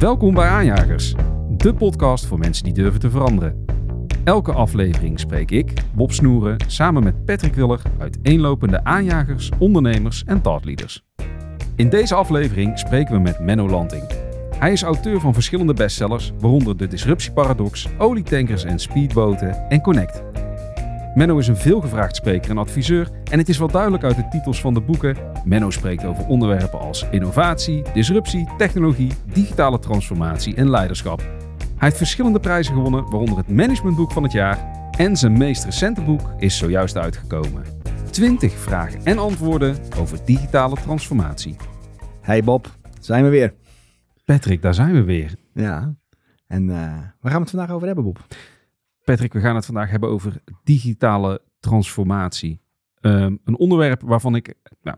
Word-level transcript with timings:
Welkom 0.00 0.34
bij 0.34 0.48
Aanjagers, 0.48 1.14
de 1.48 1.74
podcast 1.74 2.26
voor 2.26 2.38
mensen 2.38 2.64
die 2.64 2.72
durven 2.72 3.00
te 3.00 3.10
veranderen. 3.10 3.64
Elke 4.24 4.52
aflevering 4.52 5.20
spreek 5.20 5.50
ik, 5.50 5.72
Bob 5.94 6.12
Snoeren, 6.12 6.56
samen 6.66 7.02
met 7.02 7.24
Patrick 7.24 7.54
Willer, 7.54 7.82
uiteenlopende 7.98 8.84
aanjagers, 8.84 9.50
ondernemers 9.58 10.24
en 10.26 10.40
thoughtleaders. 10.40 11.04
In 11.76 11.88
deze 11.88 12.14
aflevering 12.14 12.78
spreken 12.78 13.14
we 13.14 13.20
met 13.20 13.40
Menno 13.40 13.68
Lanting. 13.68 14.02
Hij 14.58 14.72
is 14.72 14.82
auteur 14.82 15.20
van 15.20 15.34
verschillende 15.34 15.74
bestsellers, 15.74 16.32
waaronder 16.38 16.76
De 16.76 16.86
Disruptieparadox, 16.86 17.88
Olietankers 17.98 18.64
en 18.64 18.78
Speedboten 18.78 19.68
en 19.68 19.80
Connect. 19.80 20.22
Menno 21.14 21.38
is 21.38 21.48
een 21.48 21.56
veelgevraagd 21.56 22.16
spreker 22.16 22.50
en 22.50 22.58
adviseur 22.58 23.10
en 23.30 23.38
het 23.38 23.48
is 23.48 23.58
wel 23.58 23.68
duidelijk 23.68 24.04
uit 24.04 24.16
de 24.16 24.28
titels 24.30 24.60
van 24.60 24.74
de 24.74 24.80
boeken. 24.80 25.16
Menno 25.44 25.70
spreekt 25.70 26.04
over 26.04 26.26
onderwerpen 26.26 26.80
als 26.80 27.06
innovatie, 27.10 27.82
disruptie, 27.92 28.48
technologie, 28.58 29.12
digitale 29.32 29.78
transformatie 29.78 30.54
en 30.54 30.70
leiderschap. 30.70 31.20
Hij 31.58 31.88
heeft 31.88 31.96
verschillende 31.96 32.40
prijzen 32.40 32.74
gewonnen, 32.74 33.10
waaronder 33.10 33.36
het 33.36 33.48
managementboek 33.48 34.12
van 34.12 34.22
het 34.22 34.32
jaar 34.32 34.88
en 34.98 35.16
zijn 35.16 35.38
meest 35.38 35.64
recente 35.64 36.02
boek 36.02 36.32
is 36.38 36.56
zojuist 36.58 36.96
uitgekomen. 36.96 37.62
20 38.10 38.52
vragen 38.52 39.04
en 39.04 39.18
antwoorden 39.18 39.76
over 39.98 40.18
digitale 40.24 40.76
transformatie. 40.76 41.56
Hey 42.20 42.44
Bob, 42.44 42.76
zijn 43.00 43.24
we 43.24 43.30
weer. 43.30 43.54
Patrick, 44.24 44.62
daar 44.62 44.74
zijn 44.74 44.92
we 44.92 45.02
weer. 45.02 45.34
Ja, 45.54 45.94
en 46.46 46.70
eh, 46.70 46.76
waar 47.20 47.30
gaan 47.30 47.32
we 47.32 47.40
het 47.40 47.50
vandaag 47.50 47.70
over 47.70 47.86
hebben, 47.86 48.04
Bob? 48.04 48.18
Patrick, 49.10 49.32
we 49.32 49.40
gaan 49.40 49.54
het 49.54 49.66
vandaag 49.66 49.90
hebben 49.90 50.08
over 50.08 50.42
digitale 50.64 51.42
transformatie. 51.60 52.60
Ehm, 53.00 53.36
een 53.44 53.56
onderwerp 53.56 54.02
waarvan 54.02 54.34
ik 54.34 54.54
nou, 54.82 54.96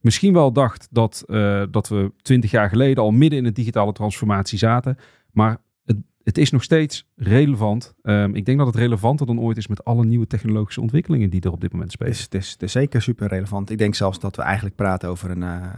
misschien 0.00 0.32
wel 0.32 0.52
dacht 0.52 0.88
dat, 0.90 1.24
eh, 1.26 1.62
dat 1.70 1.88
we 1.88 2.12
twintig 2.22 2.50
jaar 2.50 2.68
geleden 2.68 3.02
al 3.02 3.10
midden 3.10 3.38
in 3.38 3.44
de 3.44 3.52
digitale 3.52 3.92
transformatie 3.92 4.58
zaten. 4.58 4.98
Maar 5.32 5.58
het, 5.84 5.96
het 6.22 6.38
is 6.38 6.50
nog 6.50 6.62
steeds 6.62 7.08
relevant. 7.16 7.94
Ehm, 8.02 8.34
ik 8.34 8.44
denk 8.44 8.58
dat 8.58 8.66
het 8.66 8.76
relevanter 8.76 9.26
dan 9.26 9.40
ooit 9.40 9.56
is 9.56 9.66
met 9.66 9.84
alle 9.84 10.04
nieuwe 10.04 10.26
technologische 10.26 10.80
ontwikkelingen 10.80 11.30
die 11.30 11.40
er 11.40 11.52
op 11.52 11.60
dit 11.60 11.72
moment 11.72 11.92
spelen. 11.92 12.12
Het 12.12 12.34
is, 12.34 12.50
het 12.50 12.62
is, 12.62 12.72
zeker 12.72 13.02
super 13.02 13.28
relevant. 13.28 13.70
Ik 13.70 13.78
denk 13.78 13.94
zelfs 13.94 14.20
dat 14.20 14.36
we 14.36 14.42
eigenlijk 14.42 14.76
praten 14.76 15.08
over 15.08 15.30
een, 15.30 15.42
uh, 15.42 15.72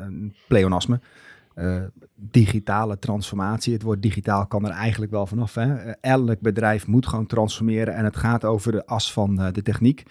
een 0.00 0.34
pleonasme. 0.46 1.00
Uh, 1.58 1.82
digitale 2.14 2.98
transformatie. 2.98 3.72
Het 3.72 3.82
woord 3.82 4.02
digitaal 4.02 4.46
kan 4.46 4.64
er 4.64 4.70
eigenlijk 4.70 5.12
wel 5.12 5.26
vanaf. 5.26 5.54
Hè? 5.54 5.90
elk 5.90 6.40
bedrijf 6.40 6.86
moet 6.86 7.06
gewoon 7.06 7.26
transformeren 7.26 7.94
en 7.94 8.04
het 8.04 8.16
gaat 8.16 8.44
over 8.44 8.72
de 8.72 8.86
as 8.86 9.12
van 9.12 9.40
uh, 9.40 9.46
de 9.52 9.62
techniek. 9.62 10.02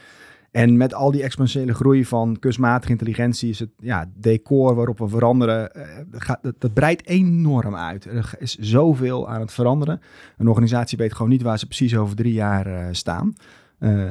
En 0.52 0.78
met 0.78 0.94
al 0.94 1.12
die 1.12 1.24
exponentiële 1.24 1.74
groei 1.74 2.06
van 2.06 2.38
kunstmatige 2.40 2.92
intelligentie 2.92 3.50
is 3.50 3.60
het 3.60 3.70
ja, 3.80 4.10
decor 4.16 4.76
waarop 4.76 4.98
we 4.98 5.08
veranderen, 5.08 5.72
gaat, 6.12 6.40
dat, 6.42 6.56
dat, 6.60 6.74
breidt 6.74 7.08
enorm 7.08 7.76
uit. 7.76 8.06
Er 8.06 8.34
is 8.40 8.56
zoveel 8.56 9.30
aan 9.30 9.42
het 9.42 9.54
veranderen. 9.54 10.02
Een 10.38 10.48
organisatie 10.48 10.98
weet 10.98 11.14
gewoon 11.14 11.32
niet 11.32 11.42
waar 11.42 11.60
ze 11.60 11.66
precies 11.66 11.96
over 11.96 12.16
drie 12.16 12.34
jaar 12.34 12.96
staan. 12.96 13.34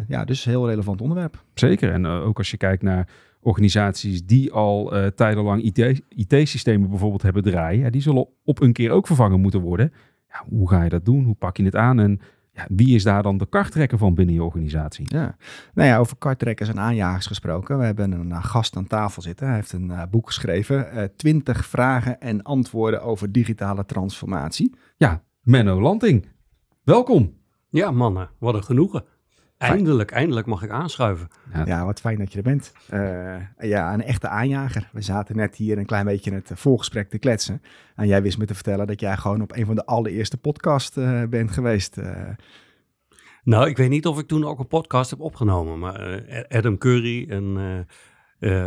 ja, 0.08 0.24
dus 0.24 0.44
heel 0.44 0.68
relevant 0.68 1.00
onderwerp. 1.00 1.42
Zeker. 1.54 1.92
En 1.92 2.06
ook 2.06 2.38
als 2.38 2.50
je 2.50 2.56
kijkt 2.56 2.82
naar 2.82 3.08
organisaties 3.46 4.24
die 4.24 4.52
al 4.52 4.96
uh, 4.96 5.06
tijdenlang 5.06 5.62
IT-systemen 6.08 6.88
bijvoorbeeld 6.90 7.22
hebben 7.22 7.42
draaien, 7.42 7.80
ja, 7.80 7.90
die 7.90 8.00
zullen 8.00 8.28
op 8.44 8.60
een 8.60 8.72
keer 8.72 8.90
ook 8.90 9.06
vervangen 9.06 9.40
moeten 9.40 9.60
worden. 9.60 9.92
Ja, 10.28 10.44
hoe 10.48 10.68
ga 10.68 10.82
je 10.82 10.88
dat 10.88 11.04
doen? 11.04 11.24
Hoe 11.24 11.34
pak 11.34 11.56
je 11.56 11.64
het 11.64 11.76
aan? 11.76 12.00
En 12.00 12.20
ja, 12.52 12.66
wie 12.68 12.94
is 12.94 13.02
daar 13.02 13.22
dan 13.22 13.38
de 13.38 13.46
karttrekker 13.46 13.98
van 13.98 14.14
binnen 14.14 14.34
je 14.34 14.42
organisatie? 14.42 15.04
Ja, 15.08 15.36
nou 15.74 15.88
ja, 15.88 15.98
over 15.98 16.16
karttrekkers 16.16 16.68
en 16.68 16.80
aanjagers 16.80 17.26
gesproken. 17.26 17.78
We 17.78 17.84
hebben 17.84 18.12
een 18.12 18.28
uh, 18.28 18.44
gast 18.44 18.76
aan 18.76 18.86
tafel 18.86 19.22
zitten. 19.22 19.46
Hij 19.46 19.56
heeft 19.56 19.72
een 19.72 19.90
uh, 19.90 20.02
boek 20.10 20.26
geschreven. 20.26 21.10
20 21.16 21.66
vragen 21.66 22.20
en 22.20 22.42
antwoorden 22.42 23.02
over 23.02 23.32
digitale 23.32 23.84
transformatie. 23.84 24.74
Ja, 24.96 25.22
Menno 25.42 25.80
Lanting. 25.80 26.26
Welkom. 26.84 27.34
Ja, 27.68 27.90
mannen, 27.90 28.30
wat 28.38 28.54
een 28.54 28.64
genoegen. 28.64 29.04
Eindelijk, 29.58 30.10
eindelijk 30.10 30.46
mag 30.46 30.62
ik 30.62 30.70
aanschuiven. 30.70 31.28
Ja. 31.52 31.64
ja, 31.64 31.84
wat 31.84 32.00
fijn 32.00 32.18
dat 32.18 32.32
je 32.32 32.38
er 32.38 32.44
bent. 32.44 32.72
Uh, 32.92 33.36
ja, 33.58 33.94
een 33.94 34.02
echte 34.02 34.28
aanjager. 34.28 34.88
We 34.92 35.02
zaten 35.02 35.36
net 35.36 35.56
hier 35.56 35.78
een 35.78 35.86
klein 35.86 36.04
beetje 36.04 36.30
in 36.30 36.36
het 36.36 36.50
voorgesprek 36.54 37.10
te 37.10 37.18
kletsen. 37.18 37.62
En 37.94 38.06
jij 38.06 38.22
wist 38.22 38.38
me 38.38 38.44
te 38.44 38.54
vertellen 38.54 38.86
dat 38.86 39.00
jij 39.00 39.16
gewoon 39.16 39.42
op 39.42 39.56
een 39.56 39.66
van 39.66 39.74
de 39.74 39.86
allereerste 39.86 40.36
podcasts 40.36 40.96
uh, 40.96 41.22
bent 41.24 41.50
geweest. 41.50 41.98
Uh. 41.98 42.28
Nou, 43.42 43.68
ik 43.68 43.76
weet 43.76 43.88
niet 43.88 44.06
of 44.06 44.18
ik 44.18 44.26
toen 44.26 44.44
ook 44.44 44.58
een 44.58 44.66
podcast 44.66 45.10
heb 45.10 45.20
opgenomen. 45.20 45.78
Maar 45.78 46.22
Adam 46.48 46.78
Curry 46.78 47.30
en 47.30 47.86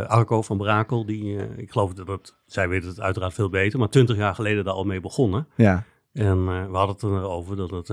Arco 0.06 0.42
van 0.42 0.58
Brakel, 0.58 1.06
die, 1.06 1.56
ik 1.56 1.70
geloof 1.70 1.94
dat 1.94 2.08
het, 2.08 2.36
zij 2.46 2.68
weten 2.68 2.88
het 2.88 3.00
uiteraard 3.00 3.34
veel 3.34 3.50
beter, 3.50 3.78
maar 3.78 3.88
twintig 3.88 4.16
jaar 4.16 4.34
geleden 4.34 4.64
daar 4.64 4.74
al 4.74 4.84
mee 4.84 5.00
begonnen. 5.00 5.48
Ja. 5.56 5.84
En 6.12 6.44
we 6.70 6.76
hadden 6.76 6.94
het 6.94 7.02
erover 7.02 7.56
dat 7.56 7.70
het 7.70 7.88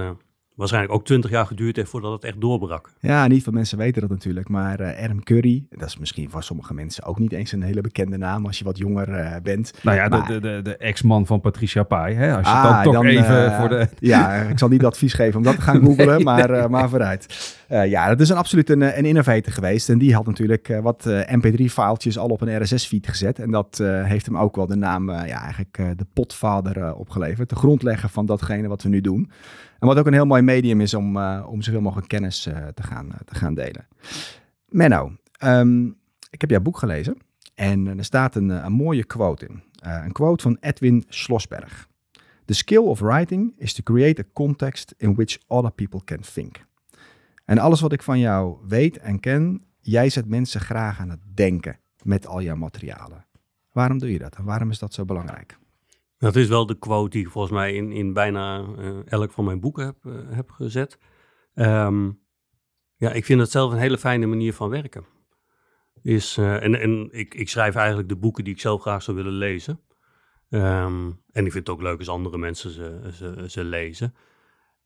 waarschijnlijk 0.58 0.94
ook 0.94 1.06
twintig 1.06 1.32
jaar 1.32 1.46
geduurd 1.46 1.76
heeft 1.76 1.90
voordat 1.90 2.12
het 2.12 2.24
echt 2.24 2.42
doorbrak. 2.42 2.90
Ja, 3.00 3.28
niet 3.28 3.44
veel 3.44 3.54
mensen 3.54 3.78
weten 3.78 4.02
dat 4.02 4.10
natuurlijk. 4.10 4.50
Maar 4.50 4.82
uh, 4.82 5.04
Adam 5.04 5.24
Curry, 5.24 5.66
dat 5.70 5.88
is 5.88 5.98
misschien 5.98 6.30
voor 6.30 6.44
sommige 6.44 6.74
mensen 6.74 7.04
ook 7.04 7.20
niet 7.20 7.32
eens 7.32 7.52
een 7.52 7.62
hele 7.62 7.82
bekende 7.82 8.18
naam 8.18 8.46
als 8.46 8.58
je 8.58 8.64
wat 8.64 8.78
jonger 8.78 9.10
uh, 9.10 9.36
bent. 9.44 9.74
Nou 9.82 9.98
ja, 9.98 10.08
maar... 10.08 10.28
de, 10.28 10.40
de, 10.40 10.60
de 10.64 10.78
ex-man 10.78 11.26
van 11.26 11.42
Patricia 11.42 11.84
Pai. 11.84 12.16
Hè? 12.16 12.38
Als 12.38 12.48
je 12.48 12.54
ah, 12.54 12.64
dan 12.64 12.84
toch 12.84 12.94
dan, 12.94 13.06
even 13.06 13.46
uh, 13.46 13.60
voor 13.60 13.70
de... 13.70 13.88
Ja, 14.00 14.34
ik 14.34 14.60
zal 14.60 14.70
niet 14.70 14.86
advies 14.86 15.14
geven 15.14 15.38
om 15.38 15.44
dat 15.44 15.56
te 15.56 15.62
gaan 15.62 15.82
googlen, 15.86 16.08
nee, 16.08 16.24
maar, 16.24 16.52
nee. 16.52 16.68
maar 16.68 16.90
vooruit. 16.90 17.56
ja, 17.68 18.08
dat 18.08 18.20
is 18.20 18.30
een 18.30 18.38
absoluut 18.38 18.70
een, 18.70 18.98
een 18.98 19.06
innovator 19.06 19.54
geweest. 19.54 19.90
En 19.90 19.98
die 19.98 20.16
had 20.16 20.26
natuurlijk 20.26 20.80
wat 20.82 21.10
mp3-faaltjes 21.10 22.18
al 22.18 22.28
op 22.28 22.42
een 22.42 22.64
RSS-feed 22.64 23.08
gezet. 23.08 23.40
En 23.40 23.52
dat 23.52 23.78
heeft 24.04 24.26
hem 24.26 24.38
ook 24.38 24.56
wel 24.56 24.68
de 24.68 24.76
naam, 24.76 25.12
ja, 25.12 25.42
eigenlijk 25.42 25.78
de 25.98 26.06
potvader 26.14 26.94
opgeleverd. 26.94 27.50
De 27.50 27.56
grondlegger 27.56 28.10
van 28.10 28.26
datgene 28.26 28.68
wat 28.68 28.84
we 28.84 28.90
nu 28.90 29.02
doen. 29.02 29.32
En 29.80 29.88
wat 29.88 29.98
ook 29.98 30.06
een 30.06 30.14
heel 30.14 30.26
mooi 30.26 30.42
medium 30.42 30.82
is 30.82 30.94
om, 30.94 31.18
uh, 31.18 31.48
om 31.50 31.62
zoveel 31.62 31.82
mogelijk 31.82 32.08
kennis 32.08 32.48
uh, 32.48 32.68
te, 32.68 32.84
gaan, 32.84 33.06
uh, 33.06 33.16
te 33.26 33.36
gaan 33.36 33.54
delen. 33.54 33.88
Menno, 34.68 35.12
um, 35.44 35.98
ik 36.30 36.42
heb 36.42 36.50
jouw 36.50 36.62
boek 36.62 36.78
gelezen 36.78 37.18
en 37.56 37.98
er 37.98 38.06
staat 38.06 38.36
een, 38.36 38.50
een 38.50 38.72
mooie 38.72 39.04
quote 39.04 39.46
in. 39.46 39.64
een 39.82 40.12
quote 40.12 40.44
van 40.44 40.58
Edwin 40.60 41.06
Schlossberg. 41.08 41.88
The 42.46 42.54
skill 42.54 42.78
of 42.78 43.00
writing 43.00 43.54
is 43.58 43.74
to 43.74 43.84
create 43.84 44.22
a 44.22 44.26
context 44.34 44.94
in 44.98 45.16
which 45.16 45.38
other 45.48 45.72
people 45.72 46.04
can 46.04 46.20
think. 46.34 46.66
En 47.46 47.58
alles 47.58 47.82
wat 47.82 47.92
ik 47.92 48.04
van 48.04 48.20
jou 48.20 48.58
weet 48.68 48.98
en 48.98 49.20
ken, 49.20 49.64
jij 49.80 50.10
zet 50.10 50.28
mensen 50.28 50.62
graag 50.62 51.00
aan 51.00 51.10
het 51.10 51.20
denken 51.34 51.80
met 52.04 52.28
al 52.28 52.42
jouw 52.42 52.56
materialen. 52.56 53.26
Waarom 53.72 53.98
doe 53.98 54.12
je 54.12 54.20
dat 54.20 54.36
en 54.36 54.44
waarom 54.44 54.70
is 54.70 54.80
dat 54.80 54.94
zo 54.94 55.06
belangrijk? 55.06 55.58
Dat 56.18 56.36
is 56.36 56.48
wel 56.48 56.66
de 56.66 56.78
quote 56.78 57.10
die 57.10 57.26
ik 57.26 57.32
volgens 57.32 57.54
mij 57.54 57.74
in, 57.74 57.92
in 57.92 58.14
bijna 58.14 58.62
uh, 58.62 59.00
elk 59.06 59.32
van 59.32 59.46
mijn 59.46 59.60
boeken 59.60 59.86
heb, 59.86 59.96
uh, 60.04 60.14
heb 60.30 60.50
gezet. 60.52 61.00
Um, 61.54 62.20
ja, 62.96 63.12
ik 63.12 63.26
vind 63.26 63.40
het 63.40 63.52
zelf 63.52 63.72
een 63.72 63.78
hele 63.78 63.98
fijne 63.98 64.26
manier 64.26 64.54
van 64.54 64.70
werken. 64.70 65.06
Is, 66.02 66.38
uh, 66.38 66.64
en 66.64 66.80
en 66.80 67.10
ik, 67.12 67.34
ik 67.34 67.50
schrijf 67.50 67.76
eigenlijk 67.76 68.10
de 68.10 68.16
boeken 68.16 68.44
die 68.44 68.54
ik 68.54 68.60
zelf 68.60 68.82
graag 68.82 69.04
zou 69.04 69.18
willen 69.18 69.34
lezen. 69.34 69.82
Um, 70.50 71.22
en 71.32 71.46
ik 71.46 71.52
vind 71.52 71.68
het 71.68 71.70
ook 71.70 71.82
leuk 71.82 72.00
als 72.00 72.10
andere 72.10 72.38
mensen 72.38 72.72
ze, 72.72 73.10
ze, 73.14 73.44
ze 73.48 73.64
lezen. 73.64 74.16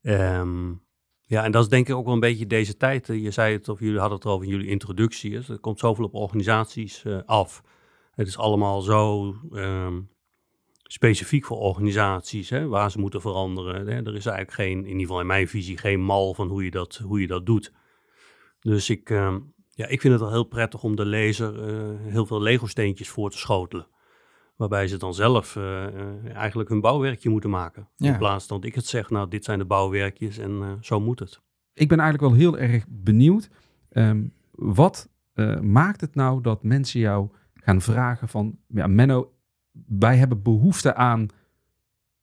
Um, 0.02 0.82
ja, 1.20 1.44
en 1.44 1.52
dat 1.52 1.62
is 1.62 1.68
denk 1.68 1.88
ik 1.88 1.94
ook 1.94 2.04
wel 2.04 2.14
een 2.14 2.20
beetje 2.20 2.46
deze 2.46 2.76
tijd. 2.76 3.06
Je 3.06 3.30
zei 3.30 3.52
het, 3.52 3.68
of 3.68 3.80
jullie 3.80 3.98
hadden 3.98 4.18
het 4.18 4.26
over 4.26 4.44
in 4.44 4.50
jullie 4.50 4.68
introductie. 4.68 5.36
Er 5.36 5.58
komt 5.58 5.78
zoveel 5.78 6.04
op 6.04 6.14
organisaties 6.14 7.06
af. 7.26 7.62
Het 8.10 8.26
is 8.26 8.38
allemaal 8.38 8.80
zo 8.80 9.34
specifiek 10.92 11.44
voor 11.44 11.56
organisaties, 11.56 12.50
hè, 12.50 12.66
waar 12.66 12.90
ze 12.90 12.98
moeten 12.98 13.20
veranderen. 13.20 13.86
Hè. 13.86 14.02
Er 14.02 14.14
is 14.14 14.26
eigenlijk 14.26 14.52
geen, 14.52 14.78
in 14.78 14.86
ieder 14.86 15.00
geval 15.00 15.20
in 15.20 15.26
mijn 15.26 15.48
visie, 15.48 15.78
geen 15.78 16.00
mal 16.00 16.34
van 16.34 16.48
hoe 16.48 16.64
je 16.64 16.70
dat, 16.70 16.96
hoe 17.04 17.20
je 17.20 17.26
dat 17.26 17.46
doet. 17.46 17.72
Dus 18.60 18.90
ik, 18.90 19.10
uh, 19.10 19.36
ja, 19.68 19.86
ik 19.86 20.00
vind 20.00 20.12
het 20.12 20.22
wel 20.22 20.30
heel 20.30 20.44
prettig 20.44 20.82
om 20.82 20.96
de 20.96 21.04
lezer 21.04 21.68
uh, 21.68 22.12
heel 22.12 22.26
veel 22.26 22.42
Lego-steentjes 22.42 23.08
voor 23.08 23.30
te 23.30 23.38
schotelen. 23.38 23.86
Waarbij 24.56 24.88
ze 24.88 24.96
dan 24.96 25.14
zelf 25.14 25.56
uh, 25.56 26.34
eigenlijk 26.34 26.68
hun 26.68 26.80
bouwwerkje 26.80 27.30
moeten 27.30 27.50
maken. 27.50 27.88
Ja. 27.96 28.12
In 28.12 28.18
plaats 28.18 28.46
van 28.46 28.56
dat 28.56 28.68
ik 28.68 28.74
het 28.74 28.86
zeg, 28.86 29.10
nou, 29.10 29.28
dit 29.28 29.44
zijn 29.44 29.58
de 29.58 29.64
bouwwerkjes 29.64 30.38
en 30.38 30.78
zo 30.80 31.00
moet 31.00 31.18
het. 31.18 31.40
Ik 31.74 31.88
ben 31.88 32.00
eigenlijk 32.00 32.32
wel 32.32 32.40
heel 32.40 32.58
erg 32.58 32.84
benieuwd. 32.88 33.50
Um, 33.90 34.32
wat 34.50 35.08
maakt 35.60 36.00
het 36.00 36.14
nou 36.14 36.40
dat 36.40 36.62
mensen 36.62 37.00
jou 37.00 37.28
gaan 37.54 37.80
vragen 37.80 38.28
van... 38.28 38.58
Ja, 38.66 38.86
Menno, 38.86 39.31
wij 39.86 40.16
hebben 40.16 40.42
behoefte 40.42 40.94
aan 40.94 41.28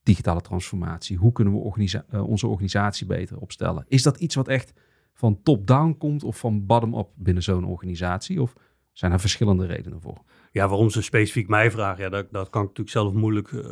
digitale 0.03 0.41
transformatie. 0.41 1.17
Hoe 1.17 1.31
kunnen 1.31 1.53
we 1.53 1.59
organisa 1.59 2.05
uh, 2.13 2.27
onze 2.27 2.47
organisatie 2.47 3.05
beter 3.05 3.37
opstellen? 3.37 3.85
Is 3.87 4.03
dat 4.03 4.17
iets 4.17 4.35
wat 4.35 4.47
echt 4.47 4.73
van 5.13 5.39
top-down 5.43 5.95
komt 5.97 6.23
of 6.23 6.37
van 6.37 6.65
bottom-up 6.65 7.07
binnen 7.15 7.43
zo'n 7.43 7.65
organisatie? 7.65 8.41
Of 8.41 8.53
zijn 8.91 9.11
er 9.11 9.19
verschillende 9.19 9.65
redenen 9.65 10.01
voor? 10.01 10.21
Ja, 10.51 10.67
waarom 10.67 10.89
ze 10.89 11.01
specifiek 11.01 11.47
mij 11.47 11.71
vragen, 11.71 12.03
ja, 12.03 12.09
dat, 12.09 12.31
dat 12.31 12.49
kan 12.49 12.61
ik 12.61 12.67
natuurlijk 12.67 12.97
zelf 12.97 13.13
moeilijk, 13.13 13.51
uh, 13.51 13.63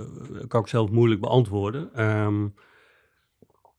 kan 0.48 0.62
ik 0.62 0.68
zelf 0.68 0.90
moeilijk 0.90 1.22
beantwoorden. 1.22 2.06
Um, 2.06 2.54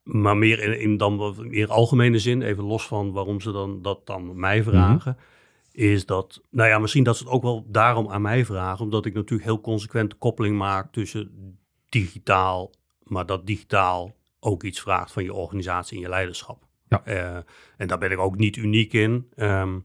maar 0.03 0.37
meer 0.37 0.63
in, 0.63 0.81
in 0.81 0.97
dan 0.97 1.35
meer 1.49 1.69
algemene 1.69 2.19
zin, 2.19 2.43
even 2.43 2.65
los 2.65 2.87
van 2.87 3.13
waarom 3.13 3.41
ze 3.41 3.53
dan 3.53 3.83
dat 3.83 4.07
dan 4.07 4.41
mij 4.41 4.63
vragen. 4.63 5.13
Mm 5.13 5.19
-hmm 5.19 5.37
is 5.79 6.07
dat, 6.07 6.43
nou 6.51 6.69
ja, 6.69 6.79
misschien 6.79 7.05
dat 7.05 7.17
ze 7.17 7.25
het 7.25 7.33
ook 7.33 7.43
wel 7.43 7.67
daarom 7.69 8.09
aan 8.11 8.23
mij 8.23 8.45
vragen, 8.45 8.85
omdat 8.85 9.07
ik 9.07 9.15
natuurlijk 9.15 9.49
heel 9.49 9.61
consequent 9.61 10.11
de 10.11 10.17
koppeling 10.17 10.57
maak 10.57 10.93
tussen 10.93 11.59
digitaal, 11.89 12.73
maar 13.03 13.27
dat 13.27 13.47
digitaal 13.47 14.17
ook 14.41 14.63
iets 14.63 14.81
vraagt 14.81 15.13
van 15.13 15.25
je 15.25 15.33
organisatie 15.33 15.97
en 15.97 16.03
je 16.03 16.09
leiderschap. 16.09 16.67
Ja. 16.89 17.05
Eh, 17.05 17.37
en 17.77 17.89
daar 17.89 17.99
ben 17.99 18.11
ik 18.11 18.19
ook 18.19 18.37
niet 18.37 18.57
uniek 18.57 18.93
in. 18.93 19.29
Ehm, 19.35 19.79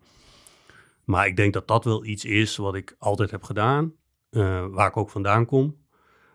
maar 1.03 1.27
ik 1.27 1.35
denk 1.35 1.53
dat 1.53 1.67
dat 1.67 1.83
wel 1.85 2.05
iets 2.05 2.25
is 2.25 2.57
wat 2.57 2.75
ik 2.75 2.95
altijd 2.99 3.31
heb 3.31 3.43
gedaan, 3.43 3.93
eh, 4.29 4.65
waar 4.67 4.87
ik 4.87 4.97
ook 4.97 5.09
vandaan 5.09 5.45
kom. 5.45 5.77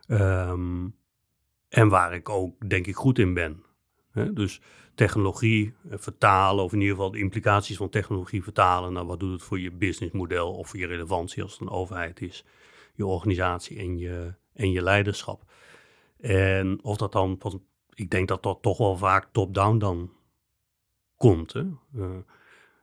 Ehm, 0.07 0.87
en 1.69 1.89
waar 1.89 2.15
ik 2.15 2.29
ook, 2.29 2.69
denk 2.69 2.87
ik, 2.87 2.97
goed 2.97 3.19
in 3.19 3.35
ben. 3.35 3.63
Hè? 4.19 4.33
Dus 4.33 4.61
technologie 4.95 5.75
eh, 5.91 5.99
vertalen, 5.99 6.65
of 6.65 6.73
in 6.73 6.81
ieder 6.81 6.95
geval 6.95 7.11
de 7.11 7.19
implicaties 7.19 7.77
van 7.77 7.89
technologie 7.89 8.43
vertalen. 8.43 8.93
Nou, 8.93 9.07
wat 9.07 9.21
doet 9.21 9.33
het 9.33 9.43
voor 9.43 9.61
je 9.61 9.71
businessmodel 9.71 10.55
of 10.55 10.69
voor 10.69 10.79
je 10.79 10.87
relevantie 10.87 11.43
als 11.43 11.53
het 11.53 11.61
een 11.61 11.71
overheid 11.71 12.21
is, 12.21 12.45
je 12.95 13.07
organisatie 13.07 13.79
en 13.79 13.99
je, 13.99 14.35
en 14.53 14.71
je 14.71 14.83
leiderschap. 14.83 15.43
En 16.21 16.79
of 16.83 16.97
dat 16.97 17.13
dan, 17.13 17.39
ik 17.95 18.11
denk 18.11 18.29
dat 18.29 18.43
dat 18.43 18.63
toch 18.63 18.79
wel 18.79 18.97
vaak 18.97 19.29
top-down 19.33 19.79
dan 19.79 20.13
komt. 21.17 21.53
Hè? 21.53 21.61
Eh, 21.95 22.17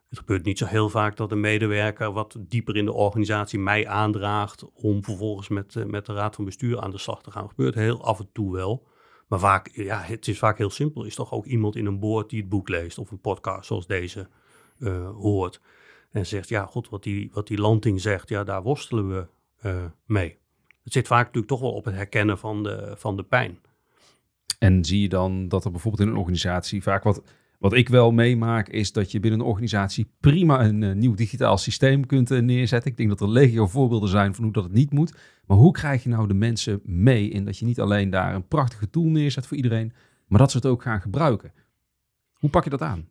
het 0.09 0.19
gebeurt 0.19 0.45
niet 0.45 0.57
zo 0.57 0.65
heel 0.65 0.89
vaak 0.89 1.17
dat 1.17 1.31
een 1.31 1.39
medewerker 1.39 2.11
wat 2.11 2.37
dieper 2.39 2.75
in 2.75 2.85
de 2.85 2.93
organisatie 2.93 3.59
mij 3.59 3.87
aandraagt 3.87 4.65
om 4.73 5.03
vervolgens 5.03 5.47
met, 5.47 5.75
eh, 5.75 5.85
met 5.85 6.05
de 6.05 6.13
raad 6.13 6.35
van 6.35 6.45
bestuur 6.45 6.79
aan 6.79 6.91
de 6.91 6.97
slag 6.97 7.23
te 7.23 7.31
gaan. 7.31 7.41
Dat 7.41 7.49
gebeurt 7.49 7.75
heel 7.75 8.03
af 8.03 8.19
en 8.19 8.29
toe 8.33 8.53
wel. 8.53 8.87
Maar 9.27 9.39
vaak, 9.39 9.69
ja, 9.73 10.01
het 10.01 10.27
is 10.27 10.37
vaak 10.37 10.57
heel 10.57 10.69
simpel. 10.69 11.03
Is 11.03 11.15
toch 11.15 11.31
ook 11.31 11.45
iemand 11.45 11.75
in 11.75 11.85
een 11.85 11.99
boord 11.99 12.29
die 12.29 12.39
het 12.39 12.49
boek 12.49 12.69
leest 12.69 12.97
of 12.97 13.11
een 13.11 13.19
podcast 13.19 13.67
zoals 13.67 13.87
deze 13.87 14.27
eh, 14.79 15.09
hoort. 15.09 15.61
En 16.11 16.25
zegt, 16.25 16.49
ja, 16.49 16.65
god, 16.65 16.89
wat 16.89 17.03
die, 17.03 17.29
wat 17.33 17.47
die 17.47 17.57
landing 17.57 18.01
zegt, 18.01 18.29
ja, 18.29 18.43
daar 18.43 18.63
worstelen 18.63 19.09
we 19.09 19.27
eh, 19.55 19.85
mee. 20.05 20.37
Het 20.83 20.93
zit 20.93 21.07
vaak 21.07 21.25
natuurlijk 21.25 21.47
toch 21.47 21.59
wel 21.59 21.73
op 21.73 21.85
het 21.85 21.95
herkennen 21.95 22.37
van 22.37 22.63
de, 22.63 22.93
van 22.97 23.15
de 23.15 23.23
pijn. 23.23 23.59
En 24.59 24.85
zie 24.85 25.01
je 25.01 25.09
dan 25.09 25.47
dat 25.47 25.65
er 25.65 25.71
bijvoorbeeld 25.71 26.03
in 26.03 26.13
een 26.13 26.19
organisatie 26.19 26.83
vaak 26.83 27.03
wat, 27.03 27.23
wat 27.59 27.73
ik 27.73 27.89
wel 27.89 28.11
meemaak, 28.11 28.69
is 28.69 28.91
dat 28.91 29.11
je 29.11 29.19
binnen 29.19 29.39
een 29.39 29.45
organisatie 29.45 30.11
prima 30.19 30.63
een 30.65 30.83
eh, 30.83 30.95
nieuw 30.95 31.13
digitaal 31.13 31.57
systeem 31.57 32.05
kunt 32.05 32.31
eh, 32.31 32.41
neerzetten. 32.41 32.91
Ik 32.91 32.97
denk 32.97 33.09
dat 33.09 33.21
er 33.21 33.29
legio 33.29 33.67
voorbeelden 33.67 34.09
zijn 34.09 34.35
van 34.35 34.43
hoe 34.43 34.53
dat 34.53 34.63
het 34.63 34.73
niet 34.73 34.91
moet. 34.91 35.15
Maar 35.47 35.57
hoe 35.57 35.71
krijg 35.71 36.03
je 36.03 36.09
nou 36.09 36.27
de 36.27 36.33
mensen 36.33 36.79
mee 36.83 37.29
in 37.29 37.45
dat 37.45 37.57
je 37.57 37.65
niet 37.65 37.79
alleen 37.79 38.09
daar 38.09 38.35
een 38.35 38.47
prachtige 38.47 38.89
tool 38.89 39.05
neerzet 39.05 39.47
voor 39.47 39.57
iedereen, 39.57 39.93
maar 40.27 40.39
dat 40.39 40.51
ze 40.51 40.57
het 40.57 40.65
ook 40.65 40.81
gaan 40.81 41.01
gebruiken? 41.01 41.53
Hoe 42.33 42.49
pak 42.49 42.63
je 42.63 42.69
dat 42.69 42.81
aan? 42.81 43.07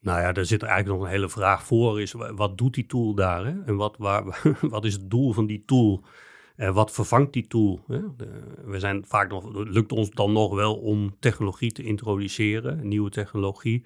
Nou 0.00 0.20
ja, 0.20 0.32
daar 0.32 0.44
zit 0.44 0.62
eigenlijk 0.62 0.98
nog 0.98 1.06
een 1.08 1.14
hele 1.14 1.28
vraag 1.28 1.64
voor. 1.64 2.00
Is, 2.00 2.12
wa- 2.12 2.34
wat 2.34 2.58
doet 2.58 2.74
die 2.74 2.86
tool 2.86 3.14
daar? 3.14 3.44
Hè? 3.46 3.62
En 3.66 3.76
wat, 3.76 3.96
waar, 3.98 4.40
wat 4.60 4.84
is 4.84 4.92
het 4.92 5.10
doel 5.10 5.32
van 5.32 5.46
die 5.46 5.62
tool? 5.66 6.04
En 6.60 6.74
wat 6.74 6.92
vervangt 6.92 7.32
die 7.32 7.46
tool? 7.46 7.80
Hè? 7.86 8.00
De- 8.16 8.42
we 8.64 8.78
zijn 8.78 9.04
vaak 9.06 9.30
nog, 9.30 9.44
het 9.44 9.68
lukt 9.68 9.92
ons 9.92 10.10
dan 10.10 10.32
nog 10.32 10.54
wel 10.54 10.76
om 10.76 11.16
technologie 11.18 11.72
te 11.72 11.82
introduceren, 11.82 12.88
nieuwe 12.88 13.10
technologie. 13.10 13.84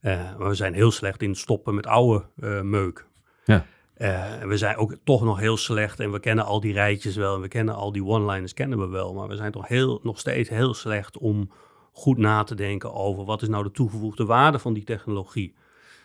Eh, 0.00 0.36
maar 0.38 0.48
we 0.48 0.54
zijn 0.54 0.74
heel 0.74 0.90
slecht 0.90 1.22
in 1.22 1.34
stoppen 1.34 1.74
met 1.74 1.86
oude 1.86 2.24
eh, 2.40 2.60
meuk. 2.60 3.06
Ja. 3.44 3.66
Eh, 3.94 4.42
we 4.42 4.56
zijn 4.56 4.76
ook 4.76 4.96
toch 5.04 5.24
nog 5.24 5.38
heel 5.38 5.56
slecht 5.56 6.00
en 6.00 6.12
we 6.12 6.20
kennen 6.20 6.44
al 6.44 6.60
die 6.60 6.72
rijtjes 6.72 7.16
wel 7.16 7.34
en 7.34 7.40
we 7.40 7.48
kennen 7.48 7.74
al 7.74 7.92
die 7.92 8.04
one-liners 8.04 8.54
kennen 8.54 8.78
we 8.78 8.86
wel. 8.86 9.14
Maar 9.14 9.28
we 9.28 9.36
zijn 9.36 9.52
toch 9.52 9.68
heel, 9.68 10.00
nog 10.02 10.18
steeds 10.18 10.48
heel 10.48 10.74
slecht 10.74 11.18
om 11.18 11.50
goed 11.92 12.18
na 12.18 12.42
te 12.42 12.54
denken 12.54 12.94
over 12.94 13.24
wat 13.24 13.42
is 13.42 13.48
nou 13.48 13.62
de 13.64 13.70
toegevoegde 13.70 14.24
waarde 14.24 14.58
van 14.58 14.72
die 14.72 14.84
technologie. 14.84 15.54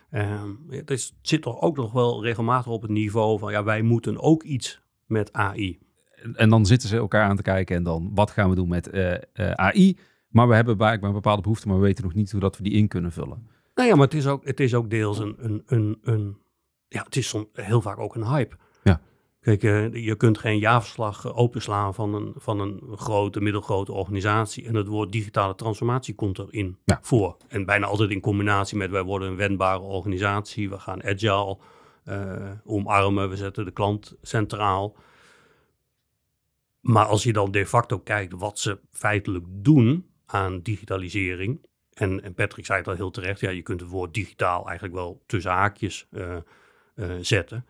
Ehm, 0.10 0.50
het, 0.70 0.92
is, 0.92 1.06
het 1.06 1.28
zit 1.28 1.42
toch 1.42 1.62
ook 1.62 1.76
nog 1.76 1.92
wel 1.92 2.24
regelmatig 2.24 2.72
op 2.72 2.82
het 2.82 2.92
niveau 2.92 3.40
van 3.40 3.52
ja, 3.52 3.64
wij 3.64 3.82
moeten 3.82 4.22
ook 4.22 4.44
iets 4.44 4.82
met 5.06 5.34
AI. 5.34 5.84
En- 6.34 6.50
dan 6.50 6.66
zitten 6.66 6.90
ze 6.90 6.98
elkaar 6.98 7.30
aan 7.30 7.36
te 7.36 7.42
kijken 7.42 7.76
en 7.76 7.84
dan 7.84 8.12
wat 8.14 8.32
gaan 8.32 8.50
we 8.50 8.56
doen 8.56 8.68
met 8.68 8.90
eh, 8.90 9.14
eh, 9.14 9.52
AI? 9.52 9.98
Maar 10.30 10.48
we 10.48 10.56
hebben 10.56 10.78
blijkbaar 10.78 11.10
een 11.10 11.16
bepaalde 11.16 11.42
behoefte, 11.42 11.68
maar 11.68 11.78
we 11.78 11.84
weten 11.84 12.04
nog 12.04 12.14
niet 12.14 12.32
hoe 12.32 12.40
dat 12.40 12.58
we 12.58 12.64
die 12.64 12.74
in 12.74 12.88
kunnen 12.88 13.12
vullen. 13.12 13.48
Nou 13.76 13.90
ja, 13.90 13.96
maar 13.96 14.06
het 14.06 14.14
is 14.14 14.28
ook, 14.28 14.46
het 14.46 14.60
is 14.60 14.74
ook 14.74 14.90
deels 14.90 15.20
een, 15.20 15.36
een, 15.38 15.64
een, 15.66 15.98
een 16.04 16.38
ja, 16.88 17.04
het 17.04 17.16
is 17.16 17.28
som, 17.28 17.48
heel 17.54 17.82
vaak 17.82 18.00
ook 18.00 18.16
een 18.16 18.28
hype. 18.28 18.56
Ja. 18.84 19.02
Kijk, 19.42 19.64
eh, 19.64 19.94
je 20.06 20.16
kunt 20.16 20.38
geen 20.38 20.60
jaarverslag 20.60 21.34
openslaan 21.36 21.94
van 21.94 22.14
een, 22.14 22.34
van 22.36 22.60
een 22.60 22.82
grote, 22.96 23.42
middelgrote 23.42 23.92
organisatie. 23.94 24.66
En 24.68 24.76
het 24.76 24.88
woord 24.88 25.12
digitale 25.12 25.56
transformatie 25.56 26.16
komt 26.16 26.40
erin 26.40 26.78
Ja. 26.86 27.00
voor. 27.02 27.38
En 27.48 27.66
bijna 27.66 27.86
altijd 27.86 28.10
in 28.10 28.20
combinatie 28.22 28.78
met 28.78 28.92
wij 28.92 29.04
worden 29.04 29.30
een 29.30 29.36
wendbare 29.36 29.80
organisatie. 29.82 30.70
We 30.70 30.80
gaan 30.80 31.04
agile 31.04 31.58
omarmen. 32.66 33.30
We 33.30 33.36
zetten 33.36 33.66
de 33.66 33.72
klant 33.72 34.16
centraal. 34.22 34.96
Maar 36.86 37.06
als 37.06 37.24
je 37.24 37.34
dan 37.34 37.52
de 37.52 37.66
facto 37.66 38.00
kijkt 38.00 38.34
wat 38.34 38.60
ze 38.60 38.80
feitelijk 38.92 39.46
doen 39.50 40.10
aan 40.26 40.62
digitalisering. 40.62 41.66
En, 41.94 42.24
en 42.24 42.34
Patrick 42.34 42.66
zei 42.66 42.80
het 42.80 42.88
al 42.88 42.94
heel 42.94 43.12
terecht. 43.12 43.40
Ja, 43.40 43.50
je 43.50 43.62
kunt 43.62 43.80
het 43.80 43.90
woord 43.90 44.14
digitaal 44.14 44.66
eigenlijk 44.66 44.96
wel 44.96 45.24
tussen 45.26 45.52
haakjes 45.52 46.08
eh, 46.12 46.36
eh, 46.96 47.10
zetten. 47.22 47.66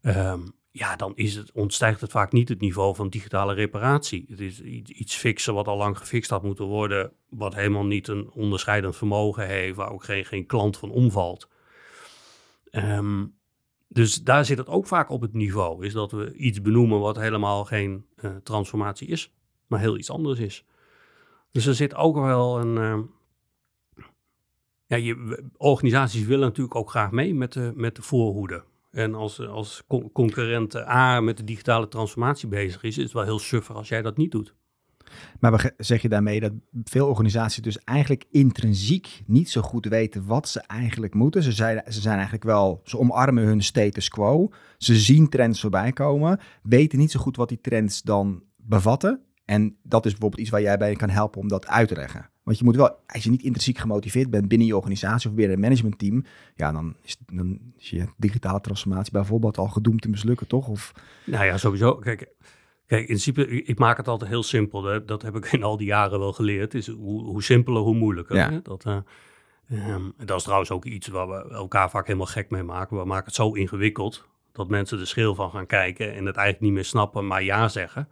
Ehm, 0.00 0.40
ja, 0.70 0.96
dan 0.96 1.12
is 1.16 1.34
het, 1.34 1.52
ontstijgt 1.52 2.00
het 2.00 2.10
vaak 2.10 2.32
niet 2.32 2.48
het 2.48 2.60
niveau 2.60 2.94
van 2.94 3.08
digitale 3.08 3.54
reparatie. 3.54 4.24
Het 4.28 4.40
is 4.40 4.60
iets, 4.60 5.16
fixen 5.16 5.54
wat 5.54 5.66
al 5.66 5.76
lang 5.76 5.98
gefixt 5.98 6.30
had 6.30 6.42
moeten 6.42 6.64
worden, 6.64 7.12
wat 7.28 7.54
helemaal 7.54 7.86
niet 7.86 8.08
een 8.08 8.30
onderscheidend 8.30 8.96
vermogen 8.96 9.46
heeft, 9.46 9.76
waar 9.76 9.92
ook 9.92 10.04
geen, 10.04 10.24
geen 10.24 10.46
klant 10.46 10.76
van 10.76 10.90
omvalt. 10.90 11.48
Ehm, 12.70 13.26
dus 13.88 14.22
daar 14.22 14.44
zit 14.44 14.58
het 14.58 14.68
ook 14.68 14.86
vaak 14.86 15.10
op 15.10 15.20
het 15.20 15.32
niveau, 15.32 15.86
is 15.86 15.92
dat 15.92 16.12
we 16.12 16.34
iets 16.34 16.62
benoemen 16.62 17.00
wat 17.00 17.16
helemaal 17.16 17.64
geen 17.64 18.07
eh, 18.22 18.36
transformatie 18.42 19.08
is, 19.08 19.32
maar 19.66 19.80
heel 19.80 19.96
iets 19.98 20.10
anders 20.10 20.38
is. 20.38 20.64
Dus 21.50 21.66
er 21.66 21.74
zit 21.74 21.94
ook 21.94 22.16
wel 22.16 22.60
een... 22.60 22.78
ehm, 22.78 23.02
ja, 24.86 24.96
je, 24.96 25.44
organisaties 25.56 26.24
willen 26.24 26.48
natuurlijk 26.48 26.74
ook 26.74 26.90
graag 26.90 27.10
mee 27.10 27.34
met 27.34 27.52
de, 27.52 27.72
met 27.74 27.96
de 27.96 28.02
voorhoede. 28.02 28.64
En 28.90 29.14
als, 29.14 29.46
als 29.46 29.82
con- 29.86 30.12
concurrent 30.12 30.76
A 30.76 31.20
met 31.20 31.36
de 31.36 31.44
digitale 31.44 31.88
transformatie 31.88 32.48
bezig 32.48 32.82
is, 32.82 32.96
is 32.96 33.04
het 33.04 33.12
wel 33.12 33.22
heel 33.22 33.38
suffer 33.38 33.74
als 33.74 33.88
jij 33.88 34.02
dat 34.02 34.16
niet 34.16 34.30
doet. 34.30 34.54
Maar 35.40 35.72
zeg 35.76 36.02
je 36.02 36.08
daarmee 36.08 36.40
dat 36.40 36.52
veel 36.84 37.08
organisaties 37.08 37.62
dus 37.62 37.78
eigenlijk 37.78 38.24
intrinsiek 38.30 39.22
niet 39.26 39.50
zo 39.50 39.62
goed 39.62 39.86
weten 39.86 40.26
wat 40.26 40.48
ze 40.48 40.60
eigenlijk 40.60 41.14
moeten? 41.14 41.42
Ze 41.42 41.52
zijn, 41.52 41.82
ze 41.88 42.00
zijn 42.00 42.14
eigenlijk 42.14 42.44
wel, 42.44 42.80
ze 42.84 42.98
omarmen 42.98 43.44
hun 43.44 43.62
status 43.62 44.08
quo. 44.08 44.50
Ze 44.78 44.96
zien 44.96 45.28
trends 45.28 45.60
voorbij 45.60 45.92
komen, 45.92 46.40
weten 46.62 46.98
niet 46.98 47.10
zo 47.10 47.20
goed 47.20 47.36
wat 47.36 47.48
die 47.48 47.60
trends 47.60 48.02
dan 48.02 48.42
bevatten. 48.56 49.20
En 49.44 49.76
dat 49.82 50.06
is 50.06 50.10
bijvoorbeeld 50.12 50.40
iets 50.40 50.50
waar 50.50 50.62
jij 50.62 50.78
bij 50.78 50.94
kan 50.94 51.08
helpen 51.08 51.40
om 51.40 51.48
dat 51.48 51.66
uit 51.66 51.88
te 51.88 51.94
leggen. 51.94 52.30
Want 52.48 52.60
je 52.60 52.64
moet 52.64 52.76
wel, 52.76 53.00
als 53.06 53.24
je 53.24 53.30
niet 53.30 53.42
intrinsiek 53.42 53.78
gemotiveerd 53.78 54.30
bent 54.30 54.48
binnen 54.48 54.66
je 54.66 54.76
organisatie 54.76 55.30
of 55.30 55.36
binnen 55.36 55.54
een 55.54 55.62
managementteam, 55.62 56.24
ja, 56.54 56.72
dan 56.72 56.94
is, 57.02 57.16
dan 57.32 57.58
je 57.76 58.06
digitale 58.16 58.60
transformatie 58.60 59.12
bijvoorbeeld 59.12 59.58
al 59.58 59.68
gedoemd 59.68 60.02
te 60.02 60.08
mislukken, 60.08 60.46
toch? 60.46 60.68
Of, 60.68 60.92
Nou 61.24 61.44
ja, 61.44 61.58
sowieso. 61.58 61.94
Kijk, 61.94 62.28
kijk 62.88 63.00
in 63.00 63.06
principe, 63.06 63.46
ik 63.62 63.78
maak 63.78 63.96
het 63.96 64.08
altijd 64.08 64.30
heel 64.30 64.42
simpel. 64.42 64.84
hè. 64.84 65.04
Dat 65.04 65.22
heb 65.22 65.36
ik 65.36 65.52
in 65.52 65.62
al 65.62 65.76
die 65.76 65.86
jaren 65.86 66.18
wel 66.18 66.32
geleerd. 66.32 66.74
Is 66.74 66.86
hoe, 66.88 67.22
hoe 67.24 67.42
simpeler, 67.42 67.82
hoe 67.82 67.94
moeilijker. 67.94 68.36
Ja. 68.36 68.50
Hè? 68.50 68.62
Dat, 68.62 68.84
eh, 68.84 68.96
ehm, 69.70 70.02
dat 70.24 70.36
is 70.36 70.42
trouwens 70.42 70.70
ook 70.70 70.84
iets 70.84 71.08
waar 71.08 71.28
we 71.28 71.48
elkaar 71.54 71.90
vaak 71.90 72.06
helemaal 72.06 72.26
gek 72.26 72.50
mee 72.50 72.62
maken. 72.62 72.96
We 72.98 73.04
maken 73.04 73.26
het 73.26 73.34
zo 73.34 73.52
ingewikkeld 73.52 74.26
dat 74.52 74.68
mensen 74.68 75.00
er 75.00 75.06
schil 75.06 75.34
van 75.34 75.50
gaan 75.50 75.66
kijken 75.66 76.06
en 76.14 76.26
het 76.26 76.36
eigenlijk 76.36 76.60
niet 76.60 76.72
meer 76.72 76.84
snappen, 76.84 77.26
maar 77.26 77.42
ja 77.42 77.68
zeggen. 77.68 78.08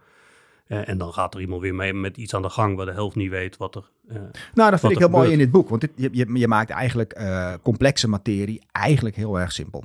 Eh, 0.67 0.89
en 0.89 0.97
dan 0.97 1.13
gaat 1.13 1.33
er 1.33 1.41
iemand 1.41 1.61
weer 1.61 1.75
mee 1.75 1.93
met 1.93 2.17
iets 2.17 2.33
aan 2.35 2.41
de 2.41 2.49
gang 2.49 2.75
waar 2.75 2.85
de 2.85 2.91
helft 2.91 3.15
niet 3.15 3.29
weet 3.29 3.57
wat 3.57 3.75
er. 3.75 3.89
eh, 4.07 4.15
Nou, 4.53 4.71
dat 4.71 4.79
vind 4.79 4.91
ik 4.91 4.97
heel 4.97 5.09
mooi 5.09 5.31
in 5.31 5.37
dit 5.37 5.51
boek. 5.51 5.69
Want 5.69 5.81
dit, 5.81 5.91
je, 5.95 6.09
je, 6.11 6.39
je 6.39 6.47
maakt 6.47 6.69
eigenlijk 6.69 7.19
complexe 7.63 8.07
materie 8.07 8.61
eigenlijk 8.71 9.15
heel 9.15 9.39
erg 9.39 9.51
simpel. 9.51 9.83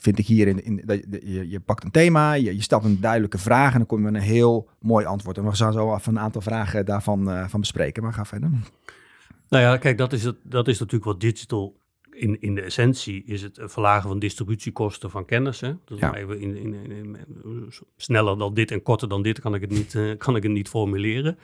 Vind 0.00 0.18
ik 0.18 0.26
hier 0.26 0.48
in, 0.48 0.64
in 0.64 0.82
dat 0.84 1.00
je- 1.22 1.48
je, 1.50 1.60
pakt 1.60 1.84
een 1.84 1.90
thema, 1.90 2.32
je, 2.32 2.54
je 2.56 2.62
stelt 2.62 2.84
een 2.84 3.00
duidelijke 3.00 3.38
vraag 3.38 3.72
en 3.72 3.78
dan 3.78 3.86
kom 3.86 3.98
je 3.98 4.04
met 4.10 4.14
een 4.14 4.28
heel 4.28 4.68
mooi 4.80 5.06
antwoord. 5.06 5.38
En 5.38 5.44
we 5.44 5.54
gaan 5.54 5.72
zo 5.72 5.94
even 5.94 6.12
een 6.12 6.20
aantal 6.22 6.40
vragen 6.40 6.84
daarvan 6.86 7.30
eh, 7.30 7.48
van 7.48 7.60
bespreken. 7.60 8.02
Maar 8.02 8.12
ga 8.12 8.24
verder. 8.24 8.50
Nou 9.48 9.62
ja, 9.64 9.76
kijk, 9.76 9.98
dat 9.98 10.12
is, 10.12 10.24
het, 10.24 10.36
dat 10.42 10.68
is 10.68 10.78
natuurlijk 10.78 11.04
wat 11.04 11.20
digital 11.20 11.80
in, 12.10 12.40
in 12.40 12.54
de 12.54 12.60
essentie 12.62 13.24
is 13.24 13.42
het 13.42 13.58
verlagen 13.64 14.08
van 14.08 14.18
distributiekosten 14.18 15.10
van 15.10 15.24
kennis. 15.24 15.60
Hè? 15.60 15.72
Dus 15.84 15.98
Ja. 15.98 16.14
even 16.14 16.40
in, 16.40 16.56
in, 16.56 16.74
in, 16.74 16.90
in- 16.90 17.16
sneller 17.96 18.38
dan 18.38 18.54
dit 18.54 18.70
en 18.70 18.82
korter 18.82 19.08
dan 19.08 19.22
dit 19.22 19.40
kan 19.40 19.54
ik 19.54 19.60
het 19.60 19.70
niet, 19.70 19.94
eh, 19.94 20.10
kan 20.18 20.36
ik 20.36 20.42
het 20.42 20.52
niet 20.52 20.68
formuleren. 20.68 21.38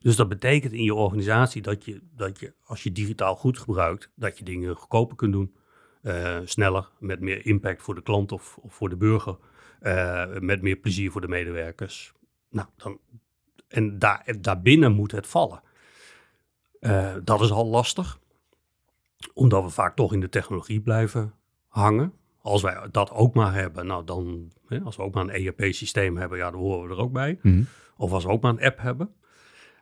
Dus 0.00 0.16
dat 0.16 0.28
betekent 0.28 0.72
in 0.72 0.82
je 0.82 0.94
organisatie 0.94 1.62
dat 1.62 1.84
je, 1.84 2.00
dat 2.16 2.40
je, 2.40 2.52
als 2.64 2.82
je 2.82 2.92
digitaal 2.92 3.36
goed 3.36 3.58
gebruikt, 3.58 4.10
dat 4.14 4.38
je 4.38 4.44
dingen 4.44 4.74
goedkoper 4.76 5.16
kunt 5.16 5.32
doen. 5.32 5.54
Eh, 6.06 6.38
sneller, 6.44 6.88
met 6.98 7.20
meer 7.20 7.46
impact 7.46 7.82
voor 7.82 7.94
de 7.94 8.02
klant 8.02 8.32
of, 8.32 8.58
of 8.60 8.74
voor 8.74 8.88
de 8.88 8.96
burger. 8.96 9.36
eh, 9.80 10.26
met 10.40 10.62
meer 10.62 10.76
plezier 10.76 11.10
voor 11.10 11.20
de 11.20 11.28
medewerkers. 11.28 12.12
Nou, 12.50 12.68
dan, 12.76 12.98
en 13.68 13.98
daar, 13.98 14.36
daarbinnen 14.40 14.92
moet 14.92 15.12
het 15.12 15.26
vallen. 15.26 15.62
Eh, 16.80 17.14
dat 17.24 17.40
is 17.40 17.50
al 17.50 17.66
lastig, 17.66 18.18
omdat 19.34 19.62
we 19.62 19.70
vaak 19.70 19.96
toch 19.96 20.12
in 20.12 20.20
de 20.20 20.28
technologie 20.28 20.80
blijven 20.80 21.34
hangen. 21.66 22.12
Als 22.42 22.62
wij 22.62 22.88
dat 22.90 23.10
ook 23.10 23.34
maar 23.34 23.54
hebben, 23.54 23.86
nou 23.86 24.04
dan, 24.04 24.52
hè, 24.66 24.80
als 24.80 24.96
we 24.96 25.02
ook 25.02 25.14
maar 25.14 25.24
een 25.24 25.46
ERP-systeem 25.46 26.16
hebben, 26.16 26.38
ja, 26.38 26.50
dan 26.50 26.60
horen 26.60 26.88
we 26.88 26.94
er 26.94 27.00
ook 27.00 27.12
bij. 27.12 27.38
Mhm. 27.42 27.62
Of 27.96 28.12
als 28.12 28.24
we 28.24 28.30
ook 28.30 28.42
maar 28.42 28.52
een 28.52 28.64
app 28.64 28.78
hebben. 28.80 29.14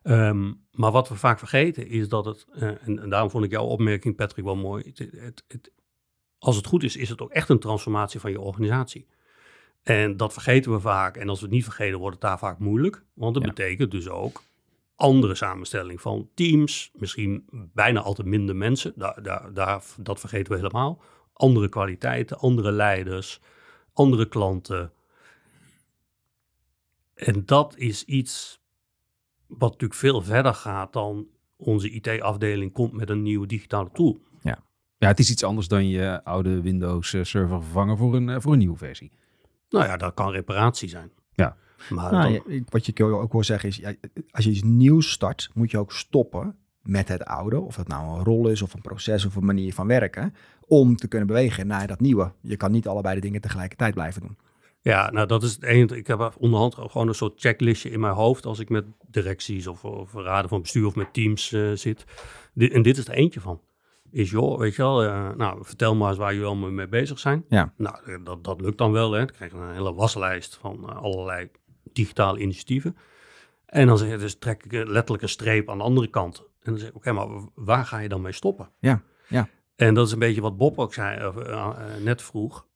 Ehm, 0.02 0.52
maar 0.70 0.90
wat 0.90 1.08
we 1.08 1.14
vaak 1.14 1.38
vergeten 1.38 1.86
is 1.86 2.08
dat 2.08 2.24
het, 2.24 2.46
en, 2.52 2.98
en, 2.98 3.08
daarom 3.08 3.30
vond 3.30 3.44
ik 3.44 3.50
jouw 3.50 3.66
opmerking, 3.66 4.16
Patrick, 4.16 4.44
wel 4.44 4.56
mooi. 4.56 4.84
Het, 4.86 4.98
het, 4.98 5.44
het, 5.48 5.72
als 6.44 6.56
het 6.56 6.66
goed 6.66 6.82
is, 6.82 6.96
is 6.96 7.08
het 7.08 7.20
ook 7.20 7.30
echt 7.30 7.48
een 7.48 7.58
transformatie 7.58 8.20
van 8.20 8.30
je 8.30 8.40
organisatie. 8.40 9.06
En 9.82 10.16
dat 10.16 10.32
vergeten 10.32 10.72
we 10.72 10.80
vaak. 10.80 11.16
En 11.16 11.28
als 11.28 11.38
we 11.38 11.44
het 11.44 11.54
niet 11.54 11.64
vergeten, 11.64 11.98
wordt 11.98 12.14
het 12.14 12.24
daar 12.24 12.38
vaak 12.38 12.58
moeilijk. 12.58 13.02
Want 13.14 13.34
dat 13.34 13.42
betekent 13.42 13.90
dus 13.90 14.08
ook 14.08 14.42
andere 14.96 15.34
samenstelling 15.34 16.00
van 16.00 16.28
teams. 16.34 16.90
Misschien 16.94 17.44
bijna 17.50 18.00
altijd 18.00 18.28
minder 18.28 18.56
mensen. 18.56 18.92
Daar, 18.96 19.22
daar, 19.22 19.54
daar, 19.54 19.82
dat 19.96 20.20
vergeten 20.20 20.52
we 20.52 20.58
helemaal. 20.58 21.02
Andere 21.32 21.68
kwaliteiten, 21.68 22.38
andere 22.38 22.72
leiders, 22.72 23.40
andere 23.92 24.28
klanten. 24.28 24.92
En 27.14 27.46
dat 27.46 27.76
is 27.76 28.04
iets 28.04 28.60
wat 29.46 29.70
natuurlijk 29.70 30.00
veel 30.00 30.22
verder 30.22 30.54
gaat 30.54 30.92
dan 30.92 31.26
onze 31.56 31.90
IT-afdeling 31.90 32.72
komt 32.72 32.92
met 32.92 33.10
een 33.10 33.22
nieuwe 33.22 33.46
digitale 33.46 33.90
tool. 33.92 34.18
Ja. 34.96 35.08
het 35.08 35.18
is 35.18 35.30
iets 35.30 35.44
anders 35.44 35.68
dan 35.68 35.88
je 35.88 36.24
oude 36.24 36.60
Windows-server 36.60 37.62
vervangen 37.62 37.96
voor 37.96 38.14
een, 38.14 38.28
eh, 38.28 38.36
voor 38.40 38.52
een 38.52 38.58
nieuwe 38.58 38.76
versie. 38.76 39.12
Nou 39.68 39.84
ja, 39.84 39.96
dat 39.96 40.14
kan 40.14 40.30
reparatie 40.30 40.88
zijn. 40.88 41.10
Ja. 41.32 41.56
Maar 41.90 42.12
nou, 42.12 42.64
wat 42.68 42.86
je 42.86 43.04
ook 43.04 43.32
hoor 43.32 43.44
zeggen 43.44 43.68
is, 43.68 43.82
als 44.30 44.44
je 44.44 44.50
iets 44.50 44.62
nieuws 44.62 45.10
start, 45.10 45.50
moet 45.54 45.70
je 45.70 45.78
ook 45.78 45.92
stoppen 45.92 46.56
met 46.82 47.08
het 47.08 47.24
oude. 47.24 47.60
Of 47.60 47.76
het 47.76 47.88
nou 47.88 48.18
een 48.18 48.24
rol 48.24 48.48
is, 48.48 48.62
of 48.62 48.74
een 48.74 48.80
proces, 48.80 49.24
of 49.24 49.36
een 49.36 49.44
manier 49.44 49.74
van 49.74 49.86
werken. 49.86 50.34
Om 50.66 50.96
te 50.96 51.08
kunnen 51.08 51.28
bewegen 51.28 51.66
naar 51.66 51.86
dat 51.86 52.00
nieuwe. 52.00 52.32
Je 52.40 52.56
kan 52.56 52.72
niet 52.72 52.88
allebei 52.88 53.14
de 53.14 53.20
dingen 53.20 53.40
tegelijkertijd 53.40 53.94
blijven 53.94 54.20
doen. 54.20 54.36
Ja, 54.80 55.10
nou 55.10 55.26
dat 55.26 55.42
is 55.42 55.52
het 55.52 55.62
enige. 55.62 55.96
Ik 55.96 56.06
heb 56.06 56.34
onderhand 56.38 56.74
gewoon 56.74 57.08
een 57.08 57.14
soort 57.14 57.40
checklistje 57.40 57.90
in 57.90 58.00
mijn 58.00 58.14
hoofd 58.14 58.46
als 58.46 58.58
ik 58.58 58.68
met 58.68 58.84
directies 59.06 59.66
of, 59.66 59.84
of 59.84 60.14
raden 60.14 60.48
van 60.48 60.60
bestuur 60.60 60.86
of 60.86 60.94
met 60.94 61.12
teams 61.12 61.52
uh, 61.52 61.72
zit. 61.74 62.04
en 62.54 62.82
dit 62.82 62.98
is 62.98 63.08
er 63.08 63.14
eentje 63.14 63.40
van. 63.40 63.60
Is 64.14 64.30
joh, 64.30 64.58
weet 64.58 64.74
je 64.74 64.82
wel, 64.82 65.04
uh, 65.04 65.30
nou 65.36 65.64
vertel 65.64 65.94
maar 65.94 66.08
eens 66.08 66.18
waar 66.18 66.32
jullie 66.32 66.46
allemaal 66.46 66.70
mee 66.70 66.88
bezig 66.88 67.18
zijn. 67.18 67.44
Ja. 67.48 67.72
Nou, 67.76 67.96
eh, 68.04 68.16
dat, 68.24 68.44
dat 68.44 68.60
lukt 68.60 68.78
dan 68.78 68.92
wel. 68.92 69.12
Hè. 69.12 69.18
Dan 69.18 69.34
krijg 69.34 69.52
je 69.52 69.58
een 69.58 69.72
hele 69.72 69.94
waslijst 69.94 70.56
van 70.56 71.02
allerlei 71.02 71.50
digitale 71.92 72.38
initiatieven. 72.38 72.96
En 73.66 73.86
dan 73.86 73.98
zeg 73.98 74.10
je, 74.10 74.16
dus 74.16 74.38
trek 74.38 74.64
ik 74.64 74.72
letterlijk 74.72 75.22
een 75.22 75.28
streep 75.28 75.70
aan 75.70 75.78
de 75.78 75.84
andere 75.84 76.06
kant. 76.06 76.38
En 76.38 76.70
dan 76.70 76.78
zeg 76.78 76.88
ik, 76.88 76.94
oké, 76.94 77.12
maar 77.12 77.28
waar 77.54 77.84
ga 77.84 77.98
je 77.98 78.08
dan 78.08 78.20
mee 78.20 78.32
stoppen? 78.32 78.70
Ja, 78.78 79.02
ja. 79.28 79.48
En 79.76 79.94
dat 79.94 80.06
is 80.06 80.12
een 80.12 80.18
beetje 80.18 80.40
wat 80.40 80.56
Bob 80.56 80.78
ook 80.78 80.94
zei, 80.94 81.32
net 82.02 82.22
vroeg 82.22 82.66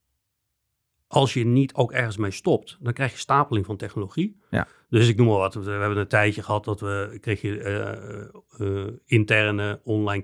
als 1.08 1.34
je 1.34 1.44
niet 1.44 1.74
ook 1.74 1.92
ergens 1.92 2.16
mee 2.16 2.30
stopt, 2.30 2.78
dan 2.80 2.92
krijg 2.92 3.12
je 3.12 3.18
stapeling 3.18 3.66
van 3.66 3.76
technologie. 3.76 4.40
Ja. 4.50 4.66
Dus 4.88 5.08
ik 5.08 5.16
noem 5.16 5.26
maar 5.26 5.36
wat. 5.36 5.54
We 5.54 5.70
hebben 5.70 5.98
een 5.98 6.08
tijdje 6.08 6.42
gehad 6.42 6.64
dat 6.64 6.80
we 6.80 7.18
kreeg 7.20 7.40
je 7.40 8.28
uh, 8.58 8.86
interne 9.04 9.80
online 9.84 10.22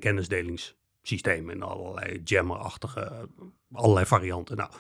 kennisdelingssystemen 1.05 1.55
en 1.55 1.63
allerlei 1.63 2.21
jammer-achtige, 2.25 3.29
allerlei 3.73 4.07
varianten. 4.07 4.57
Nou, 4.57 4.71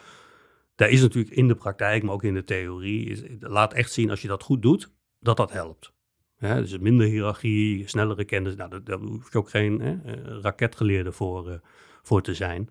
daar 0.75 0.90
is 0.90 1.00
natuurlijk 1.00 1.35
in 1.35 1.49
de 1.49 1.54
praktijk, 1.54 2.02
maar 2.02 2.14
ook 2.14 2.25
in 2.25 2.35
de 2.35 2.45
theorie, 2.45 3.07
is, 3.07 3.23
laat 3.40 3.73
echt 3.73 3.93
zien 3.93 4.11
als 4.11 4.23
je 4.23 4.28
dat 4.28 4.43
goed 4.43 4.62
doet, 4.62 4.90
dat 5.21 5.37
dat 5.37 5.52
helpt. 5.52 5.93
Dus 6.38 6.78
minder 6.78 7.07
hiërarchie, 7.07 7.88
snellere 7.88 8.25
kennis. 8.25 8.54
Nou, 8.54 8.83
daar, 8.83 8.99
hoef 8.99 9.33
je 9.33 9.38
ook 9.38 9.50
geen 9.50 9.81
hè, 9.81 9.97
raketgeleerde 10.40 11.12
voor, 11.12 11.61
voor 12.02 12.23
te 12.23 12.35
zijn. 12.35 12.71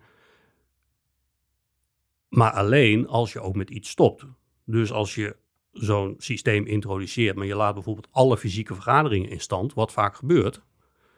Maar 2.28 2.50
alleen 2.50 3.08
als 3.08 3.32
je 3.32 3.40
ook 3.40 3.56
met 3.56 3.70
iets 3.70 3.90
stopt. 3.90 4.26
Dus 4.64 4.92
als 4.92 5.14
je 5.14 5.36
zo'n 5.72 6.14
systeem 6.18 6.66
introduceert, 6.66 7.36
maar 7.36 7.46
je 7.46 7.54
laat 7.54 7.74
bijvoorbeeld 7.74 8.08
alle 8.10 8.36
fysieke 8.38 8.74
vergaderingen 8.74 9.30
in 9.30 9.40
stand, 9.40 9.74
wat 9.74 9.92
vaak 9.92 10.16
gebeurt. 10.16 10.62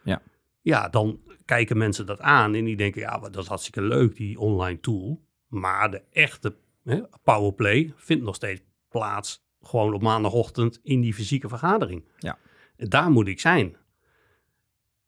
Ja. 0.04 0.22
Ja, 0.66 0.88
dan 0.88 1.20
kijken 1.44 1.76
mensen 1.76 2.06
dat 2.06 2.20
aan 2.20 2.54
en 2.54 2.64
die 2.64 2.76
denken, 2.76 3.00
ja, 3.00 3.18
dat 3.18 3.36
is 3.36 3.46
hartstikke 3.46 3.82
leuk, 3.82 4.16
die 4.16 4.38
online 4.38 4.80
tool. 4.80 5.24
Maar 5.46 5.90
de 5.90 6.02
echte 6.12 6.56
hè, 6.82 7.00
powerplay 7.22 7.92
vindt 7.96 8.24
nog 8.24 8.34
steeds 8.34 8.62
plaats 8.88 9.46
gewoon 9.60 9.94
op 9.94 10.02
maandagochtend 10.02 10.80
in 10.82 11.00
die 11.00 11.14
fysieke 11.14 11.48
vergadering. 11.48 12.08
Ja. 12.18 12.38
En 12.76 12.88
daar 12.88 13.10
moet 13.10 13.28
ik 13.28 13.40
zijn 13.40 13.76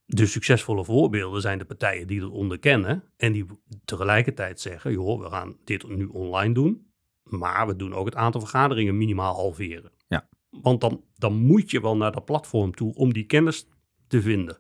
de 0.05 0.27
succesvolle 0.27 0.85
voorbeelden 0.85 1.41
zijn 1.41 1.59
de 1.59 1.65
partijen 1.65 2.07
die 2.07 2.21
dat 2.21 2.31
onderkennen 2.31 3.05
en 3.17 3.33
die 3.33 3.47
tegelijkertijd 3.85 4.61
zeggen, 4.61 4.93
joh, 4.93 5.21
we 5.23 5.31
gaan 5.31 5.57
dit 5.65 5.89
nu 5.89 6.07
online 6.07 6.55
doen, 6.55 6.87
maar 7.23 7.67
we 7.67 7.77
doen 7.77 7.95
ook 7.95 8.07
het 8.07 8.17
aantal 8.17 8.41
vergaderingen 8.41 8.97
minimaal 8.97 9.35
halveren. 9.35 9.93
Ja. 10.09 10.29
Want 10.51 10.81
dan, 10.81 11.05
dan 11.15 11.35
moet 11.35 11.71
je 11.71 11.81
wel 11.81 11.97
naar 11.97 12.13
dat 12.13 12.25
platform 12.25 12.75
toe 12.75 12.95
om 12.95 13.13
die 13.13 13.27
kennis 13.27 13.69
te 14.07 14.23
vinden. 14.23 14.57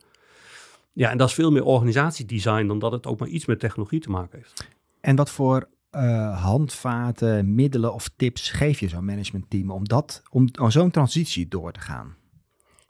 Ja, 0.99 1.11
en 1.11 1.19
dat 1.19 1.29
is 1.29 1.35
veel 1.35 1.51
meer 1.51 1.65
organisatiedesign 1.65 2.67
dan 2.67 2.79
dat 2.79 2.93
het 2.93 3.07
ook 3.07 3.19
maar 3.19 3.29
iets 3.29 3.47
met 3.47 3.61
technologie 3.61 4.01
te 4.01 4.11
maken 4.11 4.39
heeft. 4.39 4.69
En 5.01 5.17
wat 5.17 5.31
voor 5.31 5.69
uh, 5.93 6.43
handvaten, 6.43 7.55
middelen 7.55 7.95
of 7.95 8.11
tips 8.17 8.51
geef 8.51 8.81
je 8.81 8.89
zo'n 8.89 9.05
managementteam 9.05 9.71
om, 9.71 9.85
dat, 9.85 10.23
om, 10.31 10.49
om 10.61 10.71
zo'n 10.71 10.91
transitie 10.91 11.49
door 11.49 11.73
te 11.73 11.81
gaan? 11.81 12.17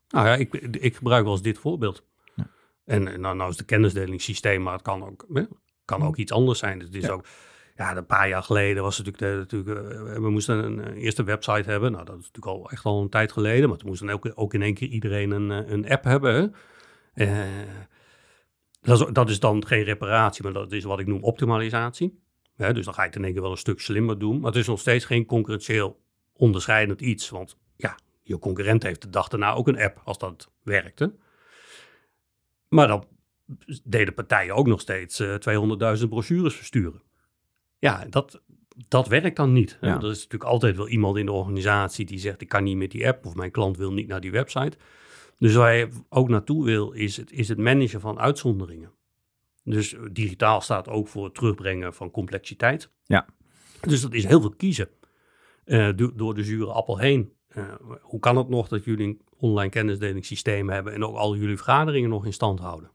Nou 0.08 0.26
ja, 0.26 0.34
ik, 0.34 0.54
ik 0.54 0.96
gebruik 0.96 1.24
wel 1.24 1.32
eens 1.32 1.42
dit 1.42 1.58
voorbeeld. 1.58 2.04
En, 2.84 3.02
nou, 3.02 3.36
nou 3.36 3.50
is 3.50 3.56
de 3.56 3.64
kennisdelingssysteem, 3.64 4.62
maar 4.62 4.72
het 4.72 4.82
kan 4.82 5.04
ook, 5.04 5.26
hè, 5.32 5.42
kan 5.84 6.02
ook 6.02 6.16
iets 6.16 6.32
anders 6.32 6.58
zijn. 6.58 6.80
Het 6.80 6.94
is 6.94 7.08
ook, 7.08 7.24
ja, 7.76 7.96
een 7.96 8.06
paar 8.06 8.28
jaar 8.28 8.42
geleden 8.42 8.82
was 8.82 8.96
het 8.96 9.06
natuurlijk, 9.06 9.50
de, 9.50 9.58
natuurlijk 9.58 9.92
uh, 9.92 10.12
we 10.22 10.30
moesten 10.30 10.64
een, 10.64 10.94
eerste 10.94 11.22
website 11.22 11.70
hebben. 11.70 11.92
Nou, 11.92 12.04
dat 12.04 12.18
is 12.18 12.26
natuurlijk 12.26 12.56
al 12.56 12.70
echt 12.70 12.84
al 12.84 13.02
een 13.02 13.08
tijd 13.08 13.32
geleden, 13.32 13.68
maar 13.68 13.78
toen 13.78 13.88
moest 13.88 14.00
dan 14.00 14.10
ook, 14.10 14.32
ook 14.34 14.54
in 14.54 14.62
één 14.62 14.74
keer 14.74 14.88
iedereen 14.88 15.30
een, 15.30 15.50
eh, 15.50 15.72
een 15.72 15.88
app 15.88 16.04
hebben. 16.04 16.54
Uh, 17.14 17.40
dat, 18.80 19.00
is, 19.00 19.06
dat 19.12 19.30
is 19.30 19.40
dan 19.40 19.66
geen 19.66 19.82
reparatie, 19.82 20.42
maar 20.42 20.52
dat 20.52 20.72
is 20.72 20.84
wat 20.84 20.98
ik 20.98 21.06
noem 21.06 21.22
optimalisatie. 21.22 22.22
dus 22.56 22.84
dan 22.84 22.94
ga 22.94 23.02
je 23.02 23.08
het 23.08 23.16
in 23.16 23.24
één 23.24 23.32
keer 23.32 23.42
wel 23.42 23.50
een 23.50 23.56
stuk 23.56 23.80
slimmer 23.80 24.18
doen. 24.18 24.40
Maar 24.40 24.50
het 24.50 24.60
is 24.60 24.66
nog 24.66 24.80
steeds 24.80 25.04
geen 25.04 25.26
concurrentieel 25.26 26.00
onderscheidend 26.32 27.00
iets. 27.00 27.30
Want 27.30 27.56
ja, 27.76 27.98
je 28.22 28.38
concurrent 28.38 28.82
heeft 28.82 29.02
de 29.02 29.10
dag 29.10 29.28
daarna 29.28 29.52
ook 29.52 29.68
een 29.68 29.80
app 29.80 30.00
als 30.04 30.18
dat 30.18 30.50
werkte. 30.62 31.14
Maar 32.68 32.88
dan 32.88 33.04
deden 33.84 34.14
partijen 34.14 34.54
ook 34.54 34.66
nog 34.66 34.80
steeds 34.80 35.20
uh, 35.20 35.34
eh, 35.34 35.98
200.000 36.00 36.08
brochures 36.08 36.54
versturen. 36.54 37.02
Ja, 37.78 38.04
dat, 38.10 38.42
dat 38.88 39.08
werkt 39.08 39.36
dan 39.36 39.52
niet. 39.52 39.78
Ja. 39.80 39.88
Er 39.88 40.10
is 40.10 40.22
natuurlijk 40.22 40.50
altijd 40.50 40.76
wel 40.76 40.88
iemand 40.88 41.16
in 41.16 41.26
de 41.26 41.32
organisatie 41.32 42.04
die 42.04 42.18
zegt: 42.18 42.40
Ik 42.40 42.48
kan 42.48 42.64
niet 42.64 42.76
met 42.76 42.90
die 42.90 43.06
app 43.06 43.26
of 43.26 43.34
mijn 43.34 43.50
klant 43.50 43.76
wil 43.76 43.92
niet 43.92 44.08
naar 44.08 44.20
die 44.20 44.30
website. 44.30 44.76
Dus 45.38 45.54
waar 45.54 45.74
je 45.74 45.88
ook 46.08 46.28
naartoe 46.28 46.64
wil, 46.64 46.92
is 46.92 47.16
het, 47.16 47.32
is 47.32 47.48
het 47.48 47.58
managen 47.58 48.00
van 48.00 48.18
uitzonderingen. 48.18 48.92
Dus 49.64 49.96
digitaal 50.12 50.60
staat 50.60 50.88
ook 50.88 51.08
voor 51.08 51.24
het 51.24 51.34
terugbrengen 51.34 51.94
van 51.94 52.10
complexiteit. 52.10 52.90
Ja. 53.04 53.26
Dus 53.80 54.00
dat 54.00 54.12
is 54.12 54.24
heel 54.24 54.40
veel 54.40 54.54
kiezen 54.56 54.88
uh, 55.64 55.90
door 56.14 56.34
de 56.34 56.44
zure 56.44 56.72
appel 56.72 56.98
heen. 56.98 57.32
Uh, 57.56 57.74
hoe 58.00 58.20
kan 58.20 58.36
het 58.36 58.48
nog 58.48 58.68
dat 58.68 58.84
jullie 58.84 59.06
een 59.06 59.20
online 59.36 59.70
kennisdelingssysteem 59.70 60.70
hebben 60.70 60.92
en 60.92 61.04
ook 61.04 61.16
al 61.16 61.36
jullie 61.36 61.56
vergaderingen 61.56 62.10
nog 62.10 62.24
in 62.24 62.32
stand 62.32 62.60
houden? 62.60 62.90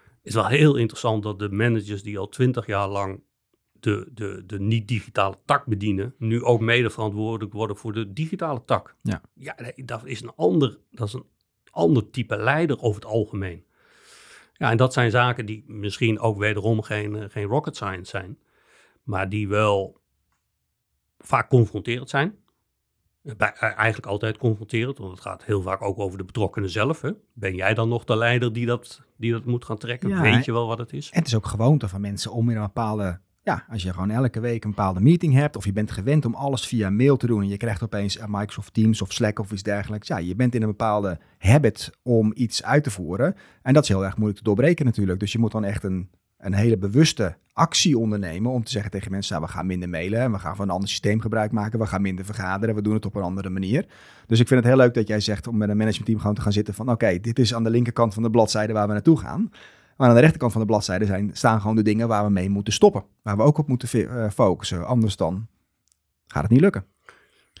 Het 0.00 0.26
is 0.26 0.34
wel 0.34 0.46
heel 0.46 0.76
interessant 0.76 1.22
dat 1.22 1.38
de 1.38 1.50
managers 1.50 2.02
die 2.02 2.18
al 2.18 2.28
twintig 2.28 2.66
jaar 2.66 2.88
lang 2.88 3.22
de, 3.72 4.08
de, 4.12 4.42
de 4.46 4.60
niet-digitale 4.60 5.38
tak 5.44 5.66
bedienen, 5.66 6.14
nu 6.18 6.42
ook 6.42 6.60
mede 6.60 6.90
verantwoordelijk 6.90 7.52
worden 7.52 7.76
voor 7.76 7.92
de 7.92 8.12
digitale 8.12 8.64
tak. 8.64 8.96
Ja, 9.02 9.22
ja 9.34 9.56
dat, 9.84 10.06
is 10.06 10.22
een 10.22 10.34
ander, 10.36 10.78
dat 10.90 11.06
is 11.06 11.12
een 11.12 11.26
ander 11.78 12.10
type 12.10 12.36
leider 12.36 12.80
over 12.80 13.00
het 13.00 13.10
algemeen. 13.10 13.64
Ja, 14.52 14.70
en 14.70 14.76
dat 14.76 14.92
zijn 14.92 15.10
zaken 15.10 15.46
die 15.46 15.64
misschien 15.66 16.18
ook 16.18 16.38
wederom 16.38 16.82
geen, 16.82 17.16
eh, 17.16 17.24
geen 17.28 17.44
rocket 17.44 17.76
science 17.76 18.10
zijn, 18.10 18.38
maar 19.02 19.28
die 19.28 19.48
wel 19.48 20.00
vaak 21.18 21.48
confronterend 21.48 22.10
zijn. 22.10 22.36
Bij, 23.22 23.52
eh, 23.52 23.62
eigenlijk 23.62 24.06
altijd 24.06 24.38
confronterend, 24.38 24.98
want 24.98 25.10
het 25.10 25.20
gaat 25.20 25.44
heel 25.44 25.62
vaak 25.62 25.82
ook 25.82 25.98
over 25.98 26.18
de 26.18 26.24
betrokkenen 26.24 26.70
zelf. 26.70 27.00
Hè? 27.00 27.10
Ben 27.32 27.54
jij 27.54 27.74
dan 27.74 27.88
nog 27.88 28.04
de 28.04 28.16
leider 28.16 28.52
die 28.52 28.66
dat, 28.66 29.02
die 29.16 29.32
dat 29.32 29.44
moet 29.44 29.64
gaan 29.64 29.78
trekken? 29.78 30.20
Weet 30.20 30.44
je 30.44 30.52
wel 30.52 30.66
wat 30.66 30.78
het 30.78 30.92
is? 30.92 31.10
En 31.10 31.18
het 31.18 31.26
is 31.26 31.34
ook 31.34 31.46
gewoonte 31.46 31.88
van 31.88 32.00
mensen 32.00 32.32
om 32.32 32.50
in 32.50 32.56
een 32.56 32.62
bepaalde 32.62 33.20
ja, 33.48 33.64
als 33.68 33.82
je 33.82 33.92
gewoon 33.92 34.10
elke 34.10 34.40
week 34.40 34.64
een 34.64 34.70
bepaalde 34.70 35.00
meeting 35.00 35.34
hebt, 35.34 35.56
of 35.56 35.64
je 35.64 35.72
bent 35.72 35.90
gewend 35.90 36.24
om 36.24 36.34
alles 36.34 36.66
via 36.66 36.90
mail 36.90 37.16
te 37.16 37.26
doen 37.26 37.42
en 37.42 37.48
je 37.48 37.56
krijgt 37.56 37.82
opeens 37.82 38.18
Microsoft 38.26 38.74
Teams 38.74 39.02
of 39.02 39.12
Slack 39.12 39.38
of 39.38 39.52
iets 39.52 39.62
dergelijks. 39.62 40.08
Ja, 40.08 40.18
je 40.18 40.34
bent 40.34 40.54
in 40.54 40.62
een 40.62 40.68
bepaalde 40.68 41.18
habit 41.38 41.90
om 42.02 42.32
iets 42.34 42.62
uit 42.62 42.84
te 42.84 42.90
voeren. 42.90 43.34
En 43.62 43.74
dat 43.74 43.82
is 43.82 43.88
heel 43.88 44.04
erg 44.04 44.16
moeilijk 44.16 44.38
te 44.38 44.44
doorbreken 44.44 44.84
natuurlijk. 44.84 45.20
Dus 45.20 45.32
je 45.32 45.38
moet 45.38 45.52
dan 45.52 45.64
echt 45.64 45.84
een 45.84 46.08
een 46.38 46.54
hele 46.54 46.78
bewuste 46.78 47.36
actie 47.52 47.98
ondernemen 47.98 48.52
om 48.52 48.64
te 48.64 48.70
zeggen 48.70 48.90
tegen 48.90 49.10
mensen, 49.10 49.34
nou, 49.34 49.46
we 49.46 49.52
gaan 49.52 49.66
minder 49.66 49.88
mailen 49.88 50.20
en 50.20 50.32
we 50.32 50.38
gaan 50.38 50.56
van 50.56 50.68
een 50.68 50.74
ander 50.74 50.88
systeem 50.88 51.20
gebruik 51.20 51.52
maken, 51.52 51.78
we 51.78 51.86
gaan 51.86 52.02
minder 52.02 52.24
vergaderen, 52.24 52.74
we 52.74 52.82
doen 52.82 52.94
het 52.94 53.06
op 53.06 53.14
een 53.14 53.22
andere 53.22 53.50
manier. 53.50 53.86
Dus 54.26 54.40
ik 54.40 54.48
vind 54.48 54.60
het 54.60 54.68
heel 54.68 54.78
leuk 54.78 54.94
dat 54.94 55.08
jij 55.08 55.20
zegt 55.20 55.46
om 55.46 55.56
met 55.56 55.68
een 55.68 55.76
managementteam 55.76 56.18
gewoon 56.18 56.34
te 56.34 56.40
gaan 56.40 56.52
zitten 56.52 56.74
van, 56.74 56.90
oké, 56.90 57.18
dit 57.20 57.38
is 57.38 57.54
aan 57.54 57.64
de 57.64 57.70
linkerkant 57.70 58.14
van 58.14 58.22
de 58.22 58.30
bladzijde 58.30 58.72
waar 58.72 58.86
we 58.86 58.92
naartoe 58.92 59.18
gaan. 59.18 59.50
Maar 59.98 60.08
aan 60.08 60.14
de 60.14 60.20
rechterkant 60.20 60.52
van 60.52 60.60
de 60.60 60.66
bladzijde 60.66 61.06
zijn, 61.06 61.30
staan 61.32 61.60
gewoon 61.60 61.76
de 61.76 61.82
dingen 61.82 62.08
waar 62.08 62.24
we 62.24 62.30
mee 62.30 62.50
moeten 62.50 62.72
stoppen, 62.72 63.04
waar 63.22 63.36
we 63.36 63.42
ook 63.42 63.58
op 63.58 63.68
moeten 63.68 63.88
uh, 64.00 64.30
focussen. 64.30 64.86
Anders 64.86 65.16
dan 65.16 65.46
gaat 66.26 66.42
het 66.42 66.50
niet 66.50 66.60
lukken. 66.60 66.86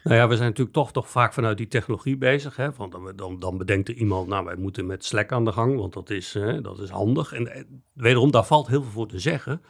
Nou 0.02 0.16
ja, 0.16 0.28
we 0.28 0.36
zijn 0.36 0.48
natuurlijk 0.48 0.76
toch, 0.76 0.92
toch 0.92 1.10
vaak 1.10 1.32
vanuit 1.32 1.56
die 1.56 1.68
technologie 1.68 2.16
bezig. 2.16 2.56
Hè? 2.56 2.72
Want 2.72 2.92
dan, 2.92 3.12
dan, 3.16 3.38
dan 3.38 3.58
bedenkt 3.58 3.88
er 3.88 3.94
iemand, 3.94 4.28
nou 4.28 4.44
wij 4.44 4.56
moeten 4.56 4.86
met 4.86 5.04
Slack 5.04 5.32
aan 5.32 5.44
de 5.44 5.52
gang, 5.52 5.76
want 5.76 5.92
dat 5.92 6.10
is, 6.10 6.34
hè, 6.34 6.60
dat 6.60 6.78
is 6.78 6.90
handig. 6.90 7.32
En 7.32 7.52
eh, 7.52 7.62
wederom, 7.92 8.30
daar 8.30 8.44
valt 8.44 8.68
heel 8.68 8.82
veel 8.82 8.90
voor 8.90 9.08
te 9.08 9.18
zeggen. 9.18 9.62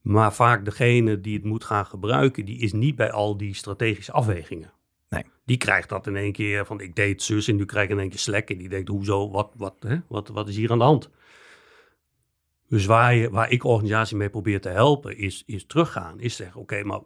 Maar 0.00 0.32
vaak 0.32 0.64
degene 0.64 1.20
die 1.20 1.34
het 1.34 1.44
moet 1.44 1.64
gaan 1.64 1.86
gebruiken, 1.86 2.44
die 2.44 2.58
is 2.58 2.72
niet 2.72 2.96
bij 2.96 3.10
al 3.10 3.36
die 3.36 3.54
strategische 3.54 4.12
afwegingen. 4.12 4.72
Nee. 5.08 5.24
Die 5.44 5.56
krijgt 5.56 5.88
dat 5.88 6.06
in 6.06 6.16
één 6.16 6.32
keer 6.32 6.66
van 6.66 6.80
ik 6.80 6.96
deed 6.96 7.22
zus 7.22 7.48
en 7.48 7.56
nu 7.56 7.64
krijg 7.64 7.84
ik 7.84 7.90
in 7.90 7.98
één 7.98 8.08
keer 8.08 8.18
Slack. 8.18 8.50
En 8.50 8.58
die 8.58 8.68
denkt, 8.68 8.88
hoezo, 8.88 9.30
wat, 9.30 9.52
wat, 9.56 9.76
hè? 9.78 9.96
Wat, 10.08 10.28
wat 10.28 10.48
is 10.48 10.56
hier 10.56 10.70
aan 10.70 10.78
de 10.78 10.84
hand? 10.84 11.10
Dus 12.68 12.86
waar, 12.86 13.14
je, 13.14 13.30
waar 13.30 13.50
ik 13.50 13.64
organisatie 13.64 14.16
mee 14.16 14.30
probeer 14.30 14.60
te 14.60 14.68
helpen, 14.68 15.18
is, 15.18 15.42
is 15.46 15.66
teruggaan. 15.66 16.20
Is 16.20 16.36
zeggen, 16.36 16.60
oké, 16.60 16.82
maar 16.82 17.00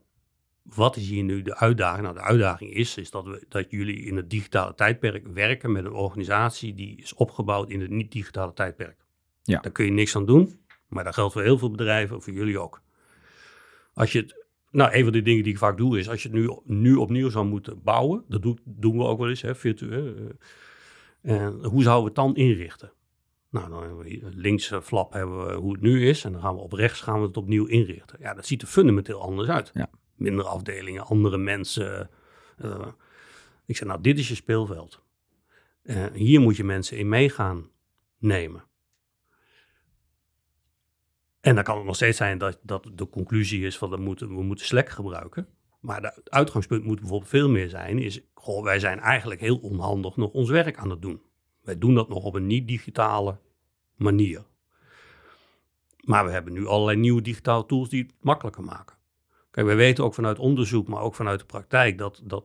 wat 0.62 0.96
is 0.96 1.08
hier 1.08 1.22
nu 1.22 1.42
de 1.42 1.56
uitdaging? 1.56 2.02
Nou, 2.02 2.14
de 2.14 2.22
uitdaging 2.22 2.72
is, 2.72 2.96
is 2.96 3.10
dat, 3.10 3.24
we, 3.24 3.44
dat 3.48 3.70
jullie 3.70 4.04
in 4.04 4.16
het 4.16 4.30
digitale 4.30 4.74
tijdperk 4.74 5.26
werken 5.26 5.72
met 5.72 5.84
een 5.84 5.92
organisatie 5.92 6.74
die 6.74 6.96
is 6.96 7.14
opgebouwd 7.14 7.70
in 7.70 7.80
het 7.80 7.90
niet-digitale 7.90 8.52
tijdperk. 8.52 8.96
Ja. 9.42 9.60
Daar 9.60 9.72
kun 9.72 9.84
je 9.84 9.90
niks 9.90 10.16
aan 10.16 10.26
doen, 10.26 10.60
maar 10.88 11.04
dat 11.04 11.14
geldt 11.14 11.32
voor 11.32 11.42
heel 11.42 11.58
veel 11.58 11.70
bedrijven, 11.70 12.22
voor 12.22 12.32
jullie 12.32 12.58
ook. 12.58 12.82
Als 13.94 14.12
je 14.12 14.20
het, 14.20 14.39
nou, 14.70 14.94
een 14.94 15.02
van 15.04 15.12
de 15.12 15.22
dingen 15.22 15.42
die 15.42 15.52
ik 15.52 15.58
vaak 15.58 15.76
doe 15.76 15.98
is, 15.98 16.08
als 16.08 16.22
je 16.22 16.28
het 16.28 16.36
nu, 16.38 16.58
nu 16.64 16.94
opnieuw 16.94 17.28
zou 17.30 17.46
moeten 17.46 17.82
bouwen, 17.82 18.24
dat 18.28 18.42
doen, 18.42 18.58
doen 18.64 18.96
we 18.96 19.04
ook 19.04 19.18
wel 19.18 19.28
eens, 19.28 19.42
hè, 19.42 19.54
virtueel. 19.54 20.14
eh, 21.22 21.42
En 21.44 21.64
hoe 21.64 21.82
zouden 21.82 22.02
we 22.14 22.20
het 22.20 22.34
dan 22.34 22.36
inrichten? 22.36 22.92
Nou, 23.50 23.68
dan 23.70 23.80
hebben 23.82 23.98
we 23.98 24.20
links 24.34 24.70
eh, 24.70 24.80
flap 24.80 25.12
hebben 25.12 25.46
we 25.46 25.52
hoe 25.54 25.72
het 25.72 25.80
nu 25.80 26.08
is. 26.08 26.24
En 26.24 26.32
dan 26.32 26.40
gaan 26.40 26.54
we 26.54 26.60
op 26.60 26.72
rechts 26.72 27.00
gaan 27.00 27.20
we 27.20 27.26
het 27.26 27.36
opnieuw 27.36 27.66
inrichten. 27.66 28.18
Ja, 28.20 28.34
dat 28.34 28.46
ziet 28.46 28.62
er 28.62 28.68
fundamenteel 28.68 29.20
anders 29.22 29.48
uit. 29.48 29.70
Ja. 29.74 29.90
Minder 30.14 30.44
afdelingen, 30.44 31.04
andere 31.06 31.38
mensen. 31.38 32.10
eh. 32.56 32.86
ik 33.66 33.76
zeg, 33.76 33.88
nou, 33.88 34.00
dit 34.00 34.18
is 34.18 34.28
je 34.28 34.34
speelveld. 34.34 35.02
Eh, 35.82 36.04
hier 36.12 36.40
moet 36.40 36.56
je 36.56 36.64
mensen 36.64 36.98
in 36.98 37.08
meegaan 37.08 37.70
nemen. 38.18 38.64
En 41.40 41.54
dan 41.54 41.64
kan 41.64 41.76
het 41.76 41.86
nog 41.86 41.94
steeds 41.94 42.16
zijn 42.16 42.38
dat, 42.38 42.58
dat 42.62 42.90
de 42.94 43.08
conclusie 43.08 43.66
is 43.66 43.78
van 43.78 43.90
we 43.90 43.96
moeten, 43.96 44.28
we 44.28 44.42
moeten 44.42 44.66
Slack 44.66 44.88
gebruiken. 44.88 45.48
Maar 45.80 46.02
het 46.02 46.30
uitgangspunt 46.30 46.84
moet 46.84 47.00
bijvoorbeeld 47.00 47.30
veel 47.30 47.48
meer 47.48 47.68
zijn, 47.68 47.98
is 47.98 48.20
goh, 48.34 48.62
wij 48.62 48.78
zijn 48.78 49.00
eigenlijk 49.00 49.40
heel 49.40 49.56
onhandig 49.56 50.16
nog 50.16 50.30
ons 50.30 50.50
werk 50.50 50.76
aan 50.76 50.90
het 50.90 51.02
doen. 51.02 51.22
Wij 51.62 51.78
doen 51.78 51.94
dat 51.94 52.08
nog 52.08 52.24
op 52.24 52.34
een 52.34 52.46
niet-digitale 52.46 53.38
manier. 53.96 54.44
Maar 56.04 56.24
we 56.24 56.30
hebben 56.30 56.52
nu 56.52 56.66
allerlei 56.66 56.98
nieuwe 56.98 57.22
digitale 57.22 57.66
tools 57.66 57.88
die 57.88 58.02
het 58.02 58.14
makkelijker 58.20 58.64
maken. 58.64 58.96
Kijk, 59.50 59.66
wij 59.66 59.76
weten 59.76 60.04
ook 60.04 60.14
vanuit 60.14 60.38
onderzoek, 60.38 60.88
maar 60.88 61.02
ook 61.02 61.14
vanuit 61.14 61.38
de 61.38 61.46
praktijk, 61.46 61.98
dat, 61.98 62.22
dat 62.24 62.44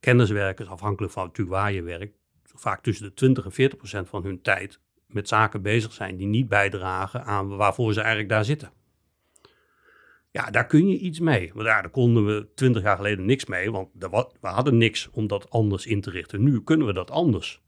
kenniswerkers, 0.00 0.68
afhankelijk 0.68 1.12
van 1.12 1.26
natuurlijk 1.26 1.56
waar 1.56 1.72
je 1.72 1.82
werkt, 1.82 2.16
vaak 2.44 2.82
tussen 2.82 3.04
de 3.04 3.14
20 3.14 3.44
en 3.44 3.52
40 3.52 3.78
procent 3.78 4.08
van 4.08 4.22
hun 4.22 4.42
tijd 4.42 4.80
met 5.12 5.28
zaken 5.28 5.62
bezig 5.62 5.92
zijn 5.92 6.16
die 6.16 6.26
niet 6.26 6.48
bijdragen 6.48 7.24
aan 7.24 7.56
waarvoor 7.56 7.92
ze 7.92 8.00
eigenlijk 8.00 8.28
daar 8.28 8.44
zitten. 8.44 8.72
Ja, 10.30 10.50
daar 10.50 10.66
kun 10.66 10.88
je 10.88 10.98
iets 10.98 11.20
mee. 11.20 11.50
Ja, 11.54 11.62
daar 11.62 11.90
konden 11.90 12.26
we 12.26 12.48
twintig 12.54 12.82
jaar 12.82 12.96
geleden 12.96 13.24
niks 13.24 13.46
mee, 13.46 13.70
want 13.70 13.88
wa- 13.98 14.30
we 14.40 14.48
hadden 14.48 14.76
niks 14.76 15.10
om 15.10 15.26
dat 15.26 15.50
anders 15.50 15.86
in 15.86 16.00
te 16.00 16.10
richten. 16.10 16.42
Nu 16.42 16.62
kunnen 16.62 16.86
we 16.86 16.92
dat 16.92 17.10
anders. 17.10 17.60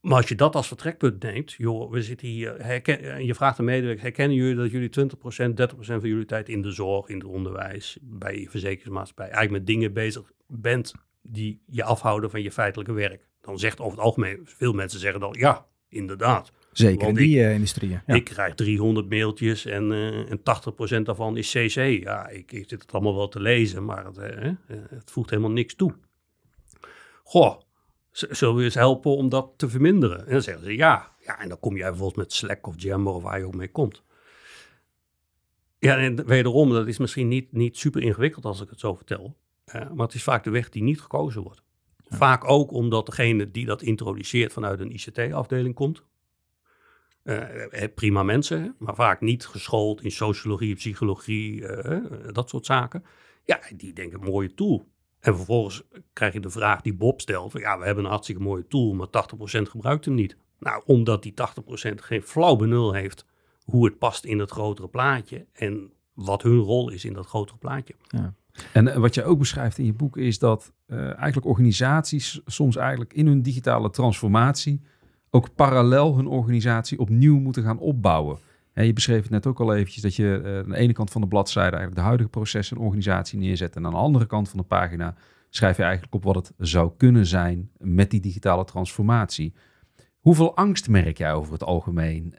Maar 0.00 0.16
als 0.16 0.28
je 0.28 0.34
dat 0.34 0.54
als 0.54 0.68
vertrekpunt 0.68 1.22
neemt, 1.22 1.52
joh, 1.52 1.90
we 1.90 2.02
zitten 2.02 2.28
hier, 2.28 2.64
herken, 2.64 3.00
en 3.00 3.24
je 3.26 3.34
vraagt 3.34 3.56
de 3.56 3.62
medewerkers, 3.62 4.02
herkennen 4.02 4.36
jullie 4.36 4.54
dat 4.54 4.70
jullie 4.70 4.88
20%, 4.88 5.56
30% 5.56 6.00
van 6.00 6.08
jullie 6.08 6.24
tijd 6.24 6.48
in 6.48 6.62
de 6.62 6.70
zorg, 6.70 7.08
in 7.08 7.18
het 7.18 7.26
onderwijs, 7.26 7.98
bij 8.00 8.46
verzekeringsmaatschappij, 8.50 9.24
eigenlijk 9.24 9.58
met 9.58 9.66
dingen 9.66 9.92
bezig 9.92 10.32
bent 10.46 10.94
die 11.22 11.62
je 11.66 11.84
afhouden 11.84 12.30
van 12.30 12.42
je 12.42 12.52
feitelijke 12.52 12.92
werk? 12.92 13.28
Dan 13.40 13.58
zegt 13.58 13.80
over 13.80 13.90
het 13.90 14.06
algemeen, 14.06 14.40
veel 14.44 14.72
mensen 14.72 15.00
zeggen 15.00 15.20
dan, 15.20 15.34
ja, 15.38 15.66
inderdaad. 15.88 16.52
Zeker 16.72 17.08
in 17.08 17.14
die 17.14 17.44
eh, 17.44 17.52
industrieën. 17.52 18.02
Ja. 18.06 18.14
Ik 18.14 18.24
krijg 18.24 18.54
300 18.54 19.08
mailtjes 19.08 19.64
en, 19.64 19.92
eh, 19.92 20.30
en 20.30 20.42
80% 20.42 21.02
daarvan 21.06 21.36
is 21.36 21.50
CC. 21.50 22.02
Ja, 22.02 22.28
ik, 22.28 22.52
ik 22.52 22.68
zit 22.68 22.82
het 22.82 22.92
allemaal 22.92 23.16
wel 23.16 23.28
te 23.28 23.40
lezen, 23.40 23.84
maar 23.84 24.04
het, 24.04 24.18
eh, 24.18 24.52
het 24.90 25.10
voegt 25.10 25.30
helemaal 25.30 25.50
niks 25.50 25.74
toe. 25.74 25.94
Goh, 27.24 27.60
zullen 28.10 28.56
we 28.56 28.62
eens 28.62 28.74
helpen 28.74 29.16
om 29.16 29.28
dat 29.28 29.50
te 29.56 29.68
verminderen? 29.68 30.26
En 30.26 30.32
dan 30.32 30.42
zeggen 30.42 30.64
ze 30.64 30.76
ja. 30.76 31.08
Ja, 31.24 31.40
en 31.40 31.48
dan 31.48 31.60
kom 31.60 31.76
jij 31.76 31.88
bijvoorbeeld 31.88 32.16
met 32.16 32.32
Slack 32.32 32.66
of 32.66 32.74
Jammer 32.76 33.12
of 33.12 33.22
waar 33.22 33.38
je 33.38 33.46
ook 33.46 33.54
mee 33.54 33.70
komt. 33.70 34.02
Ja, 35.78 35.96
en 35.96 36.26
wederom, 36.26 36.70
dat 36.70 36.86
is 36.86 36.98
misschien 36.98 37.28
niet, 37.28 37.52
niet 37.52 37.78
super 37.78 38.02
ingewikkeld 38.02 38.44
als 38.44 38.60
ik 38.60 38.70
het 38.70 38.80
zo 38.80 38.94
vertel. 38.94 39.36
maar 39.72 40.06
het 40.06 40.14
is 40.14 40.22
vaak 40.22 40.44
de 40.44 40.50
weg 40.50 40.68
die 40.68 40.82
niet 40.82 41.00
gekozen 41.00 41.42
wordt. 41.42 41.62
Vaak 42.10 42.50
ook 42.50 42.72
omdat 42.72 43.06
degene 43.06 43.50
die 43.50 43.66
dat 43.66 43.82
introduceert 43.82 44.52
vanuit 44.52 44.80
een 44.80 44.92
ICT-afdeling 44.92 45.74
komt. 45.74 46.04
Eh, 47.22 47.82
eh, 47.82 47.94
prima 47.94 48.22
mensen, 48.22 48.74
maar 48.78 48.94
vaak 48.94 49.20
niet 49.20 49.46
geschoold 49.46 50.02
in 50.02 50.10
sociologie, 50.10 50.74
psychologie, 50.74 51.66
eh, 51.66 52.32
dat 52.32 52.48
soort 52.48 52.66
zaken. 52.66 53.04
Ja, 53.44 53.60
die 53.76 53.92
denken 53.92 54.20
mooie 54.20 54.54
tool. 54.54 54.88
En 55.20 55.36
vervolgens 55.36 55.82
krijg 56.12 56.32
je 56.32 56.40
de 56.40 56.50
vraag 56.50 56.80
die 56.80 56.94
Bob 56.94 57.20
stelt. 57.20 57.50
van, 57.50 57.60
Ja, 57.60 57.78
we 57.78 57.84
hebben 57.84 58.04
een 58.04 58.10
hartstikke 58.10 58.42
mooie 58.42 58.66
tool, 58.66 58.92
maar 58.92 59.10
80% 59.10 59.68
gebruikt 59.68 60.04
hem 60.04 60.14
niet. 60.14 60.36
Nou, 60.58 60.82
omdat 60.86 61.22
die 61.22 61.34
80% 61.34 62.02
geen 62.02 62.22
flauw 62.22 62.56
benul 62.56 62.92
heeft 62.92 63.26
hoe 63.64 63.84
het 63.84 63.98
past 63.98 64.24
in 64.24 64.38
het 64.38 64.50
grotere 64.50 64.88
plaatje 64.88 65.46
en 65.52 65.92
wat 66.14 66.42
hun 66.42 66.58
rol 66.58 66.90
is 66.90 67.04
in 67.04 67.12
dat 67.12 67.26
grotere 67.26 67.58
plaatje. 67.58 67.94
En 68.72 68.88
eh, 68.88 68.96
wat 68.96 69.14
je 69.14 69.24
ook 69.24 69.38
beschrijft 69.38 69.78
in 69.78 69.84
je 69.84 69.92
boek 69.92 70.16
is 70.16 70.38
dat 70.38 70.72
eh, 70.86 70.98
eigenlijk 70.98 71.46
organisaties 71.46 72.40
soms 72.46 72.76
eigenlijk 72.76 73.12
in 73.12 73.26
hun 73.26 73.42
digitale 73.42 73.90
transformatie 73.90 74.80
ook 75.30 75.54
parallel 75.54 76.16
hun 76.16 76.26
organisatie 76.26 76.98
opnieuw 76.98 77.38
moeten 77.38 77.62
gaan 77.62 77.78
opbouwen. 77.78 78.38
Je 78.74 78.92
beschreef 78.92 79.22
het 79.22 79.30
net 79.30 79.46
ook 79.46 79.60
al 79.60 79.74
eventjes 79.74 80.02
dat 80.02 80.14
je 80.14 80.40
eh, 80.44 80.58
aan 80.58 80.68
de 80.68 80.76
ene 80.76 80.92
kant 80.92 81.10
van 81.10 81.20
de 81.20 81.26
bladzijde 81.26 81.70
eigenlijk 81.70 81.96
de 81.96 82.06
huidige 82.06 82.30
processen 82.30 82.76
en 82.76 82.82
organisatie 82.82 83.38
neerzet 83.38 83.76
en 83.76 83.84
aan 83.84 83.92
de 83.92 83.98
andere 83.98 84.26
kant 84.26 84.48
van 84.48 84.58
de 84.58 84.64
pagina 84.64 85.14
schrijf 85.48 85.76
je 85.76 85.82
eigenlijk 85.82 86.14
op 86.14 86.24
wat 86.24 86.34
het 86.34 86.52
zou 86.58 86.90
kunnen 86.96 87.26
zijn 87.26 87.70
met 87.78 88.10
die 88.10 88.20
digitale 88.20 88.64
transformatie. 88.64 89.54
Hoeveel 90.20 90.56
angst 90.56 90.88
merk 90.88 91.18
jij 91.18 91.32
over 91.32 91.52
het 91.52 91.64
algemeen 91.64 92.34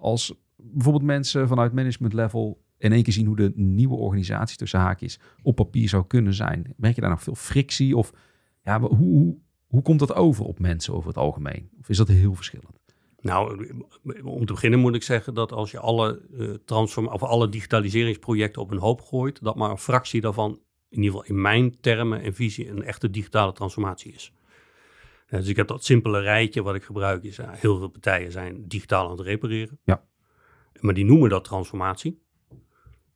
als 0.00 0.34
bijvoorbeeld 0.56 1.04
mensen 1.04 1.48
vanuit 1.48 1.72
management 1.72 2.12
level 2.12 2.62
in 2.78 2.92
één 2.92 3.02
keer 3.02 3.12
zien 3.12 3.26
hoe 3.26 3.36
de 3.36 3.52
nieuwe 3.54 3.96
organisatie 3.96 4.56
tussen 4.56 4.80
haakjes 4.80 5.20
op 5.42 5.56
papier 5.56 5.88
zou 5.88 6.06
kunnen 6.06 6.34
zijn? 6.34 6.74
Merk 6.76 6.94
je 6.94 7.00
daar 7.00 7.10
nog 7.10 7.22
veel 7.22 7.34
frictie 7.34 7.96
of 7.96 8.12
ja, 8.64 8.80
hoe, 8.80 8.96
hoe, 8.96 9.36
hoe 9.66 9.82
komt 9.82 9.98
dat 9.98 10.14
over 10.14 10.44
op 10.44 10.58
mensen 10.58 10.94
over 10.94 11.08
het 11.08 11.18
algemeen? 11.18 11.70
Of 11.80 11.88
is 11.88 11.96
dat 11.96 12.08
heel 12.08 12.34
verschillend? 12.34 12.78
Nou, 13.20 13.70
om 14.22 14.46
te 14.46 14.52
beginnen 14.52 14.78
moet 14.78 14.94
ik 14.94 15.02
zeggen 15.02 15.34
dat 15.34 15.52
als 15.52 15.70
je 15.70 15.78
alle, 15.78 16.22
eh 16.38 16.50
transform 16.64 17.06
of 17.06 17.22
alle 17.22 17.48
digitaliseringsprojecten 17.48 18.62
op 18.62 18.70
een 18.70 18.78
hoop 18.78 19.00
gooit, 19.00 19.42
dat 19.42 19.56
maar 19.56 19.70
een 19.70 19.78
fractie 19.78 20.20
daarvan, 20.20 20.50
in 20.88 21.02
ieder 21.02 21.10
geval 21.10 21.36
in 21.36 21.40
mijn 21.40 21.80
termen 21.80 22.22
en 22.22 22.34
visie, 22.34 22.68
een 22.68 22.82
echte 22.82 23.10
digitale 23.10 23.52
transformatie 23.52 24.12
is. 24.12 24.32
Eh, 25.26 25.38
dus 25.38 25.48
ik 25.48 25.56
heb 25.56 25.68
dat 25.68 25.84
simpele 25.84 26.20
rijtje 26.20 26.62
wat 26.62 26.74
ik 26.74 26.82
gebruik, 26.82 27.22
is 27.24 27.38
eh, 27.38 27.48
heel 27.50 27.78
veel 27.78 27.88
partijen 27.88 28.32
zijn 28.32 28.68
digitaal 28.68 29.04
aan 29.04 29.16
het 29.16 29.20
repareren. 29.20 29.78
Ja. 29.84 30.04
Maar 30.80 30.94
die 30.94 31.04
noemen 31.04 31.28
dat 31.28 31.44
transformatie. 31.44 32.22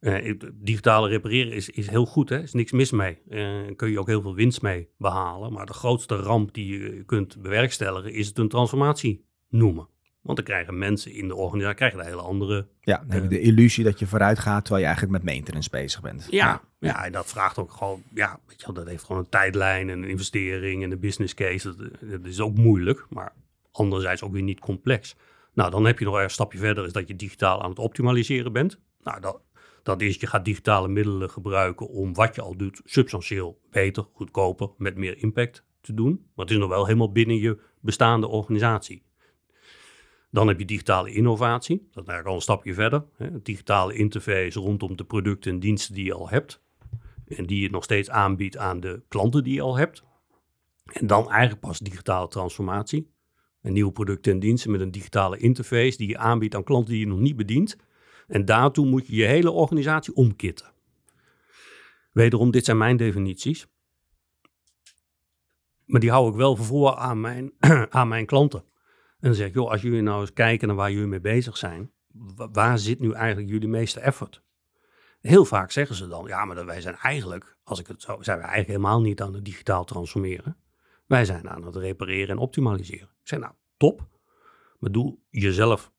Eh, 0.03 0.35
digitale 0.55 1.09
repareren 1.09 1.53
is, 1.53 1.71
is 1.71 1.89
heel 1.89 2.07
goed, 2.07 2.29
hè? 2.29 2.37
er 2.37 2.43
is 2.43 2.53
niks 2.53 2.73
mis 2.73 2.91
mee. 2.91 3.19
Eh, 3.29 3.39
Daar 3.39 3.75
kun 3.75 3.91
je 3.91 4.01
ook 4.01 4.07
heel 4.07 4.23
veel 4.23 4.35
winst 4.35 4.63
mee 4.63 4.89
behalen. 4.99 5.53
Maar 5.53 5.67
de 5.67 5.73
grootste 5.73 6.17
ramp 6.17 6.55
die 6.55 6.79
je 6.79 7.05
kunt 7.05 7.43
bewerkstelligen 7.43 8.13
is 8.13 8.27
het 8.27 8.39
een 8.39 8.49
transformatie 8.49 9.25
noemen. 9.49 9.89
Want 10.21 10.37
dan 10.37 10.47
krijgen 10.47 10.79
mensen 10.79 11.13
in 11.13 11.29
de 11.29 11.35
organisatie 11.35 11.77
krijgen 11.77 11.99
een 11.99 12.05
hele 12.05 12.21
andere... 12.21 12.67
Ja, 12.81 12.97
dan 12.97 13.11
heb 13.11 13.23
je 13.23 13.29
de 13.29 13.41
illusie 13.41 13.85
dat 13.85 13.99
je 13.99 14.07
vooruit 14.07 14.39
gaat 14.39 14.61
terwijl 14.65 14.81
je 14.81 14.91
eigenlijk 14.93 15.25
met 15.25 15.35
maintenance 15.35 15.71
bezig 15.71 16.01
bent. 16.01 16.27
Ja, 16.31 16.63
ja, 16.79 17.05
en 17.05 17.13
dat 17.13 17.27
vraagt 17.27 17.59
ook 17.59 17.73
gewoon... 17.73 18.03
Ja, 18.15 18.41
weet 18.47 18.61
je 18.61 18.67
wel, 18.67 18.75
dat 18.75 18.87
heeft 18.87 19.05
gewoon 19.05 19.23
een 19.23 19.29
tijdlijn 19.29 19.91
en 19.91 20.03
een 20.03 20.09
investering 20.09 20.83
en 20.83 20.91
een 20.91 21.01
business 21.01 21.35
case. 21.35 21.75
Dat, 21.77 21.91
dat 22.01 22.25
is 22.25 22.41
ook 22.41 22.57
moeilijk, 22.57 23.07
maar 23.11 23.33
anderzijds 23.73 24.23
ook 24.23 24.33
weer 24.33 24.43
niet 24.43 24.61
complex. 24.61 25.17
Nou, 25.55 25.71
dan 25.71 25.85
heb 25.85 25.99
je 25.99 26.05
nog 26.05 26.17
een 26.17 26.31
stapje 26.31 26.59
verder, 26.59 26.85
is 26.85 26.93
dat 26.93 27.09
je 27.09 27.17
digitaal 27.17 27.63
aan 27.63 27.71
het 27.71 27.79
optimaliseren 27.79 28.53
bent. 28.53 28.79
Nou, 29.03 29.21
dat, 29.21 29.41
dat 29.83 30.01
is, 30.01 30.17
je 30.17 30.27
gaat 30.27 30.45
digitale 30.45 30.89
middelen 30.89 31.31
gebruiken 31.31 31.89
om 31.89 32.15
wat 32.15 32.35
je 32.35 32.43
al 32.43 32.57
doet 32.57 32.81
substantieel 32.85 33.61
beter, 33.71 34.07
goedkoper, 34.13 34.71
met 34.77 34.97
meer 34.97 35.19
impact 35.19 35.65
te 35.81 35.95
doen. 35.95 36.11
Maar 36.35 36.45
het 36.45 36.55
is 36.55 36.61
nog 36.61 36.69
wel 36.69 36.87
helemaal 36.87 37.13
binnen 37.13 37.37
je 37.37 37.59
bestaande 37.81 38.27
organisatie. 38.29 39.03
Dan 40.31 40.49
heb 40.49 40.59
je 40.59 40.65
digitale 40.65 41.13
innovatie. 41.13 41.77
Dat 41.77 42.03
is 42.03 42.09
eigenlijk 42.09 42.29
al 42.29 42.35
een 42.35 42.41
stapje 42.41 42.75
verder. 42.75 43.05
Hè. 43.17 43.43
Digitale 43.43 43.95
interface 43.95 44.59
rondom 44.59 44.97
de 44.97 45.05
producten 45.05 45.53
en 45.53 45.61
diensten 45.61 45.95
die 45.95 46.05
je 46.05 46.15
al 46.15 46.29
hebt. 46.29 46.63
En 47.27 47.47
die 47.47 47.61
je 47.61 47.71
nog 47.71 47.85
steeds 47.85 48.11
aanbiedt 48.11 48.57
aan 48.57 48.81
de 48.81 49.03
klanten 49.09 49.45
die 49.45 49.55
je 49.55 49.61
al 49.61 49.77
hebt. 49.77 50.03
En 50.85 51.07
dan 51.07 51.31
eigenlijk 51.31 51.61
pas 51.61 51.79
digitale 51.79 52.29
transformatie. 52.29 53.11
Een 53.63 53.73
nieuwe 53.73 53.93
producten 53.93 54.33
en 54.33 54.41
diensten 54.41 54.71
met 54.71 54.81
een 54.81 54.91
digitale 54.91 55.39
interface 55.39 55.97
die 55.97 56.09
je 56.09 56.19
aanbiedt 56.19 56.55
aan 56.55 56.65
klanten 56.65 56.91
die 56.91 57.01
je 57.01 57.07
nog 57.07 57.19
niet 57.19 57.37
bedient. 57.37 57.77
En 58.33 58.45
daartoe 58.45 58.87
moet 58.87 59.07
je 59.07 59.17
je 59.17 59.25
hele 59.25 59.51
organisatie 59.51 60.15
omkitten. 60.15 60.73
Wederom, 62.13 62.51
dit 62.51 62.65
zijn 62.65 62.79
mijn 62.79 62.97
definities. 62.97 63.67
Maar 65.85 66.01
die 66.01 66.11
hou 66.11 66.31
ik 66.31 66.35
wel 66.35 66.57
voor 66.57 66.97
aan 66.97 67.21
mijn, 67.21 67.53
aan 67.91 68.09
mijn 68.09 68.27
klanten. 68.27 68.61
En 68.61 69.29
dan 69.29 69.35
zeg 69.35 69.47
ik, 69.47 69.55
joh, 69.55 69.71
als 69.71 69.83
jullie 69.83 70.03
nou 70.03 70.21
eens 70.21 70.33
kijken 70.33 70.67
naar 70.69 70.77
waar 70.77 70.93
jullie 70.93 71.07
mee 71.07 71.21
bezig 71.21 71.57
zijn, 71.57 71.93
waar 72.53 72.79
zit 72.79 72.99
nu 72.99 73.13
eigenlijk 73.13 73.51
jullie 73.51 73.69
meeste 73.69 74.01
effort? 74.01 74.43
Heel 75.21 75.45
vaak 75.45 75.71
zeggen 75.71 75.97
ze 75.97 76.09
dan, 76.09 76.27
ja, 76.27 76.45
maar 76.45 76.67
wij 76.67 76.81
zijn 76.81 76.97
eigenlijk, 76.97 77.57
als 77.65 77.81
ik 77.81 77.87
het 77.87 78.03
zo, 78.03 78.23
zijn 78.23 78.39
we 78.39 78.45
eigenlijk 78.45 78.79
helemaal 78.79 79.01
niet 79.01 79.23
aan 79.23 79.35
het 79.35 79.45
digitaal 79.45 79.85
transformeren. 79.85 80.57
Wij 81.07 81.25
zijn 81.25 81.51
aan 81.51 81.65
het 81.65 81.77
repareren 81.77 82.29
en 82.29 82.39
optimaliseren. 82.39 83.09
Ik 83.23 83.29
zeg, 83.29 83.39
nou, 83.39 83.53
top. 83.77 84.09
Maar 84.79 84.93
doe 84.93 85.19
jezelf 85.31 85.93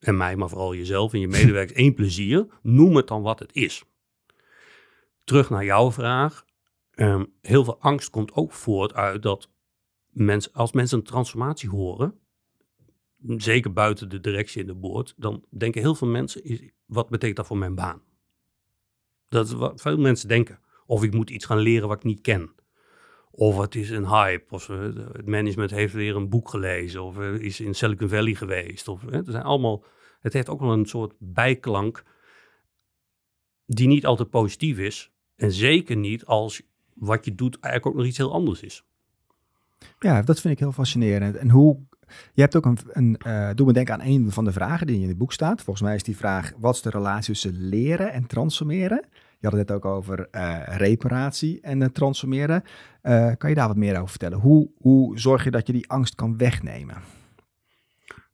en 0.00 0.16
mij, 0.16 0.36
maar 0.36 0.48
vooral 0.48 0.74
jezelf 0.74 1.12
en 1.12 1.20
je 1.20 1.28
medewerkers 1.28 1.78
één 1.78 1.94
plezier. 1.94 2.46
Noem 2.62 2.96
het 2.96 3.08
dan 3.08 3.22
wat 3.22 3.38
het 3.38 3.54
is. 3.54 3.84
Terug 5.24 5.50
naar 5.50 5.64
jouw 5.64 5.92
vraag. 5.92 6.44
Ehm, 6.90 7.24
heel 7.40 7.64
veel 7.64 7.80
angst 7.80 8.10
komt 8.10 8.32
ook 8.32 8.52
voort 8.52 8.94
uit 8.94 9.22
dat 9.22 9.50
mensen, 10.08 10.52
als 10.52 10.72
mensen 10.72 10.98
een 10.98 11.04
transformatie 11.04 11.68
horen, 11.68 12.18
zeker 13.26 13.72
buiten 13.72 14.08
de 14.08 14.20
directie 14.20 14.60
in 14.60 14.66
de 14.66 14.74
boord, 14.74 15.14
dan 15.16 15.44
denken 15.50 15.80
heel 15.80 15.94
veel 15.94 16.08
mensen, 16.08 16.72
wat 16.86 17.08
betekent 17.08 17.36
dat 17.36 17.46
voor 17.46 17.58
mijn 17.58 17.74
baan? 17.74 18.02
Dat 19.28 19.46
is 19.46 19.52
wat 19.52 19.80
veel 19.80 19.98
mensen 19.98 20.28
denken. 20.28 20.60
Of 20.86 21.02
ik 21.02 21.14
moet 21.14 21.30
iets 21.30 21.44
gaan 21.44 21.58
leren 21.58 21.88
wat 21.88 21.96
ik 21.96 22.04
niet 22.04 22.20
ken. 22.20 22.50
Of 23.30 23.58
het 23.58 23.74
is 23.74 23.90
een 23.90 24.08
hype. 24.08 24.44
Of 24.54 24.66
het 24.66 25.26
management 25.26 25.70
heeft 25.70 25.94
weer 25.94 26.16
een 26.16 26.28
boek 26.28 26.48
gelezen. 26.48 27.02
Of 27.02 27.18
is 27.18 27.60
in 27.60 27.74
Silicon 27.74 28.08
Valley 28.08 28.34
geweest. 28.34 28.88
Of, 28.88 29.02
het, 29.10 29.26
zijn 29.26 29.42
allemaal, 29.42 29.84
het 30.20 30.32
heeft 30.32 30.48
ook 30.48 30.60
wel 30.60 30.72
een 30.72 30.86
soort 30.86 31.14
bijklank 31.18 32.04
die 33.66 33.86
niet 33.86 34.06
altijd 34.06 34.30
positief 34.30 34.78
is. 34.78 35.12
En 35.36 35.52
zeker 35.52 35.96
niet 35.96 36.24
als 36.24 36.62
wat 36.94 37.24
je 37.24 37.34
doet 37.34 37.58
eigenlijk 37.60 37.86
ook 37.86 38.00
nog 38.00 38.10
iets 38.10 38.18
heel 38.18 38.32
anders 38.32 38.60
is. 38.60 38.84
Ja, 39.98 40.22
dat 40.22 40.40
vind 40.40 40.54
ik 40.54 40.60
heel 40.60 40.72
fascinerend. 40.72 41.36
En 41.36 41.50
hoe, 41.50 41.80
je 42.32 42.40
hebt 42.40 42.56
ook 42.56 42.64
een, 42.64 42.78
een 42.86 43.20
uh, 43.26 43.50
doe 43.54 43.66
me 43.66 43.72
denken 43.72 43.94
aan 43.94 44.06
een 44.06 44.30
van 44.30 44.44
de 44.44 44.52
vragen 44.52 44.86
die 44.86 45.02
in 45.02 45.08
het 45.08 45.18
boek 45.18 45.32
staat. 45.32 45.62
Volgens 45.62 45.86
mij 45.86 45.94
is 45.94 46.02
die 46.02 46.16
vraag, 46.16 46.52
wat 46.58 46.74
is 46.74 46.82
de 46.82 46.90
relatie 46.90 47.32
tussen 47.32 47.68
leren 47.68 48.12
en 48.12 48.26
transformeren? 48.26 49.04
Je 49.40 49.48
had 49.48 49.58
het 49.58 49.70
ook 49.70 49.84
over 49.84 50.28
uh, 50.32 50.62
reparatie 50.66 51.60
en 51.60 51.80
uh, 51.80 51.86
transformeren. 51.86 52.62
kan 53.38 53.48
je 53.48 53.54
daar 53.54 53.68
wat 53.68 53.76
meer 53.76 53.96
over 53.96 54.08
vertellen? 54.08 54.38
Hoe, 54.38 54.70
hoe 54.76 55.18
zorg 55.18 55.44
je 55.44 55.50
dat 55.50 55.66
je 55.66 55.72
die 55.72 55.90
angst 55.90 56.14
kan 56.14 56.36
wegnemen? 56.36 56.96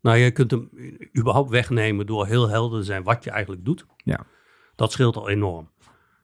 Nou, 0.01 0.17
je 0.17 0.31
kunt 0.31 0.51
hem 0.51 0.71
überhaupt 1.19 1.51
wegnemen 1.51 2.07
door 2.07 2.27
heel 2.27 2.49
helder 2.49 2.79
te 2.79 2.85
zijn 2.85 3.03
wat 3.03 3.25
je 3.25 3.31
eigenlijk 3.31 3.65
doet. 3.65 3.87
Ja. 3.97 4.27
Dat 4.75 4.93
scheelt 4.93 5.17
al 5.17 5.29
enorm. 5.29 5.71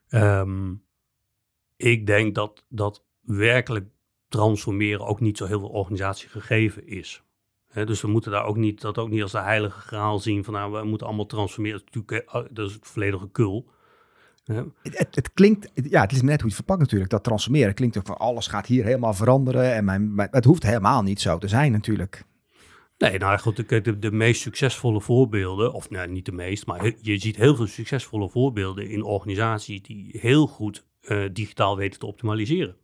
Um, 0.09 0.83
ik 1.77 2.07
denk 2.07 2.35
dat, 2.35 2.65
dat 2.69 3.05
werkelijk 3.21 3.87
transformeren 4.29 5.07
ook 5.07 5.21
niet 5.21 5.37
zo 5.37 5.47
heel 5.47 5.59
veel 5.59 5.69
organisatie 5.69 6.29
gegeven 6.29 6.87
is. 6.87 7.23
dus 7.85 8.01
we 8.01 8.09
moeten 8.09 8.31
daar 8.31 8.45
ook 8.45 8.57
niet, 8.57 8.81
dat 8.81 8.99
ook 8.99 9.11
niet 9.11 9.23
als 9.23 9.33
de 9.33 9.41
heilige 9.41 9.81
graal 9.81 10.19
zien 10.19 10.45
van 10.45 10.55
nou, 10.55 10.73
we 10.73 10.85
moeten 10.85 11.07
allemaal 11.07 11.27
transformeren. 11.27 11.79
Dat 11.79 11.89
is 11.89 11.95
natuurlijk 11.95 12.29
eh, 12.29 12.55
dat 12.55 12.69
is 12.69 12.75
het 12.75 12.87
volledige 12.87 13.31
kul. 13.31 13.71
Het, 14.55 14.99
het, 14.99 15.15
het, 15.15 15.33
klinkt, 15.33 15.71
ja, 15.75 16.01
het 16.01 16.13
is 16.13 16.23
net 16.23 16.41
hoe 16.41 16.41
je 16.41 16.45
het 16.47 16.55
verpakt 16.55 16.81
natuurlijk. 16.81 17.11
Dat 17.11 17.25
transformeren 17.25 17.75
klinkt 17.75 17.99
ook 17.99 18.07
van 18.07 18.19
alles 18.19 18.47
gaat 18.47 18.67
hier 18.67 18.85
helemaal 18.85 19.15
veranderen. 19.15 19.75
En 19.75 19.85
mijn, 19.85 20.15
mijn, 20.15 20.29
het 20.31 20.45
hoeft 20.45 20.63
helemaal 20.63 21.03
niet 21.03 21.21
zo 21.21 21.39
te 21.39 21.49
zijn 21.49 21.73
natuurlijk. 21.73 22.25
Nee, 22.99 23.19
nou 23.19 23.39
goed, 23.39 23.69
de, 23.69 23.99
de 23.99 24.13
meest 24.13 24.41
succesvolle 24.41 25.01
voorbeelden, 25.01 25.73
of 25.73 25.91
nou, 25.91 26.09
niet 26.09 26.27
de 26.27 26.33
meest, 26.33 26.67
maar 26.67 26.93
je 27.01 27.19
ziet 27.19 27.37
heel 27.37 27.57
veel 27.57 27.67
succesvolle 27.67 28.29
voorbeelden 28.29 28.89
in 28.89 29.03
organisaties 29.03 29.83
die 29.83 30.19
heel 30.21 30.47
goed 30.47 30.85
uh, 31.03 31.25
digitaal 31.33 31.77
weten 31.77 32.01
te 32.01 32.07
optimaliseren. 32.07 32.77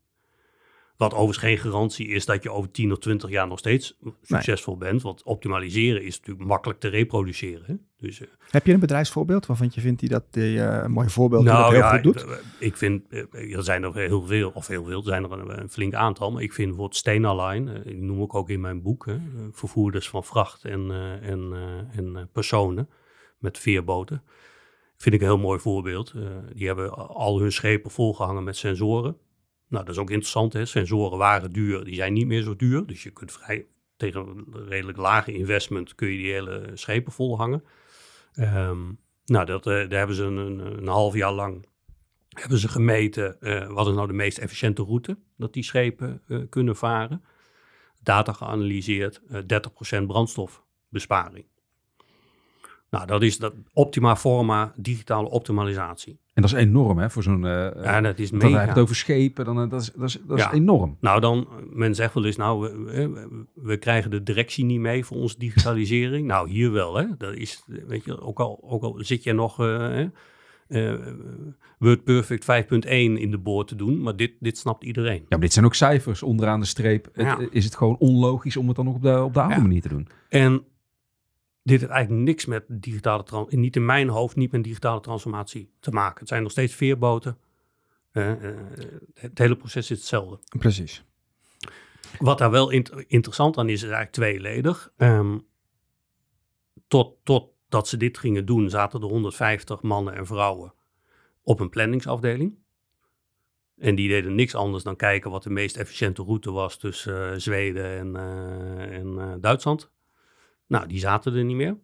Wat 0.99 1.13
overigens 1.13 1.39
geen 1.39 1.59
garantie 1.59 2.09
is 2.09 2.27
dat 2.27 2.43
je 2.43 2.51
over 2.51 2.71
10 2.71 2.93
of 2.93 2.99
20 2.99 3.31
jaar 3.31 3.47
nog 3.47 3.59
steeds 3.59 3.99
succesvol 4.23 4.77
bent. 4.77 5.03
Want 5.03 5.23
optimaliseren 5.23 6.03
is 6.03 6.19
natuurlijk 6.19 6.49
makkelijk 6.49 6.81
te 6.81 6.89
reproduceren. 6.89 7.87
Dus, 7.99 8.21
uh, 8.21 8.29
Heb 8.51 8.67
je 8.67 8.73
een 8.73 8.81
bedrijfsvorbeeld 8.81 9.47
waarvan 9.47 9.71
je 9.73 9.81
vindt 9.81 10.01
die 10.01 10.09
dat 10.09 10.25
uh, 10.33 10.83
een 10.83 10.91
mooi 10.91 11.09
voorbeeld 11.09 11.45
nou, 11.45 11.63
dat 11.63 11.71
heel 11.71 11.81
ja, 11.81 11.91
goed 11.91 12.03
doet? 12.03 12.23
Ik, 12.23 12.41
ik 12.59 12.77
vind, 12.77 13.03
er 13.33 13.65
zijn 13.65 13.83
er 13.83 13.95
heel 13.95 14.27
veel, 14.27 14.51
of 14.55 14.67
heel 14.67 14.85
veel, 14.85 14.99
er 14.99 15.05
zijn 15.05 15.25
er 15.25 15.33
een, 15.33 15.61
een 15.61 15.71
flink 15.71 15.95
aantal. 15.95 16.31
Maar 16.31 16.43
ik 16.43 16.53
vind 16.53 16.69
bijvoorbeeld 16.69 16.99
Stenaline, 16.99 17.83
ik 17.85 17.97
noem 17.97 18.23
ik 18.23 18.35
ook 18.35 18.51
in 18.51 18.61
mijn 18.61 18.83
boek, 18.83 19.07
hè, 19.07 19.19
vervoerders 19.53 20.09
van 20.09 20.25
vracht 20.25 20.65
en, 20.65 20.91
en, 21.23 21.53
en 21.93 22.29
personen 22.33 22.89
met 23.39 23.59
veerboten. 23.59 24.23
Vind 24.97 25.15
ik 25.15 25.21
een 25.21 25.27
heel 25.27 25.39
mooi 25.39 25.59
voorbeeld. 25.59 26.15
die 26.55 26.67
hebben 26.67 27.09
al 27.09 27.41
hun 27.41 27.53
schepen 27.53 27.91
volgehangen 27.91 28.45
met 28.45 28.57
sensoren. 28.57 29.17
Nou, 29.69 29.85
dat 29.85 29.95
is 29.95 30.01
ook 30.01 30.11
interessant. 30.11 30.53
Hè? 30.53 30.65
Sensoren 30.65 31.19
waren 31.19 31.53
duur, 31.53 31.85
die 31.85 31.95
zijn 31.95 32.13
niet 32.13 32.27
meer 32.27 32.43
zo 32.43 32.57
duur. 32.57 32.87
Dus 32.87 33.03
je 33.03 33.11
kunt 33.11 33.33
vrij 33.33 33.67
tegen 33.97 34.21
een 34.27 34.69
redelijk 34.69 34.99
lage 34.99 35.33
investment 35.33 35.95
kun 35.95 36.09
je 36.09 36.17
die 36.17 36.33
hele 36.33 36.71
schepen 36.75 37.13
volhangen. 37.13 37.65
Um, 38.35 38.99
nou, 39.25 39.47
dat, 39.47 39.67
uh, 39.67 39.75
daar 39.75 39.99
hebben 39.99 40.17
ze 40.17 40.23
een, 40.23 40.59
een, 40.79 40.87
half 40.87 41.15
jaar 41.15 41.33
lang 41.33 41.67
hebben 42.29 42.59
ze 42.59 42.69
gemeten 42.69 43.37
uh, 43.41 43.67
wat 43.67 43.87
is 43.87 43.95
nou 43.95 44.07
de 44.07 44.13
meest 44.13 44.39
efficiënte 44.39 44.83
route 44.83 45.19
dat 45.37 45.53
die 45.53 45.63
schepen 45.63 46.23
uh, 46.27 46.43
kunnen 46.49 46.77
varen. 46.77 47.25
Data 48.03 48.33
geanalyseerd, 48.33 49.21
30% 50.01 50.07
brandstofbesparing. 50.07 51.47
Nou, 52.91 53.07
dat 53.07 53.23
is 53.23 53.39
dat 53.39 53.55
optima 53.73 54.17
forma 54.17 54.73
digitale 54.77 55.31
optimalisatie. 55.31 56.19
En 56.35 56.43
dat 56.43 56.53
is 56.53 56.59
enorm, 56.59 56.99
hè, 56.99 57.11
voor 57.11 57.23
zo'n... 57.23 57.45
Uh, 57.45 57.71
ja, 57.83 58.01
dat 58.01 58.19
is 58.19 58.31
mega. 58.31 58.67
het 58.67 58.79
over 58.79 58.97
schepen, 58.97 59.45
dan, 59.45 59.63
uh, 59.63 59.71
dat 59.71 59.81
is, 59.81 59.93
dat 59.93 60.09
is, 60.09 60.19
dat 60.27 60.39
is 60.39 60.47
enorm. 60.53 60.97
Nou, 61.01 61.21
dan, 61.21 61.49
men 61.73 61.95
zegt 61.95 62.15
wel 62.15 62.25
eens, 62.25 62.37
nou, 62.37 62.61
we, 62.85 63.29
we, 63.55 63.77
krijgen 63.77 64.11
de 64.11 64.23
directie 64.23 64.65
niet 64.65 64.81
mee 64.81 65.05
voor 65.05 65.17
onze 65.17 65.39
digitalisering. 65.39 66.27
nou, 66.27 66.49
hier 66.49 66.73
wel, 66.73 66.97
hè. 66.97 67.07
Dat 67.19 67.35
is, 67.35 67.63
weet 67.67 68.05
je, 68.05 68.21
ook 68.21 68.41
al, 68.41 68.59
ook 68.63 68.83
al 68.83 68.99
zit 68.99 69.23
je 69.23 69.33
nog... 69.33 69.61
Uh, 69.61 70.07
WordPerfect 71.79 72.43
5.1 72.43 72.89
in 72.89 73.31
de 73.31 73.39
boord 73.39 73.69
te 73.69 73.77
doen, 73.77 74.01
maar 74.01 74.17
dit, 74.17 74.33
dit 74.41 74.59
snapt 74.59 74.85
iedereen. 74.85 75.19
Ja, 75.19 75.25
maar 75.29 75.41
dit 75.41 75.53
zijn 75.53 75.65
ook 75.65 75.75
cijfers 75.75 76.23
onderaan 76.23 76.61
de 76.61 76.67
streep. 76.67 77.09
Het, 77.13 77.49
is 77.51 77.65
het 77.65 77.77
gewoon 77.77 77.97
onlogisch 77.99 78.57
om 78.57 78.67
het 78.67 78.77
dan 78.77 78.89
ook 78.89 78.95
op 78.95 79.03
de, 79.03 79.23
op 79.23 79.35
de 79.35 79.41
oude 79.41 79.61
manier 79.61 79.83
te 79.83 79.89
doen? 79.89 80.09
En 80.29 80.65
dit 81.69 81.81
heeft 81.81 81.93
eigenlijk 81.93 82.25
niks 82.25 82.47
met 82.47 82.65
digitale 82.69 83.47
niet 83.49 83.77
in 83.77 83.85
mijn 83.85 84.09
hoofd, 84.09 84.37
niet 84.37 84.53
met 84.53 84.65
digitale 84.65 85.01
transformatie 85.01 85.73
te 85.81 85.91
maken. 85.91 86.19
Het 86.19 86.29
zijn 86.29 86.43
nog 86.43 86.51
steeds 86.51 86.75
veerboten. 86.75 87.39
Uh, 88.13 88.33
het 89.15 89.39
hele 89.39 89.57
proces 89.57 89.91
is 89.91 89.99
hetzelfde. 89.99 90.39
Precies. 90.59 91.05
Wat 92.19 92.39
daar 92.39 92.51
wel 92.51 92.71
interessant 93.07 93.59
aan 93.59 93.69
is, 93.69 93.75
is 93.75 93.83
eigenlijk 93.83 94.13
tweeledig. 94.13 94.93
Um, 94.97 95.47
tot, 96.87 97.17
totdat 97.25 97.89
ze 97.89 97.97
dit 97.97 98.19
gingen 98.19 98.47
doen, 98.47 98.71
zaten 98.71 99.01
er 99.01 99.07
150 99.07 99.83
mannen 99.83 100.15
en 100.15 100.27
vrouwen 100.27 100.75
op 101.43 101.61
een 101.61 101.69
planningsafdeling. 101.69 102.59
En 103.77 103.95
die 103.95 104.09
deden 104.09 104.35
niks 104.35 104.55
anders 104.55 104.85
dan 104.85 104.97
kijken 104.97 105.31
wat 105.31 105.43
de 105.43 105.51
meest 105.51 105.77
efficiënte 105.77 106.23
route 106.23 106.51
was 106.51 106.77
tussen 106.77 107.33
uh, 107.33 107.39
Zweden 107.39 107.99
en, 107.99 108.17
en 108.91 109.41
Duitsland. 109.41 109.91
Nou, 110.69 110.87
die 110.87 110.99
zaten 110.99 111.35
er 111.35 111.45
niet 111.45 111.57
meer. 111.57 111.79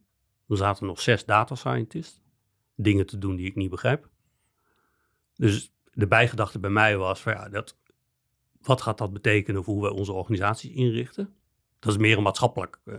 Er 0.49 0.57
zaten 0.57 0.87
nog 0.87 1.01
zes 1.01 1.25
data 1.25 1.55
scientists. 1.55 2.23
Dingen 2.77 3.07
te 3.07 3.18
doen 3.18 3.37
die 3.37 3.47
ik 3.47 3.55
niet 3.55 3.70
begrijp. 3.70 4.09
Dus 5.35 5.73
de 5.92 6.07
bijgedachte 6.07 6.59
bij 6.59 6.70
mij 6.70 6.97
was 6.97 7.23
ja, 7.23 7.49
dat, 7.49 7.77
wat 8.61 8.83
gaat 8.83 8.99
dat 8.99 9.12
betekenen 9.12 9.64
voor 9.64 9.75
hoe 9.75 9.83
wij 9.83 9.92
onze 9.92 10.12
organisaties 10.12 10.70
inrichten? 10.70 11.35
Dat 11.79 11.92
is 11.92 11.99
meer 11.99 12.16
een 12.16 12.23
maatschappelijk 12.23 12.81
uh, 12.85 12.99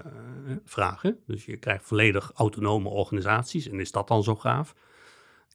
vraag. 0.63 1.01
Dus 1.25 1.45
je 1.45 1.57
krijgt 1.57 1.85
volledig 1.85 2.31
autonome 2.35 2.89
organisaties 2.89 3.67
en 3.67 3.79
is 3.79 3.91
dat 3.91 4.07
dan 4.07 4.23
zo 4.23 4.35
gaaf? 4.35 4.75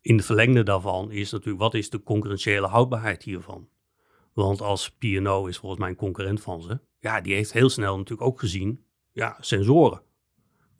In 0.01 0.17
de 0.17 0.23
verlengde 0.23 0.63
daarvan 0.63 1.11
is 1.11 1.31
natuurlijk, 1.31 1.63
wat 1.63 1.75
is 1.75 1.91
de 1.91 2.03
concurrentiële 2.03 2.67
houdbaarheid 2.67 3.23
hiervan? 3.23 3.69
Want 4.33 4.61
als 4.61 4.91
P&O 4.91 5.47
is 5.47 5.59
volgens 5.59 5.81
mij 5.81 5.91
een 5.91 5.97
concurrent 5.97 6.41
van 6.41 6.63
ze. 6.63 6.81
Ja, 6.99 7.21
die 7.21 7.35
heeft 7.35 7.53
heel 7.53 7.69
snel 7.69 7.97
natuurlijk 7.97 8.29
ook 8.29 8.39
gezien, 8.39 8.85
ja, 9.13 9.37
sensoren. 9.41 10.03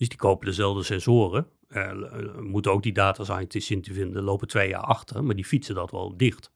Dus 0.01 0.09
die 0.09 0.19
kopen 0.19 0.47
dezelfde 0.47 0.83
sensoren. 0.83 1.47
Uh, 1.69 1.93
moeten 2.39 2.73
ook 2.73 2.83
die 2.83 2.93
data 2.93 3.25
scientists 3.25 3.71
in 3.71 3.83
te 3.83 3.93
vinden, 3.93 4.23
lopen 4.23 4.49
twee 4.49 4.69
jaar 4.69 4.81
achter, 4.81 5.25
maar 5.25 5.35
die 5.35 5.45
fietsen 5.45 5.75
dat 5.75 5.91
wel 5.91 6.17
dicht. 6.17 6.53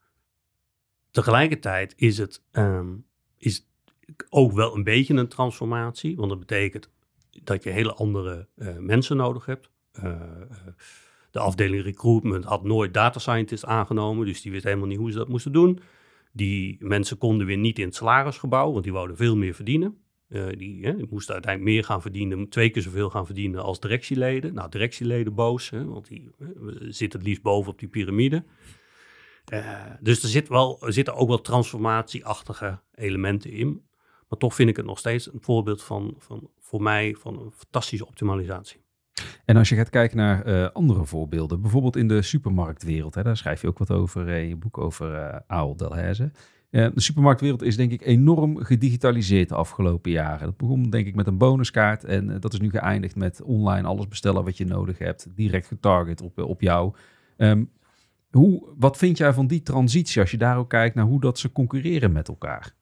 Tegelijkertijd 1.10 1.94
is 1.96 2.18
het 2.18 2.42
ehm, 2.50 2.94
is 3.36 3.66
ook 4.28 4.52
wel 4.52 4.76
een 4.76 4.84
beetje 4.84 5.14
een 5.14 5.28
transformatie, 5.28 6.16
want 6.16 6.28
dat 6.28 6.38
betekent 6.38 6.90
dat 7.30 7.62
je 7.62 7.70
hele 7.70 7.94
andere 7.94 8.48
uh, 8.56 8.76
mensen 8.78 9.16
nodig 9.16 9.46
hebt. 9.46 9.70
De 11.30 11.38
afdeling 11.38 11.82
recruitment 11.82 12.44
had 12.44 12.64
nooit 12.64 12.94
data 12.94 13.18
scientists 13.18 13.66
aangenomen, 13.66 14.26
dus 14.26 14.42
die 14.42 14.52
wist 14.52 14.64
helemaal 14.64 14.86
niet 14.86 14.98
hoe 14.98 15.10
ze 15.10 15.18
dat 15.18 15.28
moesten 15.28 15.52
doen. 15.52 15.80
Die 16.32 16.76
mensen 16.80 17.18
konden 17.18 17.46
weer 17.46 17.56
niet 17.56 17.78
in 17.78 17.86
het 17.86 17.94
salarisgebouw, 17.94 18.72
want 18.72 18.84
die 18.84 18.92
wouden 18.92 19.16
veel 19.16 19.36
meer 19.36 19.54
verdienen. 19.54 20.03
Uh, 20.28 20.46
die, 20.56 20.86
hè, 20.86 20.94
moesten 21.10 21.34
uiteindelijk 21.34 21.74
meer 21.74 21.84
gaan 21.84 22.02
verdienen, 22.02 22.48
twee 22.48 22.70
keer 22.70 22.82
zoveel 22.82 23.10
gaan 23.10 23.26
verdienen 23.26 23.62
als 23.62 23.80
directieleden. 23.80 24.54
Nou, 24.54 24.70
directieleden 24.70 25.34
boos, 25.34 25.70
hè, 25.70 25.84
want 25.84 26.08
die 26.08 26.30
zitten 26.88 27.18
het 27.18 27.28
liefst 27.28 27.42
boven 27.42 27.72
op 27.72 27.78
die 27.78 27.88
piramide. 27.88 28.44
dus 30.00 30.22
er, 30.22 30.28
zit 30.28 30.48
wel, 30.48 30.86
er 30.86 30.92
zitten 30.92 31.14
ook 31.14 31.28
wel 31.28 31.40
transformatieachtige 31.40 32.80
elementen 32.94 33.50
in. 33.50 33.82
Maar 34.28 34.38
toch 34.38 34.54
vind 34.54 34.68
ik 34.68 34.76
het 34.76 34.86
nog 34.86 34.98
steeds 34.98 35.32
een 35.32 35.42
voorbeeld 35.42 35.82
van, 35.82 36.14
van 36.18 36.50
voor 36.58 36.82
mij 36.82 37.14
van 37.18 37.40
een 37.40 37.52
fantastische 37.52 38.06
optimalisatie. 38.06 38.82
En 39.44 39.56
als 39.56 39.68
je 39.68 39.76
gaat 39.76 39.90
kijken 39.90 40.16
naar 40.16 40.46
uh, 40.46 40.68
andere 40.72 41.04
voorbeelden, 41.04 41.60
bijvoorbeeld 41.60 41.96
in 41.96 42.08
de 42.08 42.22
supermarktwereld, 42.22 43.14
hè, 43.14 43.22
daar 43.22 43.36
schrijf 43.36 43.60
je 43.60 43.66
ook 43.66 43.78
wat 43.78 43.90
over 43.90 44.28
in 44.28 44.48
je 44.48 44.56
boek 44.56 44.78
over 44.78 45.14
uh, 45.14 45.36
Aal 45.46 45.76
Delhaize. 45.76 46.30
Uh, 46.74 46.86
de 46.94 47.00
supermarktwereld 47.00 47.62
is 47.62 47.76
denk 47.76 47.92
ik 47.92 48.06
enorm 48.06 48.56
gedigitaliseerd 48.56 49.48
de 49.48 49.54
afgelopen 49.54 50.10
jaren. 50.10 50.46
Dat 50.46 50.56
begon 50.56 50.90
denk 50.90 51.06
ik 51.06 51.14
met 51.14 51.26
een 51.26 51.38
bonuskaart 51.38 52.04
en 52.04 52.40
dat 52.40 52.52
is 52.52 52.60
nu 52.60 52.70
geëindigd 52.70 53.16
met 53.16 53.42
online 53.42 53.86
alles 53.86 54.08
bestellen 54.08 54.44
wat 54.44 54.56
je 54.56 54.66
nodig 54.66 54.98
hebt, 54.98 55.26
direct 55.34 55.66
getarget 55.66 56.20
op, 56.20 56.38
op 56.38 56.60
jou. 56.60 56.94
Um, 57.36 57.70
hoe, 58.30 58.68
wat 58.78 58.96
vind 58.96 59.18
jij 59.18 59.32
van 59.32 59.46
die 59.46 59.62
transitie 59.62 60.20
als 60.20 60.30
je 60.30 60.36
daar 60.36 60.58
ook 60.58 60.68
kijkt 60.68 60.94
naar 60.94 61.04
hoe 61.04 61.20
dat 61.20 61.38
ze 61.38 61.52
concurreren 61.52 62.12
met 62.12 62.28
elkaar? 62.28 62.74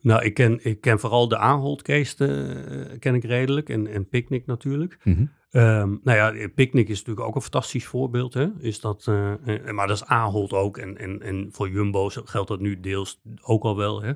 Nou, 0.00 0.24
ik 0.24 0.34
ken, 0.34 0.64
ik 0.64 0.80
ken 0.80 0.98
vooral 0.98 1.28
de 1.28 1.38
Ahold-case 1.38 2.28
uh, 2.28 2.98
ken 2.98 3.14
ik 3.14 3.24
redelijk 3.24 3.68
en, 3.68 3.86
en 3.86 4.08
Picnic 4.08 4.46
natuurlijk. 4.46 4.98
Mm 5.02 5.14
-hmm. 5.14 5.30
Um, 5.50 6.00
nou 6.02 6.38
ja, 6.38 6.48
Picnic 6.54 6.88
is 6.88 6.98
natuurlijk 6.98 7.26
ook 7.26 7.34
een 7.34 7.40
fantastisch 7.40 7.86
voorbeeld. 7.86 8.34
Hè? 8.34 8.48
Is 8.58 8.80
dat, 8.80 9.06
uh, 9.08 9.34
maar 9.70 9.86
dat 9.86 9.96
is 9.96 10.04
Ahold 10.04 10.52
ook 10.52 10.78
en, 10.78 10.98
en, 10.98 11.22
en 11.22 11.48
voor 11.52 11.70
Jumbo 11.70 12.08
geldt 12.08 12.48
dat 12.48 12.60
nu 12.60 12.80
deels 12.80 13.20
ook 13.42 13.62
al 13.62 13.76
wel. 13.76 14.02
Hè? 14.02 14.12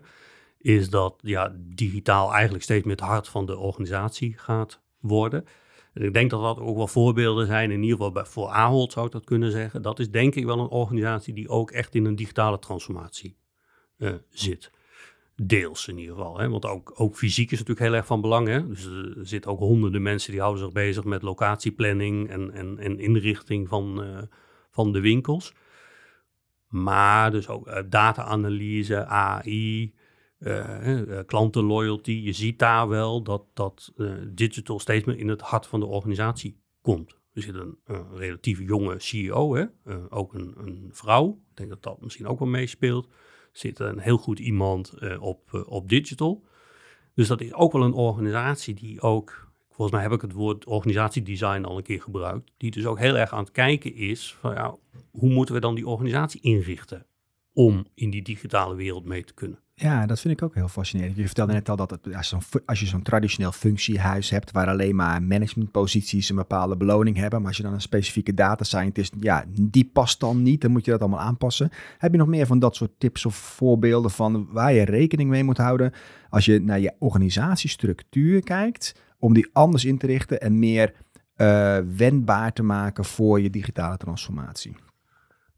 Is 0.59 0.91
dat 0.91 1.15
ja, 1.21 1.57
digitaal 1.59 2.33
eigenlijk 2.33 2.65
steeds 2.65 2.85
meer 2.85 2.97
het 2.97 3.05
hart 3.05 3.29
van 3.29 3.47
de 3.47 3.59
organisatie 3.59 4.39
gaat 4.39 4.81
worden. 5.01 5.45
En 5.93 6.03
ik 6.03 6.13
denk 6.13 6.31
dat 6.31 6.43
dat 6.43 6.59
ook 6.59 6.77
wel 6.77 6.87
voorbeelden 6.87 7.47
zijn, 7.47 7.71
in 7.71 7.83
ieder 7.83 7.97
geval 7.97 8.13
bij, 8.13 8.25
voor 8.25 8.49
Ahold 8.49 8.93
zou 8.93 9.07
ik 9.07 9.13
dat 9.13 9.25
kunnen 9.25 9.51
zeggen. 9.51 9.83
Dat 9.83 9.99
is 9.99 10.11
denk 10.11 10.35
ik 10.35 10.45
wel 10.45 10.59
een 10.59 10.69
organisatie 10.69 11.35
die 11.35 11.49
ook 11.49 11.71
echt 11.71 11.95
in 11.95 12.05
een 12.05 12.17
digitale 12.17 12.59
transformatie 12.59 13.37
zit. 14.31 14.71
Deels 15.43 15.89
in 15.89 15.99
ieder 15.99 16.15
geval. 16.15 16.39
Hè? 16.39 16.49
Want 16.49 16.67
ook, 16.67 16.93
ook 16.95 17.17
fysiek 17.17 17.51
is 17.51 17.59
natuurlijk 17.59 17.87
heel 17.87 17.97
erg 17.97 18.07
van 18.07 18.21
belang. 18.21 18.49
Hè? 18.49 18.67
Dus 18.67 18.85
er 18.85 19.27
zitten 19.27 19.51
ook 19.51 19.59
honderden 19.59 20.03
mensen 20.03 20.31
die 20.31 20.41
houden 20.41 20.63
zich 20.63 20.73
bezig 20.73 21.05
met 21.05 21.23
locatieplanning 21.23 22.29
en, 22.29 22.53
en, 22.53 22.79
en 22.79 22.99
inrichting 22.99 23.69
van, 23.69 24.05
uh, 24.05 24.19
van 24.71 24.93
de 24.93 25.01
winkels. 25.01 25.55
Maar 26.69 27.31
dus 27.31 27.49
ook 27.49 27.69
uh, 27.69 27.79
data-analyse, 27.89 29.05
AI, 29.05 29.95
uh, 30.39 31.19
klantenloyalty. 31.27 32.13
Je 32.13 32.33
ziet 32.33 32.59
daar 32.59 32.89
wel 32.89 33.23
dat, 33.23 33.45
dat 33.55 33.93
digital 34.29 34.79
steeds 34.79 35.05
meer 35.05 35.19
in 35.19 35.29
het 35.29 35.41
hart 35.41 35.67
van 35.67 35.81
de 35.81 35.87
organisatie 35.87 36.61
komt. 36.81 37.19
Er 37.33 37.43
zit 37.43 37.55
een, 37.55 37.79
een 37.85 38.17
relatief 38.17 38.61
jonge 38.61 38.95
CEO, 38.99 39.55
hè? 39.55 39.65
ook 40.09 40.35
een, 40.35 40.55
een 40.59 40.89
vrouw. 40.93 41.41
Ik 41.51 41.57
denk 41.57 41.69
dat 41.69 41.83
dat 41.83 42.01
misschien 42.01 42.27
ook 42.27 42.39
wel 42.39 42.49
meespeelt 42.49 43.09
zit 43.53 43.79
een 43.79 43.99
heel 43.99 44.19
goed 44.19 44.39
iemand 44.39 44.95
uh, 44.99 45.23
op, 45.23 45.51
uh, 45.53 45.63
op 45.67 45.89
digital. 45.89 46.45
Dus 47.15 47.29
dat 47.29 47.41
is 47.41 47.55
ook 47.55 47.73
wel 47.73 47.83
een 47.83 47.93
organisatie 47.93 48.75
die 48.75 49.01
ook, 49.01 49.49
volgens 49.69 49.91
mij 49.91 50.03
heb 50.03 50.13
ik 50.13 50.21
het 50.21 50.33
woord 50.33 50.65
organisatiedesign 50.65 51.65
al 51.65 51.77
een 51.77 51.83
keer 51.83 52.03
gebruikt, 52.03 52.51
die 52.57 52.71
dus 52.71 52.87
ook 52.87 52.99
heel 52.99 53.17
erg 53.17 53.33
aan 53.33 53.45
het 53.45 53.53
kijken 53.53 53.95
is 53.95 54.35
van 54.35 54.55
ja, 54.55 54.77
hoe 55.11 55.31
moeten 55.31 55.55
we 55.55 55.61
dan 55.61 55.75
die 55.75 55.87
organisatie 55.87 56.41
inrichten 56.41 57.07
om 57.53 57.87
in 57.95 58.11
die 58.11 58.23
digitale 58.23 58.75
wereld 58.75 59.05
mee 59.05 59.25
te 59.25 59.35
kunnen. 59.35 59.59
Ja, 59.83 60.07
dat 60.07 60.21
vind 60.21 60.35
ik 60.35 60.43
ook 60.43 60.55
heel 60.55 60.69
fascinerend. 60.69 61.17
Je 61.17 61.27
vertelde 61.27 61.53
net 61.53 61.69
al 61.69 61.77
dat 61.77 61.99
als, 62.15 62.35
als 62.67 62.81
je 62.81 62.87
zo'n 62.87 63.03
traditioneel 63.03 63.53
functiehuis 63.53 64.31
hebt, 64.31 64.51
waar 64.51 64.69
alleen 64.69 64.97
maar 64.97 65.23
managementposities 65.23 66.29
een 66.29 66.37
bepaalde 66.37 66.77
beloning 66.77 67.17
hebben, 67.17 67.39
maar 67.39 67.49
als 67.49 67.57
je 67.57 67.63
dan 67.63 67.73
een 67.73 67.81
specifieke 67.81 68.35
data 68.35 68.65
scientist, 68.65 69.15
ja, 69.21 69.45
die 69.61 69.91
past 69.93 70.21
dan 70.21 70.43
niet, 70.43 70.61
dan 70.61 70.71
moet 70.71 70.85
je 70.85 70.91
dat 70.91 71.01
allemaal 71.01 71.21
aanpassen. 71.21 71.71
Heb 71.99 72.13
je 72.13 72.19
nog 72.19 72.27
meer 72.27 72.47
van 72.47 72.59
dat 72.59 72.77
soort 72.77 72.91
tips 72.99 73.27
of 73.27 73.35
voorbeelden 73.35 74.11
van 74.11 74.49
waar 74.51 74.73
je 74.73 74.85
rekening 74.85 75.31
mee 75.31 75.45
moet 75.45 75.59
houden 75.59 75.93
als 76.29 76.45
je 76.45 76.61
naar 76.61 76.81
je 76.81 76.95
organisatiestructuur 76.99 78.43
kijkt, 78.43 78.95
om 79.19 79.35
die 79.35 79.51
anders 79.53 79.85
in 79.85 79.99
te 79.99 80.07
richten 80.07 80.41
en 80.41 80.59
meer 80.59 80.95
uh, 81.37 81.79
wendbaar 81.97 82.53
te 82.53 82.63
maken 82.63 83.05
voor 83.05 83.41
je 83.41 83.51
digitale 83.51 83.97
transformatie? 83.97 84.90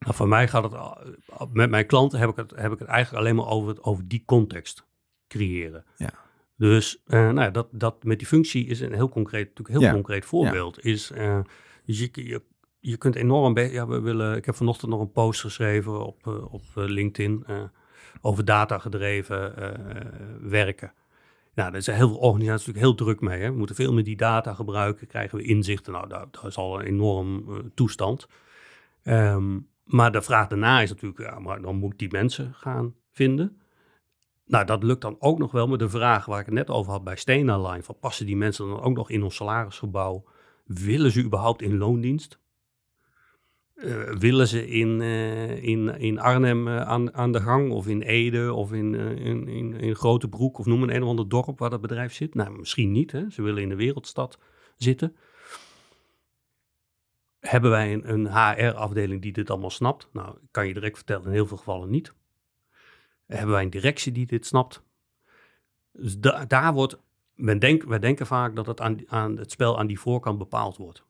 Nou, 0.03 0.15
voor 0.15 0.29
mij 0.29 0.49
gaat 0.49 0.73
het, 0.73 1.53
met 1.53 1.71
mijn 1.71 1.87
klanten 1.87 2.19
heb 2.19 2.29
ik 2.29 2.37
het, 2.37 2.51
heb 2.57 2.73
ik 2.73 2.79
het 2.79 2.89
eigenlijk 2.89 3.25
alleen 3.25 3.37
maar 3.37 3.47
over, 3.47 3.83
over 3.83 4.09
die 4.09 4.23
context 4.27 4.87
creëren. 5.29 5.85
Ja. 5.97 6.13
Dus 6.57 7.03
uh, 7.07 7.21
nou 7.21 7.41
ja, 7.41 7.51
dat, 7.51 7.69
dat 7.71 8.05
met 8.05 8.19
die 8.19 8.27
functie 8.27 8.67
is 8.67 8.81
een 8.81 8.93
heel 8.93 9.09
concreet, 9.09 9.49
natuurlijk 9.49 9.85
heel 9.85 9.93
concreet 9.93 10.25
voorbeeld. 10.25 10.85
Is, 10.85 11.11
uh, 11.11 11.41
dus 11.85 11.99
je, 11.99 12.11
je, 12.13 12.43
je 12.79 12.97
kunt 12.97 13.15
enorm, 13.15 13.59
ja, 13.59 13.87
we 13.87 14.01
willen, 14.01 14.37
ik 14.37 14.45
heb 14.45 14.55
vanochtend 14.55 14.91
nog 14.91 15.01
een 15.01 15.13
post 15.13 15.41
geschreven 15.41 16.07
op, 16.07 16.27
uh, 16.27 16.53
op 16.53 16.63
LinkedIn 16.75 17.47
over 18.21 18.45
data 18.45 18.79
gedreven 18.79 19.55
werken. 20.49 20.93
Nou, 21.55 21.75
er 21.75 21.83
zijn 21.83 21.97
heel 21.97 22.09
veel 22.09 22.19
organisaties 22.19 22.67
natuurlijk 22.67 22.97
heel 22.97 23.07
druk 23.07 23.21
mee. 23.21 23.41
Hè. 23.41 23.51
We 23.51 23.57
moeten 23.59 23.77
veel 23.77 23.93
meer 23.93 24.05
die 24.05 24.17
data 24.17 24.55
gebruiken, 24.55 25.07
krijgen 25.07 25.39
we 25.39 25.45
inzichten. 25.45 25.93
Nou, 25.93 26.09
dat, 26.09 26.33
dat 26.33 26.45
is 26.45 26.57
al 26.57 26.81
een 26.81 26.87
enorm 26.87 27.45
toestand. 27.75 28.29
Um, 29.05 29.71
maar 29.85 30.13
de 30.13 30.23
vraag 30.23 30.49
daarna 30.49 30.81
is 30.81 30.91
natuurlijk, 30.91 31.21
ja, 31.21 31.39
maar 31.39 31.63
dan 31.63 31.77
moet 31.77 31.93
ik 31.93 31.99
die 31.99 32.11
mensen 32.11 32.55
gaan 32.55 32.95
vinden. 33.11 33.61
Nou, 34.47 34.65
dat 34.65 34.83
lukt 34.83 35.01
dan 35.01 35.17
ook 35.19 35.39
nog 35.39 35.53
wel 35.53 35.67
met 35.67 35.79
de 35.79 35.89
vraag 35.89 36.25
waar 36.25 36.41
ik 36.41 36.47
het 36.47 36.55
net 36.55 36.71
over 36.71 36.93
had 36.93 37.05
bij 37.05 37.17
Stena 37.17 37.71
Line. 37.71 37.83
Van 37.83 37.99
passen 38.01 38.27
die 38.27 38.37
mensen 38.37 38.69
dan 38.69 38.81
ook 38.81 38.97
nog 38.97 39.11
in 39.11 39.23
ons 39.23 39.35
salarisgebouw? 39.35 40.25
Willen 40.65 41.11
ze 41.11 41.23
überhaupt 41.23 41.63
in 41.63 41.79
loondienst? 41.79 42.41
Uh, 43.75 44.11
willen 44.11 44.49
ze 44.49 44.69
in, 44.69 45.01
uh, 45.01 45.63
in, 45.63 45.89
in 45.89 46.19
Arnhem 46.19 46.69
uh, 46.69 46.81
aan, 46.81 47.15
aan 47.15 47.33
de 47.33 47.41
gang 47.41 47.71
of 47.71 47.87
in 47.87 48.03
Ede 48.03 48.53
of 48.53 48.73
in, 48.73 48.95
in, 48.95 49.49
in, 49.49 49.75
in 49.75 49.95
Grote 49.95 50.29
Broek 50.29 50.59
of 50.59 50.67
noem 50.67 50.83
een 50.83 50.95
een 50.95 51.03
of 51.03 51.09
ander 51.09 51.29
dorp 51.29 51.59
waar 51.59 51.71
dat 51.71 51.81
bedrijf 51.81 52.13
zit? 52.13 52.35
Nou, 52.35 52.59
misschien 52.59 52.93
niet. 52.93 53.13
Hè? 53.13 53.31
Ze 53.31 53.43
willen 53.43 53.63
in 53.63 53.69
de 53.69 53.77
wereldstad 53.77 54.39
zitten. 54.77 55.17
Hebben 57.43 57.71
wij 57.71 57.93
een, 57.93 58.13
een 58.13 58.27
HR-afdeling 58.27 59.23
die 59.23 59.33
dit 59.33 59.51
allemaal 59.51 59.71
snapt? 59.71 60.09
Nou, 60.13 60.37
ik 60.43 60.49
kan 60.51 60.67
je 60.67 60.75
direct 60.75 60.97
vertellen, 60.97 61.25
in 61.25 61.33
heel 61.33 61.47
veel 61.47 61.57
gevallen 61.57 61.91
niet. 61.91 62.15
Hebben 63.27 63.51
wij 63.51 63.63
een 63.63 63.71
directie 63.71 64.13
die 64.13 64.27
dit 64.27 64.47
snapt? 64.47 64.83
Dus 65.93 66.19
daar 66.49 66.73
wordt, 66.73 66.99
men 67.35 67.59
denk, 67.59 67.83
wij 67.83 67.99
denken 67.99 68.27
vaak 68.27 68.57
dat 68.57 68.67
het, 68.67 68.81
aan, 68.81 68.99
aan 69.07 69.37
het 69.37 69.51
spel 69.51 69.79
aan 69.79 69.87
die 69.87 70.01
voorkant 70.01 70.39
bepaald 70.39 70.77
wordt. 70.77 71.05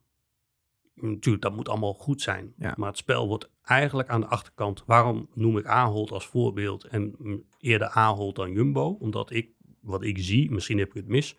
Natuurlijk, 0.93 1.43
dat 1.43 1.55
moet 1.55 1.69
allemaal 1.69 1.93
goed 1.93 2.21
zijn. 2.21 2.53
Maar 2.75 2.89
het 2.89 2.97
spel 2.97 3.27
wordt 3.27 3.49
eigenlijk 3.63 4.09
aan 4.09 4.21
de 4.21 4.27
achterkant. 4.27 4.83
Waarom 4.85 5.29
noem 5.33 5.57
ik 5.57 5.65
Ahold 5.65 6.11
als 6.11 6.27
voorbeeld 6.27 6.83
en 6.83 7.15
eerder 7.59 7.87
Ahold 7.87 8.35
dan 8.35 8.51
Jumbo? 8.51 8.97
Omdat 8.99 9.31
ik, 9.31 9.49
wat 9.81 10.03
ik 10.03 10.17
zie, 10.17 10.51
misschien 10.51 10.77
heb 10.77 10.87
ik 10.87 10.93
het 10.93 11.07
mis, 11.07 11.35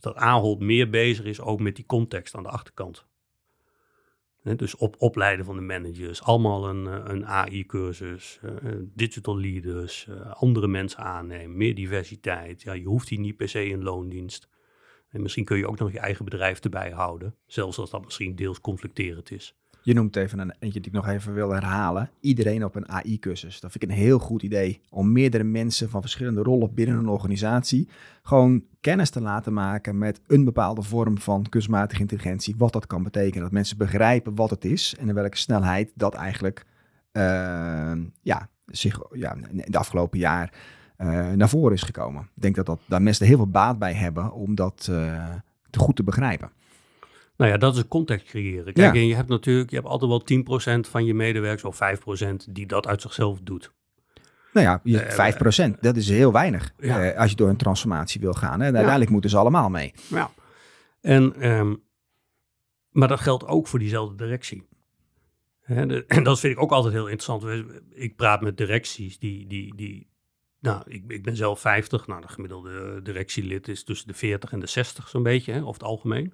dat 0.00 0.14
Ahold 0.14 0.60
meer 0.60 0.90
bezig 0.90 1.24
is 1.24 1.40
ook 1.40 1.60
met 1.60 1.76
die 1.76 1.86
context 1.86 2.34
aan 2.34 2.42
de 2.42 2.48
achterkant 2.48 3.07
dus 4.42 4.76
op, 4.76 4.94
opleiden 4.98 5.44
van 5.44 5.56
de 5.56 5.62
managers, 5.62 6.22
allemaal 6.22 6.68
een, 6.68 6.86
eh, 6.86 7.00
een 7.04 7.26
AI-cursus, 7.26 8.40
uh, 8.44 8.50
eh, 8.50 8.78
digital 8.94 9.38
leaders, 9.38 10.08
andere 10.32 10.68
mensen 10.68 10.98
aannemen, 10.98 11.56
meer 11.56 11.74
diversiteit. 11.74 12.62
Ja, 12.62 12.72
je 12.72 12.84
hoeft 12.84 13.08
hier 13.08 13.18
niet 13.18 13.36
per 13.36 13.48
se 13.48 13.70
een 13.70 13.82
loondienst. 13.82 14.48
En 15.08 15.22
misschien 15.22 15.44
kun 15.44 15.58
je 15.58 15.68
ook 15.68 15.78
nog 15.78 15.92
je 15.92 15.98
eigen 15.98 16.24
bedrijf 16.24 16.60
erbij 16.60 16.90
houden, 16.90 17.34
zelfs 17.46 17.78
als 17.78 17.90
dat 17.90 18.04
misschien 18.04 18.34
deels 18.34 18.60
conflicterend 18.60 19.30
is. 19.30 19.56
Je 19.88 19.94
noemt 19.94 20.16
even 20.16 20.38
een 20.38 20.54
eentje 20.58 20.80
die 20.80 20.90
ik 20.90 20.96
nog 20.96 21.08
even 21.08 21.34
wil 21.34 21.50
herhalen. 21.50 22.10
Iedereen 22.20 22.64
op 22.64 22.74
een 22.74 22.88
AI-cursus. 22.88 23.60
Dat 23.60 23.70
vind 23.70 23.84
ik 23.84 23.90
een 23.90 23.96
heel 23.96 24.18
goed 24.18 24.42
idee. 24.42 24.80
Om 24.90 25.12
meerdere 25.12 25.44
mensen 25.44 25.90
van 25.90 26.00
verschillende 26.00 26.42
rollen 26.42 26.74
binnen 26.74 26.96
een 26.96 27.08
organisatie 27.08 27.88
gewoon 28.22 28.64
kennis 28.80 29.10
te 29.10 29.20
laten 29.20 29.52
maken 29.52 29.98
met 29.98 30.20
een 30.26 30.44
bepaalde 30.44 30.82
vorm 30.82 31.18
van 31.18 31.46
kunstmatige 31.48 32.00
intelligentie. 32.00 32.54
Wat 32.58 32.72
dat 32.72 32.86
kan 32.86 33.02
betekenen. 33.02 33.42
Dat 33.42 33.52
mensen 33.52 33.78
begrijpen 33.78 34.34
wat 34.34 34.50
het 34.50 34.64
is 34.64 34.94
en 34.98 35.08
in 35.08 35.14
welke 35.14 35.36
snelheid 35.36 35.90
dat 35.94 36.14
eigenlijk 36.14 36.66
uh, 37.12 37.22
ja, 38.22 38.48
zich 38.66 39.00
ja, 39.12 39.36
in 39.50 39.64
de 39.66 39.78
afgelopen 39.78 40.18
jaar 40.18 40.52
uh, 40.98 41.32
naar 41.32 41.48
voren 41.48 41.74
is 41.74 41.82
gekomen. 41.82 42.22
Ik 42.34 42.42
denk 42.42 42.54
dat, 42.54 42.66
dat 42.66 42.80
daar 42.86 43.02
mensen 43.02 43.26
heel 43.26 43.36
veel 43.36 43.50
baat 43.50 43.78
bij 43.78 43.94
hebben 43.94 44.32
om 44.32 44.54
dat 44.54 44.86
uh, 44.90 45.34
te 45.70 45.78
goed 45.78 45.96
te 45.96 46.02
begrijpen. 46.02 46.50
Nou 47.38 47.50
ja, 47.50 47.56
dat 47.56 47.76
is 47.76 47.88
context 47.88 48.26
creëren. 48.26 48.72
Kijk, 48.72 48.94
en 48.94 49.06
je 49.06 49.14
hebt 49.14 49.28
natuurlijk, 49.28 49.70
je 49.70 49.76
hebt 49.76 49.88
altijd 49.88 50.10
wel 50.10 50.76
10% 50.78 50.88
van 50.90 51.04
je 51.04 51.14
medewerkers 51.14 51.64
of 51.64 51.78
5% 52.30 52.34
die 52.50 52.66
dat 52.66 52.86
uit 52.86 53.02
zichzelf 53.02 53.38
doet. 53.42 53.72
Nou 54.52 54.66
ja, 54.66 54.80
je, 54.82 55.72
5%, 55.76 55.80
dat 55.80 55.96
is 55.96 56.08
heel 56.08 56.32
weinig 56.32 56.72
ja. 56.78 57.12
uh, 57.12 57.18
als 57.18 57.30
je 57.30 57.36
door 57.36 57.48
een 57.48 57.56
transformatie 57.56 58.20
wil 58.20 58.32
gaan. 58.32 58.60
Hè. 58.60 58.66
En 58.66 58.72
uiteindelijk 58.74 59.10
moeten 59.10 59.30
ze 59.30 59.36
allemaal 59.36 59.68
mee. 59.68 59.94
Ja. 60.08 60.30
En, 61.00 61.48
um, 61.50 61.82
maar 62.90 63.08
dat 63.08 63.20
geldt 63.20 63.46
ook 63.46 63.66
voor 63.66 63.78
diezelfde 63.78 64.24
directie. 64.24 64.66
Hè, 65.60 65.86
de, 65.86 66.04
en 66.06 66.22
dat 66.22 66.40
vind 66.40 66.52
ik 66.56 66.62
ook 66.62 66.72
altijd 66.72 66.94
heel 66.94 67.08
interessant. 67.08 67.64
Ik 67.90 68.16
praat 68.16 68.40
met 68.40 68.56
directies 68.56 69.18
die, 69.18 69.46
die, 69.46 69.74
die 69.76 70.10
nou, 70.60 70.82
ik, 70.86 71.04
ik 71.08 71.22
ben 71.22 71.36
zelf 71.36 71.60
50. 71.60 72.06
Nou, 72.06 72.20
de 72.20 72.28
gemiddelde 72.28 73.02
directielid 73.02 73.68
is 73.68 73.84
tussen 73.84 74.08
de 74.08 74.14
40 74.14 74.52
en 74.52 74.60
de 74.60 74.66
60 74.66 75.08
zo'n 75.08 75.22
beetje, 75.22 75.52
hè, 75.52 75.58
over 75.60 75.72
het 75.72 75.82
algemeen. 75.82 76.32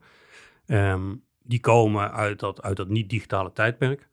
Um, 0.67 1.25
die 1.43 1.61
komen 1.61 2.13
uit 2.13 2.41
dat, 2.41 2.63
uit 2.63 2.77
dat 2.77 2.89
niet-digitale 2.89 3.53
tijdperk. 3.53 4.09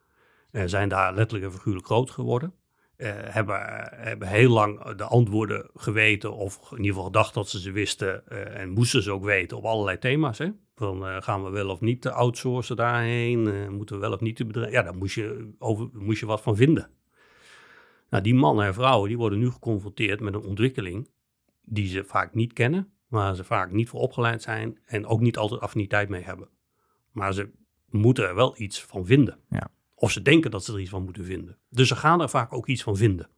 uh, 0.51 0.63
zijn 0.65 0.89
daar 0.89 1.13
letterlijk 1.13 1.51
en 1.51 1.57
figuurlijk 1.57 1.85
groot 1.85 2.11
geworden. 2.11 2.53
Uh, 2.97 3.11
hebben, 3.13 3.59
hebben 3.91 4.27
heel 4.27 4.49
lang 4.49 4.95
de 4.95 5.03
antwoorden 5.03 5.69
geweten, 5.73 6.33
of 6.33 6.71
in 6.71 6.77
ieder 6.77 6.87
geval 6.87 7.03
gedacht 7.03 7.33
dat 7.33 7.49
ze 7.49 7.59
ze 7.59 7.71
wisten. 7.71 8.27
En 8.55 8.69
moesten 8.69 9.03
ze 9.03 9.11
ook 9.11 9.23
weten 9.23 9.57
op 9.57 9.63
allerlei 9.63 9.97
thema's. 9.97 10.37
Hè? 10.37 10.49
Van 10.75 11.23
gaan 11.23 11.43
we 11.43 11.49
wel 11.49 11.69
of 11.69 11.81
niet 11.81 12.07
outsourcen 12.07 12.75
daarheen? 12.75 13.73
moeten 13.75 13.95
we 13.95 14.01
wel 14.01 14.13
of 14.13 14.19
niet 14.19 14.37
de 14.37 14.45
bedrijf? 14.45 14.71
Ja, 14.71 14.81
daar 14.81 14.95
moest 14.95 15.15
je, 15.15 15.53
over, 15.59 15.89
moest 15.93 16.19
je 16.19 16.25
wat 16.25 16.41
van 16.41 16.55
vinden. 16.55 16.89
Nou, 18.09 18.23
die 18.23 18.35
mannen 18.35 18.65
en 18.65 18.73
vrouwen 18.73 19.07
die 19.07 19.17
worden 19.17 19.39
nu 19.39 19.49
geconfronteerd 19.49 20.19
met 20.19 20.33
een 20.33 20.45
ontwikkeling 20.45 21.09
die 21.61 21.87
ze 21.87 22.03
vaak 22.03 22.33
niet 22.33 22.53
kennen, 22.53 22.93
waar 23.11 23.35
ze 23.35 23.43
vaak 23.43 23.71
niet 23.71 23.89
voor 23.89 23.99
opgeleid 23.99 24.41
zijn 24.41 24.79
en 24.85 25.05
ook 25.05 25.19
niet 25.19 25.37
altijd 25.37 25.61
affiniteit 25.61 26.09
mee 26.09 26.23
hebben. 26.23 26.49
Maar 27.11 27.33
ze 27.33 27.49
moeten 27.89 28.27
er 28.27 28.35
wel 28.35 28.53
iets 28.57 28.83
van 28.83 29.05
vinden. 29.05 29.39
Ja. 29.49 29.67
Of 29.95 30.11
ze 30.11 30.21
denken 30.21 30.51
dat 30.51 30.63
ze 30.63 30.73
er 30.73 30.79
iets 30.79 30.89
van 30.89 31.03
moeten 31.03 31.25
vinden. 31.25 31.57
Dus 31.69 31.87
ze 31.87 31.95
gaan 31.95 32.21
er 32.21 32.29
vaak 32.29 32.53
ook 32.53 32.67
iets 32.67 32.83
van 32.83 32.97
vinden. 32.97 33.29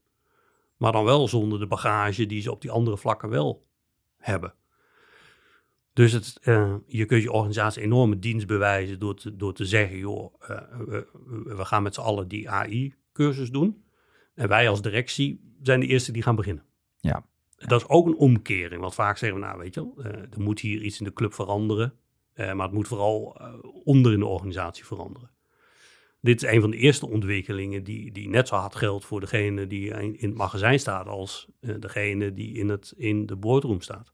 Maar 0.78 0.92
dan 0.92 1.04
wel 1.04 1.28
zonder 1.28 1.60
de 1.60 1.68
bagage 1.68 2.26
die 2.26 2.42
ze 2.42 2.52
op 2.52 2.62
die 2.62 2.72
andere 2.72 2.98
vlakken 2.98 3.30
wel 3.30 3.68
hebben. 4.18 4.54
Dus 5.94 6.12
het, 6.12 6.38
uh, 6.44 6.76
je 6.86 7.06
kunt 7.06 7.24
je 7.24 7.32
organisatie 7.32 7.82
enorme 7.82 8.20
dienst 8.20 8.48
bewijzen 8.48 9.00
door 9.00 9.16
te, 9.16 9.36
door 9.36 9.54
te 9.54 9.66
zeggen, 9.66 9.98
joh, 9.98 10.34
uh, 10.42 10.48
we, 10.86 11.08
we, 11.44 11.66
gaan 11.66 11.84
met 11.84 11.94
z'n 11.94 12.02
allen 12.02 12.28
die 12.28 12.50
AI-cursus 12.50 13.52
doen. 13.52 13.84
En 14.34 14.48
wij 14.48 14.70
als 14.70 14.82
directie 14.82 15.58
zijn 15.62 15.80
de 15.80 15.88
eerste 15.88 16.12
die 16.12 16.24
gaan 16.24 16.36
beginnen. 16.36 16.66
Ja. 17.00 17.26
Dat 17.68 17.82
is 17.82 17.88
ook 17.88 18.08
een 18.08 18.16
omkering, 18.16 18.82
want 18.82 18.94
vaak 18.94 19.18
zeggen 19.18 19.40
we, 19.40 19.46
nou 19.46 19.60
weet 19.60 19.74
je 19.74 19.80
wel, 19.82 20.06
uh, 20.06 20.06
er 20.06 20.42
moet 20.42 20.60
hier 20.60 20.82
iets 20.82 21.00
in 21.00 21.06
de 21.06 21.14
club 21.14 21.34
veranderen. 21.34 21.94
maar 22.36 22.58
het 22.58 22.72
moet 22.72 22.88
vooral 22.88 23.42
onder 23.84 24.14
in 24.14 24.20
de 24.20 24.26
organisatie 24.26 24.86
veranderen. 24.86 25.32
Dit 26.22 26.44
is 26.44 26.50
een 26.50 26.62
van 26.62 26.72
de 26.72 26.78
eerste 26.78 27.10
ontwikkelingen 27.10 27.84
die, 27.84 28.12
die 28.12 28.30
net 28.30 28.48
zo 28.48 28.56
hard 28.56 28.76
geldt 28.76 29.06
voor 29.06 29.20
degene 29.20 29.68
die 29.68 29.90
in 29.90 30.30
het 30.30 30.38
magazijn 30.38 30.80
staat 30.80 31.08
als 31.08 31.48
degene 31.60 32.34
die 32.34 32.54
in, 32.54 32.70
het, 32.70 32.94
in 32.98 33.26
de 33.26 33.36
boardroom 33.36 33.82
staat. 33.82 34.14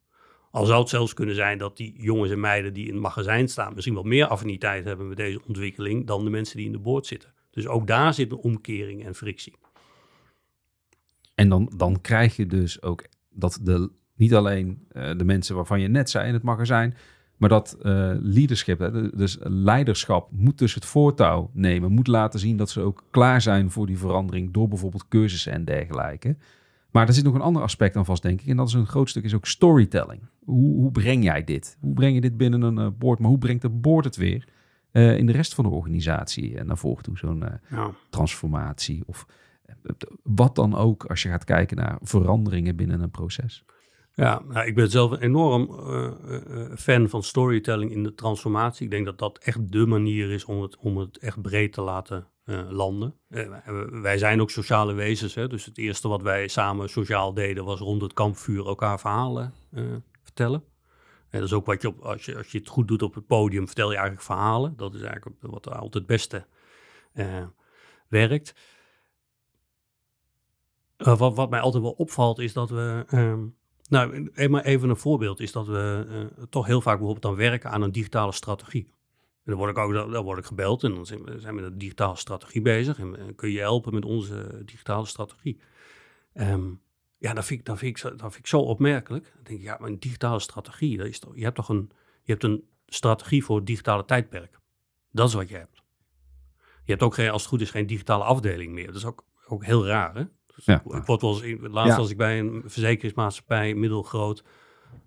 Al 0.51 0.65
zou 0.65 0.79
het 0.79 0.89
zelfs 0.89 1.13
kunnen 1.13 1.35
zijn 1.35 1.57
dat 1.57 1.77
die 1.77 2.01
jongens 2.01 2.31
en 2.31 2.39
meiden 2.39 2.73
die 2.73 2.87
in 2.87 2.93
het 2.93 3.01
magazijn 3.01 3.47
staan 3.47 3.73
misschien 3.73 3.93
wel 3.93 4.03
meer 4.03 4.27
affiniteit 4.27 4.85
hebben 4.85 5.07
met 5.07 5.17
deze 5.17 5.41
ontwikkeling 5.47 6.07
dan 6.07 6.23
de 6.23 6.29
mensen 6.29 6.57
die 6.57 6.65
in 6.65 6.71
de 6.71 6.79
boord 6.79 7.05
zitten. 7.05 7.33
Dus 7.51 7.67
ook 7.67 7.87
daar 7.87 8.13
zit 8.13 8.31
een 8.31 8.37
omkering 8.37 9.05
en 9.05 9.15
frictie. 9.15 9.55
En 11.35 11.49
dan, 11.49 11.73
dan 11.75 12.01
krijg 12.01 12.35
je 12.35 12.45
dus 12.45 12.81
ook 12.81 13.05
dat 13.29 13.59
de, 13.63 13.91
niet 14.15 14.35
alleen 14.35 14.87
uh, 14.91 15.17
de 15.17 15.23
mensen 15.23 15.55
waarvan 15.55 15.81
je 15.81 15.87
net 15.87 16.09
zei 16.09 16.27
in 16.27 16.33
het 16.33 16.43
magazijn, 16.43 16.95
maar 17.37 17.49
dat 17.49 17.77
uh, 17.77 18.11
leadership, 18.19 18.79
hè, 18.79 19.09
dus 19.09 19.37
leiderschap, 19.41 20.31
moet 20.31 20.57
dus 20.57 20.73
het 20.73 20.85
voortouw 20.85 21.49
nemen. 21.53 21.91
Moet 21.91 22.07
laten 22.07 22.39
zien 22.39 22.57
dat 22.57 22.69
ze 22.69 22.81
ook 22.81 23.03
klaar 23.11 23.41
zijn 23.41 23.71
voor 23.71 23.85
die 23.85 23.97
verandering 23.97 24.53
door 24.53 24.67
bijvoorbeeld 24.67 25.07
cursussen 25.07 25.51
en 25.51 25.65
dergelijke. 25.65 26.35
Maar 26.91 27.07
er 27.07 27.13
zit 27.13 27.23
nog 27.23 27.33
een 27.33 27.41
ander 27.41 27.61
aspect 27.61 27.95
aan 27.95 28.05
vast, 28.05 28.21
denk 28.21 28.41
ik. 28.41 28.47
En 28.47 28.57
dat 28.57 28.67
is 28.67 28.73
een 28.73 28.85
groot 28.85 29.09
stuk, 29.09 29.23
is 29.23 29.35
ook 29.35 29.45
storytelling. 29.45 30.21
Hoe, 30.45 30.75
hoe 30.75 30.91
breng 30.91 31.23
jij 31.23 31.43
dit? 31.43 31.77
Hoe 31.79 31.93
breng 31.93 32.13
je 32.13 32.21
dit 32.21 32.37
binnen 32.37 32.61
een 32.61 32.79
uh, 32.79 32.87
board? 32.97 33.19
Maar 33.19 33.29
hoe 33.29 33.37
brengt 33.37 33.61
de 33.61 33.69
board 33.69 34.05
het 34.05 34.15
weer 34.15 34.47
uh, 34.91 35.17
in 35.17 35.25
de 35.25 35.31
rest 35.31 35.53
van 35.53 35.63
de 35.63 35.69
organisatie 35.69 36.63
naar 36.63 36.77
voren 36.77 37.03
toe? 37.03 37.17
Zo'n 37.17 37.43
ja. 37.69 37.91
transformatie 38.09 39.03
of 39.05 39.25
wat 40.23 40.55
dan 40.55 40.75
ook 40.75 41.05
als 41.05 41.21
je 41.21 41.29
gaat 41.29 41.43
kijken 41.43 41.77
naar 41.77 41.97
veranderingen 42.01 42.75
binnen 42.75 43.01
een 43.01 43.11
proces. 43.11 43.63
Ja, 44.13 44.41
nou, 44.47 44.67
ik 44.67 44.75
ben 44.75 44.89
zelf 44.89 45.11
een 45.11 45.19
enorm 45.19 45.69
fan 46.75 47.09
van 47.09 47.23
storytelling 47.23 47.91
in 47.91 48.03
de 48.03 48.15
transformatie. 48.15 48.83
Ik 48.85 48.91
denk 48.91 49.05
dat 49.05 49.17
dat 49.17 49.37
echt 49.37 49.71
de 49.71 49.85
manier 49.85 50.31
is 50.31 50.45
om 50.45 50.61
het, 50.61 50.77
om 50.77 50.97
het 50.97 51.17
echt 51.17 51.41
breed 51.41 51.73
te 51.73 51.81
laten 51.81 52.27
landen. 52.69 53.15
Wij 53.89 54.17
zijn 54.17 54.41
ook 54.41 54.49
sociale 54.49 54.93
wezens, 54.93 55.35
hè? 55.35 55.47
dus 55.47 55.65
het 55.65 55.77
eerste 55.77 56.07
wat 56.07 56.21
wij 56.21 56.47
samen 56.47 56.89
sociaal 56.89 57.33
deden 57.33 57.65
was 57.65 57.79
rond 57.79 58.01
het 58.01 58.13
kampvuur 58.13 58.65
elkaar 58.65 58.99
verhalen 58.99 59.53
vertellen. 60.23 60.63
En 61.29 61.39
dat 61.39 61.47
is 61.47 61.53
ook 61.53 61.65
wat 61.65 61.81
je, 61.81 61.87
op, 61.87 61.99
als, 61.99 62.25
je, 62.25 62.37
als 62.37 62.51
je 62.51 62.57
het 62.57 62.67
goed 62.67 62.87
doet 62.87 63.01
op 63.01 63.15
het 63.15 63.27
podium, 63.27 63.65
vertel 63.65 63.89
je 63.89 63.95
eigenlijk 63.95 64.25
verhalen. 64.25 64.73
Dat 64.77 64.93
is 64.93 65.01
eigenlijk 65.01 65.37
wat 65.39 65.69
altijd 65.69 65.93
het 65.93 66.05
beste 66.05 66.45
werkt. 68.07 68.53
Wat, 71.17 71.35
wat 71.35 71.49
mij 71.49 71.59
altijd 71.59 71.83
wel 71.83 71.91
opvalt 71.91 72.39
is 72.39 72.53
dat 72.53 72.69
we, 72.69 73.03
ehm, 73.07 73.45
nou 73.87 74.29
even 74.61 74.89
een 74.89 74.97
voorbeeld, 74.97 75.39
is 75.39 75.51
dat 75.51 75.67
we 75.67 76.27
toch 76.49 76.65
heel 76.65 76.81
vaak 76.81 76.97
bijvoorbeeld 76.97 77.25
dan 77.25 77.35
werken 77.35 77.69
aan 77.71 77.81
een 77.81 77.91
digitale 77.91 78.31
strategie 78.31 78.97
dan 79.49 79.57
word 79.57 79.69
ik 79.69 79.77
ook 79.77 80.11
dan 80.11 80.23
word 80.23 80.39
ik 80.39 80.45
gebeld 80.45 80.83
en 80.83 80.93
dan 80.93 81.05
zijn 81.05 81.23
we, 81.23 81.39
zijn 81.39 81.55
we 81.55 81.61
met 81.61 81.71
een 81.71 81.77
digitale 81.77 82.15
strategie 82.15 82.61
bezig. 82.61 82.99
En, 82.99 83.35
kun 83.35 83.51
je 83.51 83.59
helpen 83.59 83.93
met 83.93 84.05
onze 84.05 84.61
digitale 84.65 85.05
strategie? 85.05 85.59
Um, 86.33 86.81
ja, 87.17 87.33
dat 87.33 87.45
vind, 87.45 87.59
ik, 87.59 87.65
dat, 87.65 87.77
vind 87.77 87.97
ik, 87.97 88.11
vind 88.19 88.35
ik 88.35 88.47
zo 88.47 88.59
opmerkelijk. 88.59 89.31
Dan 89.33 89.43
denk 89.43 89.59
ik, 89.59 89.65
ja, 89.65 89.77
maar 89.79 89.89
een 89.89 89.99
digitale 89.99 90.39
strategie, 90.39 90.97
dat 90.97 91.07
is 91.07 91.21
je 91.33 91.43
hebt 91.43 91.55
toch 91.55 91.69
een, 91.69 91.91
je 92.23 92.31
hebt 92.31 92.43
een 92.43 92.63
strategie 92.87 93.43
voor 93.43 93.55
het 93.55 93.65
digitale 93.65 94.05
tijdperk. 94.05 94.59
Dat 95.11 95.27
is 95.27 95.33
wat 95.33 95.49
je 95.49 95.55
hebt. 95.55 95.83
Je 96.83 96.91
hebt 96.91 97.03
ook 97.03 97.13
geen, 97.13 97.29
als 97.29 97.41
het 97.41 97.51
goed 97.51 97.61
is, 97.61 97.69
geen 97.69 97.87
digitale 97.87 98.23
afdeling 98.23 98.73
meer. 98.73 98.85
Dat 98.85 98.95
is 98.95 99.05
ook, 99.05 99.25
ook 99.47 99.65
heel 99.65 99.85
raar, 99.85 100.15
hè? 100.15 100.23
Ja. 100.63 100.81
Ik 100.89 101.05
word 101.05 101.21
wel 101.21 101.43
eens, 101.43 101.59
laatst 101.61 101.91
ja. 101.91 101.97
als 101.97 102.09
ik 102.09 102.17
bij 102.17 102.39
een 102.39 102.63
verzekeringsmaatschappij, 102.65 103.73
middelgroot, 103.73 104.43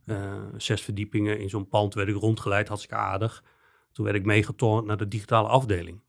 uh, 0.06 0.32
zes 0.56 0.82
verdiepingen 0.82 1.38
in 1.38 1.48
zo'n 1.48 1.68
pand 1.68 1.94
werd 1.94 2.08
ik 2.08 2.16
rondgeleid, 2.16 2.68
hartstikke 2.68 3.02
aardig. 3.02 3.44
Toen 3.92 4.04
werd 4.04 4.16
ik 4.16 4.24
meegetornd 4.24 4.86
naar 4.86 4.96
de 4.96 5.08
digitale 5.08 5.48
afdeling. 5.48 6.00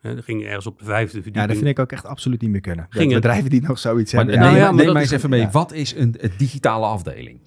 Dan 0.00 0.22
ging 0.22 0.44
ergens 0.44 0.66
op 0.66 0.78
de 0.78 0.84
vijfde 0.84 1.12
verdieping. 1.12 1.36
Ja, 1.36 1.46
dat 1.46 1.56
vind 1.56 1.68
ik 1.68 1.78
ook 1.78 1.92
echt 1.92 2.06
absoluut 2.06 2.40
niet 2.40 2.50
meer 2.50 2.60
kunnen. 2.60 2.86
Gingen... 2.88 3.14
bedrijven 3.14 3.50
die 3.50 3.62
nog 3.62 3.78
zoiets 3.78 4.12
maar, 4.12 4.24
hebben. 4.24 4.42
Nou, 4.42 4.56
ja, 4.56 4.70
neem 4.70 4.92
mij 4.92 5.02
eens 5.02 5.10
even 5.10 5.30
mee. 5.30 5.40
Ja. 5.40 5.50
Wat 5.50 5.72
is 5.72 5.94
een, 5.94 6.14
een, 6.18 6.32
digitale 6.36 6.86
afdeling? 6.86 7.40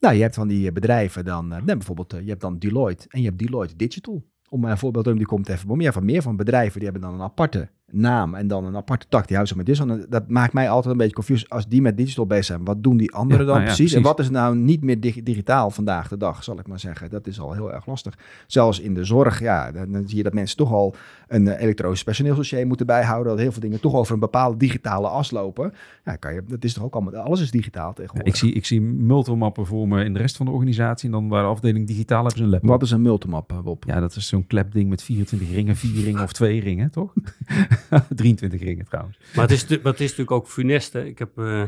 Nou, 0.00 0.14
je 0.14 0.22
hebt 0.22 0.34
van 0.34 0.48
die 0.48 0.72
bedrijven 0.72 1.24
dan, 1.24 1.52
uh, 1.54 1.64
bijvoorbeeld, 1.64 2.14
uh, 2.14 2.20
je 2.20 2.28
hebt 2.28 2.40
dan 2.40 2.58
Deloitte 2.58 3.06
en 3.08 3.20
je 3.20 3.26
hebt 3.26 3.38
Deloitte 3.38 3.76
Digital. 3.76 4.24
Om 4.48 4.64
een 4.64 4.78
voorbeeld 4.78 5.06
om 5.06 5.16
die 5.16 5.26
komt 5.26 5.48
even. 5.48 5.66
Maar 5.68 5.76
je 5.76 5.82
hebt 5.82 5.94
van 5.94 6.04
meer 6.04 6.22
van 6.22 6.36
bedrijven 6.36 6.80
die 6.80 6.90
hebben 6.90 7.08
dan 7.08 7.14
een 7.14 7.26
aparte 7.26 7.70
naam 7.92 8.34
en 8.34 8.46
dan 8.46 8.64
een 8.64 8.76
aparte 8.76 9.06
tak 9.08 9.26
die 9.26 9.36
houdt 9.36 9.54
met 9.54 9.66
dit. 9.66 10.10
Dat 10.10 10.28
maakt 10.28 10.52
mij 10.52 10.70
altijd 10.70 10.92
een 10.92 10.98
beetje 10.98 11.14
confused 11.14 11.50
als 11.50 11.68
die 11.68 11.82
met 11.82 11.96
digital 11.96 12.26
bezig 12.26 12.44
zijn. 12.44 12.64
Wat 12.64 12.82
doen 12.82 12.96
die 12.96 13.12
anderen 13.12 13.46
ja, 13.46 13.52
dan 13.52 13.54
nou 13.54 13.68
ja, 13.68 13.74
precies? 13.74 13.92
En 13.92 14.02
wat 14.02 14.18
is 14.18 14.30
nou 14.30 14.56
niet 14.56 14.82
meer 14.82 15.00
dig 15.00 15.22
digitaal 15.22 15.70
vandaag 15.70 16.08
de 16.08 16.16
dag, 16.16 16.44
zal 16.44 16.58
ik 16.58 16.66
maar 16.66 16.80
zeggen. 16.80 17.10
Dat 17.10 17.26
is 17.26 17.40
al 17.40 17.52
heel 17.52 17.72
erg 17.72 17.86
lastig. 17.86 18.18
Zelfs 18.46 18.80
in 18.80 18.94
de 18.94 19.04
zorg, 19.04 19.40
ja, 19.40 19.72
dan 19.72 20.02
zie 20.06 20.16
je 20.16 20.22
dat 20.22 20.32
mensen 20.32 20.56
toch 20.56 20.72
al 20.72 20.94
een 21.28 21.46
uh, 21.46 21.60
elektronisch 21.60 22.04
personeelsdossier 22.04 22.66
moeten 22.66 22.86
bijhouden. 22.86 23.32
Dat 23.32 23.40
heel 23.40 23.52
veel 23.52 23.60
dingen 23.60 23.80
toch 23.80 23.94
over 23.94 24.14
een 24.14 24.20
bepaalde 24.20 24.56
digitale 24.56 25.08
as 25.08 25.30
lopen. 25.30 25.72
Ja, 26.04 26.16
kan 26.16 26.34
je, 26.34 26.42
dat 26.48 26.64
is 26.64 26.72
toch 26.72 26.84
ook 26.84 26.94
allemaal, 26.94 27.16
alles 27.16 27.40
is 27.40 27.50
digitaal 27.50 27.92
tegenwoordig. 27.92 28.32
ik 28.32 28.38
zie, 28.38 28.52
ik 28.52 28.66
zie 28.66 28.80
multimappen 28.80 29.66
voor 29.66 29.88
me 29.88 30.04
in 30.04 30.12
de 30.12 30.18
rest 30.18 30.36
van 30.36 30.46
de 30.46 30.52
organisatie. 30.52 31.06
En 31.06 31.12
dan 31.12 31.28
bij 31.28 31.40
de 31.40 31.46
afdeling 31.46 31.86
digitaal 31.86 32.20
hebben 32.20 32.38
ze 32.38 32.44
een 32.44 32.50
laptop. 32.50 32.70
Wat 32.70 32.82
is 32.82 32.90
een 32.90 33.02
multimap, 33.02 33.60
Bob? 33.64 33.84
Ja, 33.86 34.00
dat 34.00 34.16
is 34.16 34.28
zo'n 34.28 34.46
klepding 34.46 34.88
met 34.88 35.02
24 35.02 35.50
ringen, 35.50 35.76
4 35.76 36.04
ringen 36.04 36.22
of 36.22 36.32
2 36.32 36.60
ringen, 36.60 36.90
toch? 36.90 37.12
23 38.08 38.60
ringen 38.60 38.84
trouwens. 38.84 39.18
Maar 39.34 39.48
het 39.48 39.52
is, 39.52 39.68
maar 39.68 39.92
het 39.92 40.00
is 40.00 40.10
natuurlijk 40.10 40.30
ook 40.30 40.48
funest. 40.48 40.92
Hè? 40.92 41.04
Ik 41.04 41.18
heb. 41.18 41.38
Uh, 41.38 41.62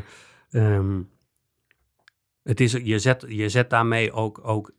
um, 0.51 1.09
het 2.43 2.59
is, 2.59 2.71
je, 2.71 2.99
zet, 2.99 3.25
je 3.27 3.49
zet 3.49 3.69
daarmee 3.69 4.11
ook, 4.11 4.39
ook 4.43 4.71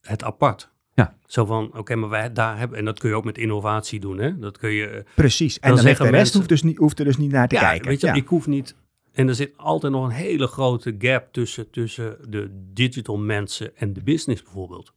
het 0.00 0.22
apart. 0.22 0.72
Ja. 0.94 1.16
Zo 1.26 1.44
van, 1.44 1.66
oké, 1.66 1.78
okay, 1.78 1.96
maar 1.96 2.08
wij 2.08 2.32
daar 2.32 2.58
hebben, 2.58 2.78
en 2.78 2.84
dat 2.84 2.98
kun 2.98 3.08
je 3.08 3.14
ook 3.14 3.24
met 3.24 3.38
innovatie 3.38 4.00
doen, 4.00 4.18
hè? 4.18 4.38
Dat 4.38 4.58
kun 4.58 4.70
je. 4.70 5.04
Precies. 5.14 5.58
En 5.58 5.68
dan, 5.68 5.76
dan 5.76 5.86
zeggen 5.86 6.04
de 6.04 6.10
rest 6.10 6.22
mensen, 6.22 6.36
hoeft, 6.36 6.48
dus 6.48 6.62
niet, 6.62 6.76
hoeft 6.76 6.98
er 6.98 7.04
dus 7.04 7.16
niet 7.16 7.30
naar 7.30 7.48
te 7.48 7.54
ja, 7.54 7.60
kijken. 7.60 7.88
Weet 7.88 8.00
je, 8.00 8.06
ja. 8.06 8.12
ik 8.12 8.26
hoef 8.26 8.46
niet. 8.46 8.76
En 9.12 9.28
er 9.28 9.34
zit 9.34 9.56
altijd 9.56 9.92
nog 9.92 10.04
een 10.04 10.10
hele 10.10 10.46
grote 10.46 10.94
gap 10.98 11.32
tussen, 11.32 11.70
tussen 11.70 12.16
de 12.28 12.68
digital 12.72 13.18
mensen 13.18 13.76
en 13.76 13.92
de 13.92 14.02
business 14.02 14.42
bijvoorbeeld. 14.42 14.92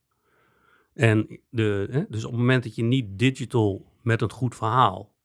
En 0.93 1.39
de, 1.49 1.87
hè, 1.91 2.03
dus 2.09 2.25
op 2.25 2.31
het 2.31 2.39
moment 2.39 2.63
dat 2.63 2.75
je 2.75 2.83
niet 2.83 3.19
digital 3.19 3.85
met 4.01 4.21
een 4.21 4.31
goed 4.31 4.55
verhaal 4.55 5.15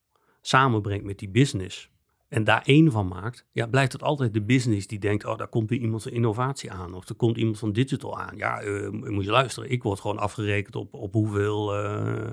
samenbrengt 0.43 1.05
met 1.05 1.18
die 1.18 1.30
business 1.30 1.93
en 2.32 2.45
daar 2.45 2.62
één 2.64 2.90
van 2.90 3.09
maakt, 3.09 3.47
ja, 3.53 3.66
blijft 3.66 3.93
het 3.93 4.03
altijd 4.03 4.34
de 4.34 4.43
business 4.43 4.86
die 4.86 4.99
denkt, 4.99 5.24
oh, 5.24 5.38
daar 5.38 5.49
komt 5.49 5.70
weer 5.70 5.80
iemand 5.80 6.03
van 6.03 6.12
innovatie 6.12 6.70
aan 6.70 6.95
of 6.95 7.09
er 7.09 7.14
komt 7.14 7.36
iemand 7.36 7.59
van 7.59 7.72
digital 7.72 8.20
aan. 8.20 8.36
Ja, 8.36 8.62
uh, 8.62 8.88
moet 8.90 9.24
je 9.24 9.30
luisteren, 9.30 9.70
ik 9.70 9.82
word 9.82 10.01
gewoon 10.01 10.18
afgerekend 10.18 10.76
op, 10.76 10.95
op 10.95 11.12
hoeveel 11.12 11.84
uh, 11.84 12.30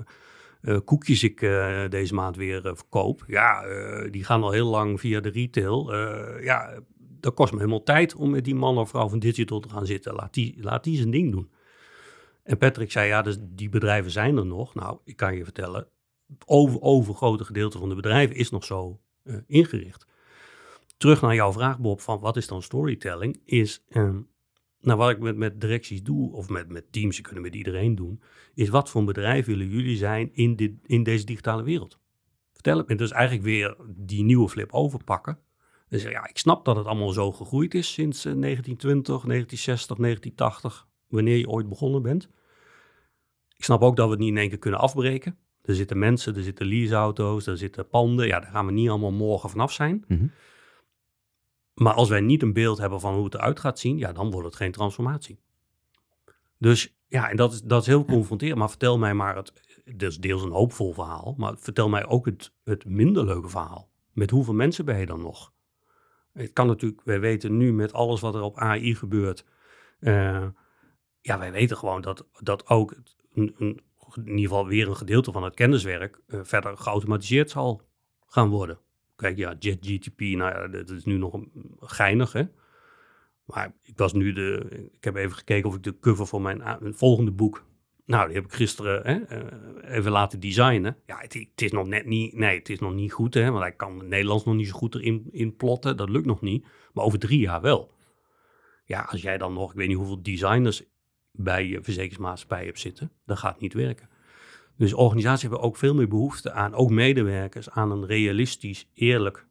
uh, 0.62 0.78
koekjes 0.84 1.22
ik 1.22 1.40
deze 1.88 2.14
maand 2.14 2.36
weer 2.36 2.60
verkoop. 2.62 3.24
Ja, 3.26 3.62
die 4.10 4.24
gaan 4.24 4.42
al 4.42 4.50
heel 4.50 4.68
lang 4.68 5.00
via 5.00 5.20
de 5.20 5.30
retail. 5.30 5.94
ja, 6.42 6.80
dat 6.98 7.34
kost 7.34 7.52
me 7.52 7.58
helemaal 7.58 7.82
tijd 7.82 8.14
om 8.14 8.30
met 8.30 8.44
die 8.44 8.54
man 8.54 8.78
of 8.78 8.88
vrouw 8.88 9.08
van 9.08 9.18
digital 9.18 9.60
te 9.60 9.68
gaan 9.68 9.86
zitten. 9.86 10.14
Laat 10.14 10.34
die, 10.34 10.56
laat 10.60 10.84
die 10.84 10.96
zijn 10.96 11.10
ding 11.10 11.32
doen. 11.32 11.50
En 12.42 12.58
Patrick 12.58 12.90
zei, 12.90 13.08
ja, 13.08 13.22
dus 13.22 13.36
die 13.40 13.68
bedrijven 13.68 14.10
zijn 14.10 14.36
er 14.36 14.46
nog. 14.46 14.74
Nou, 14.74 14.98
ik 15.04 15.16
kan 15.16 15.36
je 15.36 15.44
vertellen, 15.44 15.86
over, 16.46 16.80
overgrote 16.80 17.44
gedeelte 17.44 17.78
van 17.78 17.88
de 17.88 17.94
bedrijven 17.94 18.36
is 18.36 18.50
nog 18.50 18.64
zo 18.64 19.00
uh, 19.24 19.36
ingericht. 19.46 20.06
Terug 20.96 21.20
naar 21.20 21.34
jouw 21.34 21.52
vraag, 21.52 21.78
Bob, 21.78 22.00
van 22.00 22.20
wat 22.20 22.36
is 22.36 22.46
dan 22.46 22.62
storytelling? 22.62 23.40
Is, 23.44 23.84
um, 23.88 24.28
nou 24.80 24.98
wat 24.98 25.10
ik 25.10 25.18
met, 25.18 25.36
met 25.36 25.60
directies 25.60 26.02
doe, 26.02 26.32
of 26.32 26.48
met, 26.48 26.68
met 26.68 26.92
teams, 26.92 27.16
je 27.16 27.22
kunnen 27.22 27.42
met 27.42 27.54
iedereen 27.54 27.94
doen, 27.94 28.22
is 28.54 28.68
wat 28.68 28.90
voor 28.90 29.00
een 29.00 29.06
bedrijf 29.06 29.46
willen 29.46 29.68
jullie 29.68 29.96
zijn 29.96 30.30
in, 30.32 30.56
dit, 30.56 30.72
in 30.86 31.02
deze 31.02 31.24
digitale 31.24 31.62
wereld? 31.62 32.00
vertellen. 32.60 32.86
En 32.86 32.96
dus 32.96 33.10
eigenlijk 33.10 33.44
weer 33.44 33.76
die 33.86 34.24
nieuwe 34.24 34.48
flip 34.48 34.72
overpakken. 34.72 35.38
Dus 35.88 36.02
ja, 36.02 36.28
ik 36.28 36.38
snap 36.38 36.64
dat 36.64 36.76
het 36.76 36.86
allemaal 36.86 37.10
zo 37.10 37.32
gegroeid 37.32 37.74
is 37.74 37.92
sinds 37.92 38.22
1920, 38.22 39.04
1960, 39.04 39.96
1980, 39.96 40.86
wanneer 41.08 41.36
je 41.36 41.48
ooit 41.48 41.68
begonnen 41.68 42.02
bent. 42.02 42.28
Ik 43.56 43.64
snap 43.64 43.82
ook 43.82 43.96
dat 43.96 44.04
we 44.04 44.10
het 44.10 44.20
niet 44.20 44.30
in 44.30 44.36
één 44.36 44.48
keer 44.48 44.58
kunnen 44.58 44.80
afbreken. 44.80 45.38
Er 45.70 45.76
zitten 45.76 45.98
mensen, 45.98 46.36
er 46.36 46.42
zitten 46.42 46.66
leaseauto's, 46.66 47.46
er 47.46 47.58
zitten 47.58 47.88
panden. 47.88 48.26
Ja, 48.26 48.40
daar 48.40 48.50
gaan 48.50 48.66
we 48.66 48.72
niet 48.72 48.88
allemaal 48.88 49.12
morgen 49.12 49.50
vanaf 49.50 49.72
zijn. 49.72 50.04
Mhm. 50.08 50.26
Maar 51.74 51.94
als 51.94 52.08
wij 52.08 52.20
niet 52.20 52.42
een 52.42 52.52
beeld 52.52 52.78
hebben 52.78 53.00
van 53.00 53.14
hoe 53.14 53.24
het 53.24 53.34
eruit 53.34 53.60
gaat 53.60 53.78
zien, 53.78 53.98
ja, 53.98 54.12
dan 54.12 54.30
wordt 54.30 54.46
het 54.46 54.56
geen 54.56 54.72
transformatie. 54.72 55.40
Dus 56.58 56.94
ja, 57.08 57.30
en 57.30 57.36
dat 57.36 57.52
is, 57.52 57.62
dat 57.62 57.80
is 57.80 57.86
heel 57.86 58.04
confronterend. 58.04 58.58
Maar 58.58 58.68
vertel 58.68 58.98
mij 58.98 59.14
maar 59.14 59.36
het, 59.36 59.52
dus 59.96 60.18
deels 60.18 60.42
een 60.42 60.50
hoopvol 60.50 60.92
verhaal, 60.92 61.34
maar 61.36 61.58
vertel 61.58 61.88
mij 61.88 62.06
ook 62.06 62.26
het, 62.26 62.52
het 62.64 62.84
minder 62.84 63.24
leuke 63.24 63.48
verhaal. 63.48 63.90
Met 64.12 64.30
hoeveel 64.30 64.54
mensen 64.54 64.84
ben 64.84 64.98
je 64.98 65.06
dan 65.06 65.20
nog? 65.20 65.52
Het 66.32 66.52
kan 66.52 66.66
natuurlijk, 66.66 67.02
wij 67.04 67.20
weten 67.20 67.56
nu 67.56 67.72
met 67.72 67.92
alles 67.92 68.20
wat 68.20 68.34
er 68.34 68.40
op 68.40 68.58
AI 68.58 68.94
gebeurt. 68.94 69.44
eh, 70.00 70.46
ja, 71.20 71.38
wij 71.38 71.52
weten 71.52 71.76
gewoon 71.76 72.00
dat, 72.00 72.26
dat 72.40 72.66
ook 72.66 72.94
een, 73.32 73.54
een, 73.58 73.80
in 74.16 74.26
ieder 74.26 74.42
geval 74.42 74.66
weer 74.66 74.88
een 74.88 74.96
gedeelte 74.96 75.32
van 75.32 75.42
het 75.42 75.54
kenniswerk 75.54 76.20
eh, 76.26 76.40
verder 76.42 76.76
geautomatiseerd 76.76 77.50
zal 77.50 77.82
gaan 78.26 78.48
worden. 78.48 78.78
Kijk, 79.16 79.36
ja, 79.36 79.56
JetGTP, 79.58 80.20
nou 80.20 80.36
ja, 80.36 80.68
dat 80.68 80.90
is 80.90 81.04
nu 81.04 81.16
nog 81.16 81.32
een, 81.32 81.50
geinig, 81.80 82.32
hè. 82.32 82.42
Maar 83.44 83.72
ik 83.82 83.98
was 83.98 84.12
nu 84.12 84.32
de, 84.32 84.66
ik 84.92 85.04
heb 85.04 85.16
even 85.16 85.36
gekeken 85.36 85.68
of 85.68 85.74
ik 85.74 85.82
de 85.82 85.98
cover 85.98 86.26
voor 86.26 86.42
mijn, 86.42 86.58
mijn 86.80 86.94
volgende 86.94 87.30
boek, 87.30 87.64
nou, 88.10 88.26
die 88.26 88.36
heb 88.36 88.44
ik 88.44 88.52
gisteren 88.52 89.06
hè, 89.06 89.24
eh, 89.24 89.96
even 89.96 90.10
laten 90.10 90.40
designen. 90.40 90.96
Ja, 91.06 91.18
het, 91.18 91.34
het 91.34 91.62
is 91.62 91.72
nog 91.72 91.86
net 91.86 92.06
niet, 92.06 92.34
nee, 92.34 92.58
het 92.58 92.68
is 92.68 92.78
nog 92.78 92.94
niet 92.94 93.12
goed, 93.12 93.34
hè, 93.34 93.50
want 93.50 93.62
hij 93.62 93.72
kan 93.72 93.98
het 93.98 94.08
Nederlands 94.08 94.44
nog 94.44 94.54
niet 94.54 94.68
zo 94.68 94.72
goed 94.72 94.94
erin 94.94 95.28
in 95.30 95.56
plotten, 95.56 95.96
dat 95.96 96.08
lukt 96.08 96.26
nog 96.26 96.40
niet. 96.40 96.66
Maar 96.92 97.04
over 97.04 97.18
drie 97.18 97.38
jaar 97.38 97.60
wel. 97.60 97.92
Ja, 98.84 99.00
als 99.00 99.22
jij 99.22 99.38
dan 99.38 99.52
nog, 99.52 99.70
ik 99.70 99.76
weet 99.76 99.88
niet 99.88 99.96
hoeveel 99.96 100.22
designers 100.22 100.82
bij 101.32 101.66
je 101.66 101.82
verzekeringsmaatschappij 101.82 102.64
hebt 102.64 102.80
zitten, 102.80 103.12
dat 103.26 103.38
gaat 103.38 103.60
niet 103.60 103.74
werken. 103.74 104.08
Dus 104.76 104.94
organisaties 104.94 105.42
hebben 105.42 105.60
ook 105.60 105.76
veel 105.76 105.94
meer 105.94 106.08
behoefte 106.08 106.52
aan, 106.52 106.74
ook 106.74 106.90
medewerkers, 106.90 107.70
aan 107.70 107.90
een 107.90 108.06
realistisch, 108.06 108.88
eerlijk 108.94 109.46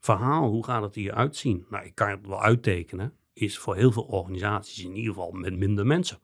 verhaal. 0.00 0.48
Hoe 0.48 0.64
gaat 0.64 0.82
het 0.82 0.94
hier 0.94 1.14
uitzien? 1.14 1.66
Nou, 1.70 1.84
ik 1.84 1.94
kan 1.94 2.10
het 2.10 2.26
wel 2.26 2.42
uittekenen, 2.42 3.16
is 3.32 3.58
voor 3.58 3.76
heel 3.76 3.92
veel 3.92 4.02
organisaties 4.02 4.84
in 4.84 4.94
ieder 4.96 5.14
geval 5.14 5.30
met 5.30 5.56
minder 5.56 5.86
mensen. 5.86 6.18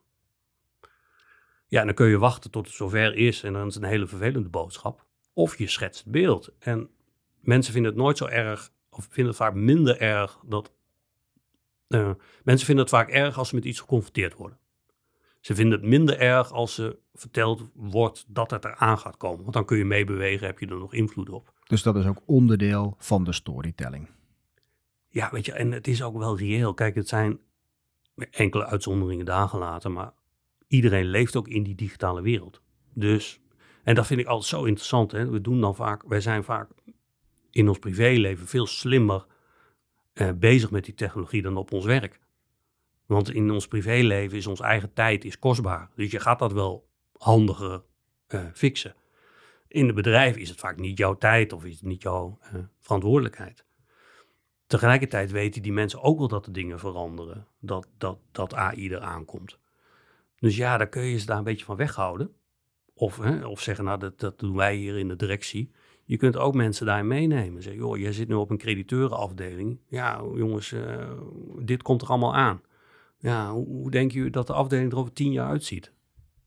Ja, 1.68 1.84
dan 1.84 1.94
kun 1.94 2.06
je 2.06 2.18
wachten 2.18 2.50
tot 2.50 2.66
het 2.66 2.74
zover 2.74 3.14
is 3.14 3.42
en 3.42 3.52
dan 3.52 3.66
is 3.66 3.74
het 3.74 3.82
een 3.82 3.88
hele 3.88 4.06
vervelende 4.06 4.48
boodschap. 4.48 5.06
Of 5.32 5.58
je 5.58 5.66
schetst 5.68 6.04
het 6.04 6.12
beeld. 6.12 6.52
En 6.58 6.90
mensen 7.40 7.72
vinden 7.72 7.92
het 7.92 8.00
nooit 8.00 8.16
zo 8.16 8.26
erg, 8.26 8.72
of 8.88 9.04
vinden 9.04 9.26
het 9.26 9.36
vaak 9.36 9.54
minder 9.54 10.00
erg 10.00 10.38
dat. 10.46 10.72
eh, 11.88 12.10
mensen 12.44 12.66
vinden 12.66 12.84
het 12.84 12.94
vaak 12.94 13.08
erg 13.08 13.38
als 13.38 13.48
ze 13.48 13.54
met 13.54 13.64
iets 13.64 13.80
geconfronteerd 13.80 14.34
worden. 14.34 14.58
Ze 15.44 15.54
vinden 15.54 15.80
het 15.80 15.88
minder 15.88 16.18
erg 16.18 16.52
als 16.52 16.74
ze 16.74 16.98
verteld 17.14 17.70
wordt 17.74 18.24
dat 18.28 18.50
het 18.50 18.64
eraan 18.64 18.98
gaat 18.98 19.16
komen. 19.16 19.40
Want 19.40 19.52
dan 19.52 19.64
kun 19.64 19.78
je 19.78 19.84
meebewegen, 19.84 20.46
heb 20.46 20.58
je 20.58 20.66
er 20.66 20.78
nog 20.78 20.94
invloed 20.94 21.28
op. 21.28 21.52
Dus 21.66 21.82
dat 21.82 21.96
is 21.96 22.06
ook 22.06 22.22
onderdeel 22.26 22.94
van 22.98 23.24
de 23.24 23.32
storytelling. 23.32 24.08
Ja, 25.08 25.30
weet 25.32 25.46
je, 25.46 25.52
en 25.52 25.72
het 25.72 25.86
is 25.86 26.02
ook 26.02 26.16
wel 26.16 26.38
reëel. 26.38 26.74
Kijk, 26.74 26.94
het 26.94 27.08
zijn 27.08 27.40
enkele 28.30 28.66
uitzonderingen 28.66 29.24
daar 29.24 29.48
gelaten, 29.48 29.92
maar 29.92 30.12
iedereen 30.66 31.06
leeft 31.06 31.36
ook 31.36 31.48
in 31.48 31.62
die 31.62 31.74
digitale 31.74 32.22
wereld. 32.22 32.62
Dus, 32.94 33.40
en 33.82 33.94
dat 33.94 34.06
vind 34.06 34.20
ik 34.20 34.26
altijd 34.26 34.48
zo 34.48 34.64
interessant. 34.64 35.12
Hè? 35.12 35.30
We 35.30 35.40
doen 35.40 35.60
dan 35.60 35.74
vaak, 35.74 36.02
wij 36.06 36.20
zijn 36.20 36.44
vaak 36.44 36.70
in 37.50 37.68
ons 37.68 37.78
privéleven 37.78 38.46
veel 38.46 38.66
slimmer 38.66 39.26
eh, 40.12 40.30
bezig 40.32 40.70
met 40.70 40.84
die 40.84 40.94
technologie 40.94 41.42
dan 41.42 41.56
op 41.56 41.72
ons 41.72 41.84
werk. 41.84 42.20
Want 43.06 43.30
in 43.30 43.50
ons 43.50 43.68
privéleven 43.68 44.38
is 44.38 44.46
ons 44.46 44.60
eigen 44.60 44.92
tijd 44.92 45.24
is 45.24 45.38
kostbaar. 45.38 45.90
Dus 45.94 46.10
je 46.10 46.20
gaat 46.20 46.38
dat 46.38 46.52
wel 46.52 46.88
handiger 47.16 47.82
eh, 48.26 48.40
fixen. 48.52 48.94
In 49.68 49.86
het 49.86 49.94
bedrijf 49.94 50.36
is 50.36 50.48
het 50.48 50.58
vaak 50.58 50.78
niet 50.78 50.98
jouw 50.98 51.18
tijd 51.18 51.52
of 51.52 51.64
is 51.64 51.74
het 51.74 51.84
niet 51.84 52.02
jouw 52.02 52.38
eh, 52.40 52.54
verantwoordelijkheid. 52.80 53.64
Tegelijkertijd 54.66 55.30
weten 55.30 55.62
die 55.62 55.72
mensen 55.72 56.02
ook 56.02 56.18
wel 56.18 56.28
dat 56.28 56.44
de 56.44 56.50
dingen 56.50 56.78
veranderen. 56.78 57.46
Dat, 57.58 57.88
dat, 57.98 58.18
dat 58.32 58.54
AI 58.54 58.90
eraan 58.90 59.24
komt. 59.24 59.58
Dus 60.38 60.56
ja, 60.56 60.76
daar 60.76 60.88
kun 60.88 61.02
je 61.02 61.18
ze 61.18 61.26
daar 61.26 61.38
een 61.38 61.44
beetje 61.44 61.64
van 61.64 61.76
weghouden. 61.76 62.34
Of, 62.94 63.18
hè, 63.18 63.46
of 63.46 63.60
zeggen, 63.60 63.84
nou, 63.84 63.98
dat, 63.98 64.20
dat 64.20 64.38
doen 64.38 64.56
wij 64.56 64.74
hier 64.74 64.98
in 64.98 65.08
de 65.08 65.16
directie. 65.16 65.70
Je 66.04 66.16
kunt 66.16 66.36
ook 66.36 66.54
mensen 66.54 66.86
daarin 66.86 67.06
meenemen. 67.06 67.62
Zeg, 67.62 67.74
joh, 67.74 67.98
jij 67.98 68.12
zit 68.12 68.28
nu 68.28 68.34
op 68.34 68.50
een 68.50 68.58
crediteurenafdeling. 68.58 69.78
Ja, 69.88 70.22
jongens, 70.34 70.72
eh, 70.72 71.10
dit 71.58 71.82
komt 71.82 72.02
er 72.02 72.08
allemaal 72.08 72.34
aan. 72.34 72.62
Ja, 73.24 73.52
hoe, 73.52 73.66
hoe 73.66 73.90
denken 73.90 74.16
jullie 74.16 74.30
dat 74.32 74.46
de 74.46 74.52
afdeling 74.52 74.92
er 74.92 74.98
over 74.98 75.12
tien 75.12 75.32
jaar 75.32 75.48
uitziet? 75.48 75.92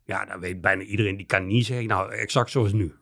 Ja, 0.03 0.25
daar 0.25 0.39
weet 0.39 0.61
bijna 0.61 0.82
iedereen. 0.82 1.17
Die 1.17 1.25
kan 1.25 1.47
niet 1.47 1.65
zeggen, 1.65 1.88
nou, 1.88 2.11
exact 2.11 2.49
zoals 2.49 2.73
nu. 2.73 2.93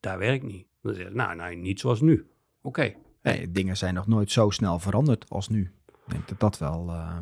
Daar 0.00 0.18
werkt 0.18 0.44
niet. 0.44 0.66
Dan 0.82 0.94
zeg 0.94 1.08
je, 1.08 1.14
nou, 1.14 1.36
nou, 1.36 1.54
niet 1.54 1.80
zoals 1.80 2.00
nu. 2.00 2.26
Oké, 2.62 2.94
Nee, 3.22 3.52
dingen 3.52 3.76
zijn 3.76 3.94
nog 3.94 4.06
nooit 4.06 4.30
zo 4.30 4.50
snel 4.50 4.78
veranderd 4.78 5.28
als 5.28 5.48
nu. 5.48 5.72
Ik 5.86 6.12
denk 6.12 6.28
dat 6.28 6.40
dat 6.40 6.58
wel 6.58 6.88
eh, 6.88 7.18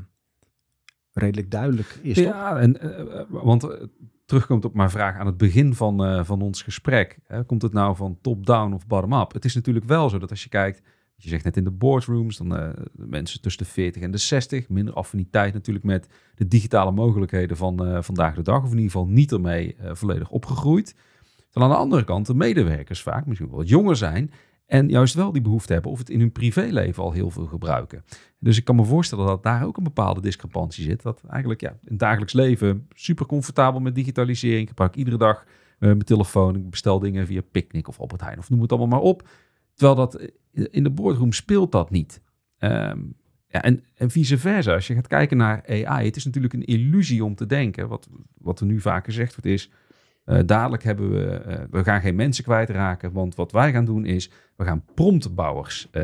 redelijk 1.13 1.51
duidelijk 1.51 1.99
is. 2.03 2.15
toch? 2.15 2.25
Ja, 2.25 2.59
en, 2.59 2.81
eh, 2.81 3.21
eh, 3.21 3.27
want 3.29 3.89
terugkomt 4.25 4.65
op 4.65 4.75
mijn 4.75 4.91
vraag 4.91 5.17
aan 5.17 5.27
het 5.27 5.37
begin 5.37 5.75
van, 5.75 6.05
eh, 6.05 6.25
van 6.25 6.43
ons 6.43 6.63
gesprek. 6.63 7.19
Hè, 7.27 7.45
komt 7.45 7.63
het 7.63 7.73
nou 7.73 7.97
van 7.97 8.19
top-down 8.21 8.73
of 8.73 8.87
bottom-up? 8.87 9.33
Het 9.33 9.45
is 9.45 9.55
natuurlijk 9.55 9.87
wel 9.87 10.09
zo 10.09 10.19
dat 10.19 10.31
als 10.31 10.43
je 10.43 10.49
kijkt, 10.49 10.83
je 11.17 11.29
zegt 11.29 11.45
net 11.45 11.57
in 11.57 11.65
de 11.65 11.71
boardrooms, 11.71 12.37
dan 12.37 12.57
eh, 12.57 12.69
mensen 12.93 13.41
tussen 13.41 13.65
de 13.65 13.71
40 13.71 14.03
en 14.03 14.11
de 14.11 14.19
60, 14.19 14.69
minder 14.69 14.95
affiniteit 14.95 15.55
natuurlijk 15.55 15.85
met 15.85 16.09
de 16.35 16.49
digitale 16.49 16.91
mogelijkheden 16.91 17.57
van 17.57 17.87
eh, 17.87 18.03
vandaag 18.03 18.35
de 18.35 18.43
dag, 18.43 18.63
of 18.63 18.71
in 18.71 18.77
ieder 18.77 18.91
geval 18.91 19.07
niet 19.07 19.33
ermee 19.33 19.75
eh, 19.77 19.95
volledig 19.95 20.31
opgegroeid. 20.31 20.95
Terwijl 21.51 21.73
aan 21.73 21.79
de 21.79 21.85
andere 21.85 22.05
kant 22.05 22.27
de 22.27 22.35
medewerkers 22.35 23.03
vaak 23.03 23.27
misschien 23.27 23.49
wel 23.49 23.59
wat 23.59 23.69
jonger 23.69 23.97
zijn 23.97 24.31
en 24.67 24.89
juist 24.89 25.15
wel 25.15 25.33
die 25.33 25.43
behoefte 25.43 25.73
hebben 25.73 25.91
of 25.91 25.99
het 25.99 26.11
in 26.11 26.21
hun 26.21 26.33
privéleven 26.33 27.03
al 27.03 27.13
heel 27.13 27.31
veel 27.31 27.47
gebruiken. 27.47 28.05
Dus 28.39 28.57
ik 28.57 28.65
kan 28.65 28.77
me 28.77 28.85
voorstellen 28.85 29.27
dat 29.27 29.43
daar 29.43 29.67
ook 29.67 29.77
een 29.77 29.83
bepaalde 29.83 30.21
discrepantie 30.21 30.85
zit. 30.85 31.03
Dat 31.03 31.23
eigenlijk 31.29 31.61
ja, 31.61 31.71
in 31.71 31.79
het 31.91 31.99
dagelijks 31.99 32.33
leven 32.33 32.87
super 32.95 33.27
comfortabel 33.27 33.81
met 33.81 33.95
digitalisering. 33.95 34.63
Ik 34.63 34.69
gebruik 34.69 34.95
iedere 34.95 35.17
dag 35.17 35.45
mijn 35.79 35.99
telefoon. 35.99 36.57
Ik 36.57 36.71
bestel 36.71 36.99
dingen 36.99 37.27
via 37.27 37.41
Picnic 37.51 37.89
of 37.89 38.01
Albert 38.01 38.21
Heijn 38.21 38.39
of 38.39 38.51
noem 38.51 38.61
het 38.61 38.71
allemaal 38.71 38.89
maar 38.89 39.09
op. 39.09 39.29
Terwijl 39.75 39.97
dat 39.97 40.31
in 40.71 40.83
de 40.83 40.91
boardroom 40.91 41.33
speelt 41.33 41.73
dat 41.73 41.91
niet. 41.91 42.21
Ehm, 42.59 42.99
ja, 43.49 43.63
en, 43.63 43.85
en 43.95 44.11
vice 44.11 44.39
versa. 44.39 44.75
Als 44.75 44.87
je 44.87 44.95
gaat 44.95 45.07
kijken 45.07 45.37
naar 45.37 45.63
AI, 45.69 46.07
het 46.07 46.17
is 46.17 46.25
natuurlijk 46.25 46.55
een 46.55 46.65
illusie 46.65 47.25
om 47.25 47.35
te 47.35 47.47
denken. 47.47 47.89
Wat, 47.89 48.09
wat 48.39 48.61
er 48.61 48.67
nu 48.67 48.81
vaak 48.81 49.05
gezegd 49.05 49.35
wordt 49.35 49.47
is, 49.47 49.71
eh, 50.27 50.39
dadelijk 50.47 50.83
hebben 50.83 51.11
we, 51.11 51.27
eh, 51.27 51.65
we 51.71 51.85
gaan 51.85 52.01
geen 52.01 52.15
mensen 52.15 52.45
kwijtraken. 52.45 53.13
Want 53.13 53.35
wat 53.35 53.53
wij 53.53 53.73
gaan 53.73 53.85
doen 53.85 54.05
is, 54.05 54.31
we 54.57 54.65
gaan 54.65 54.85
promptbouwers. 54.95 55.89
eh, 55.91 56.03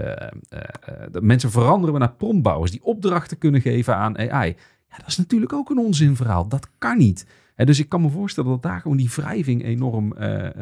de 1.10 1.22
mensen 1.22 1.50
veranderen 1.50 1.92
we 1.92 2.00
naar 2.00 2.14
promptbouwers 2.14 2.70
die 2.70 2.84
opdrachten 2.84 3.38
kunnen 3.38 3.60
geven 3.60 3.96
aan 3.96 4.18
AI. 4.18 4.56
Ja, 4.88 4.96
dat 4.96 5.06
is 5.06 5.16
natuurlijk 5.16 5.52
ook 5.52 5.70
een 5.70 5.78
onzinverhaal. 5.78 6.48
Dat 6.48 6.68
kan 6.78 6.98
niet. 6.98 7.26
Dus 7.56 7.78
ik 7.78 7.88
kan 7.88 8.00
me 8.00 8.08
voorstellen 8.08 8.50
dat 8.50 8.62
daar 8.62 8.80
gewoon 8.80 8.96
die 8.96 9.10
wrijving 9.16 9.64
enorm 9.64 10.14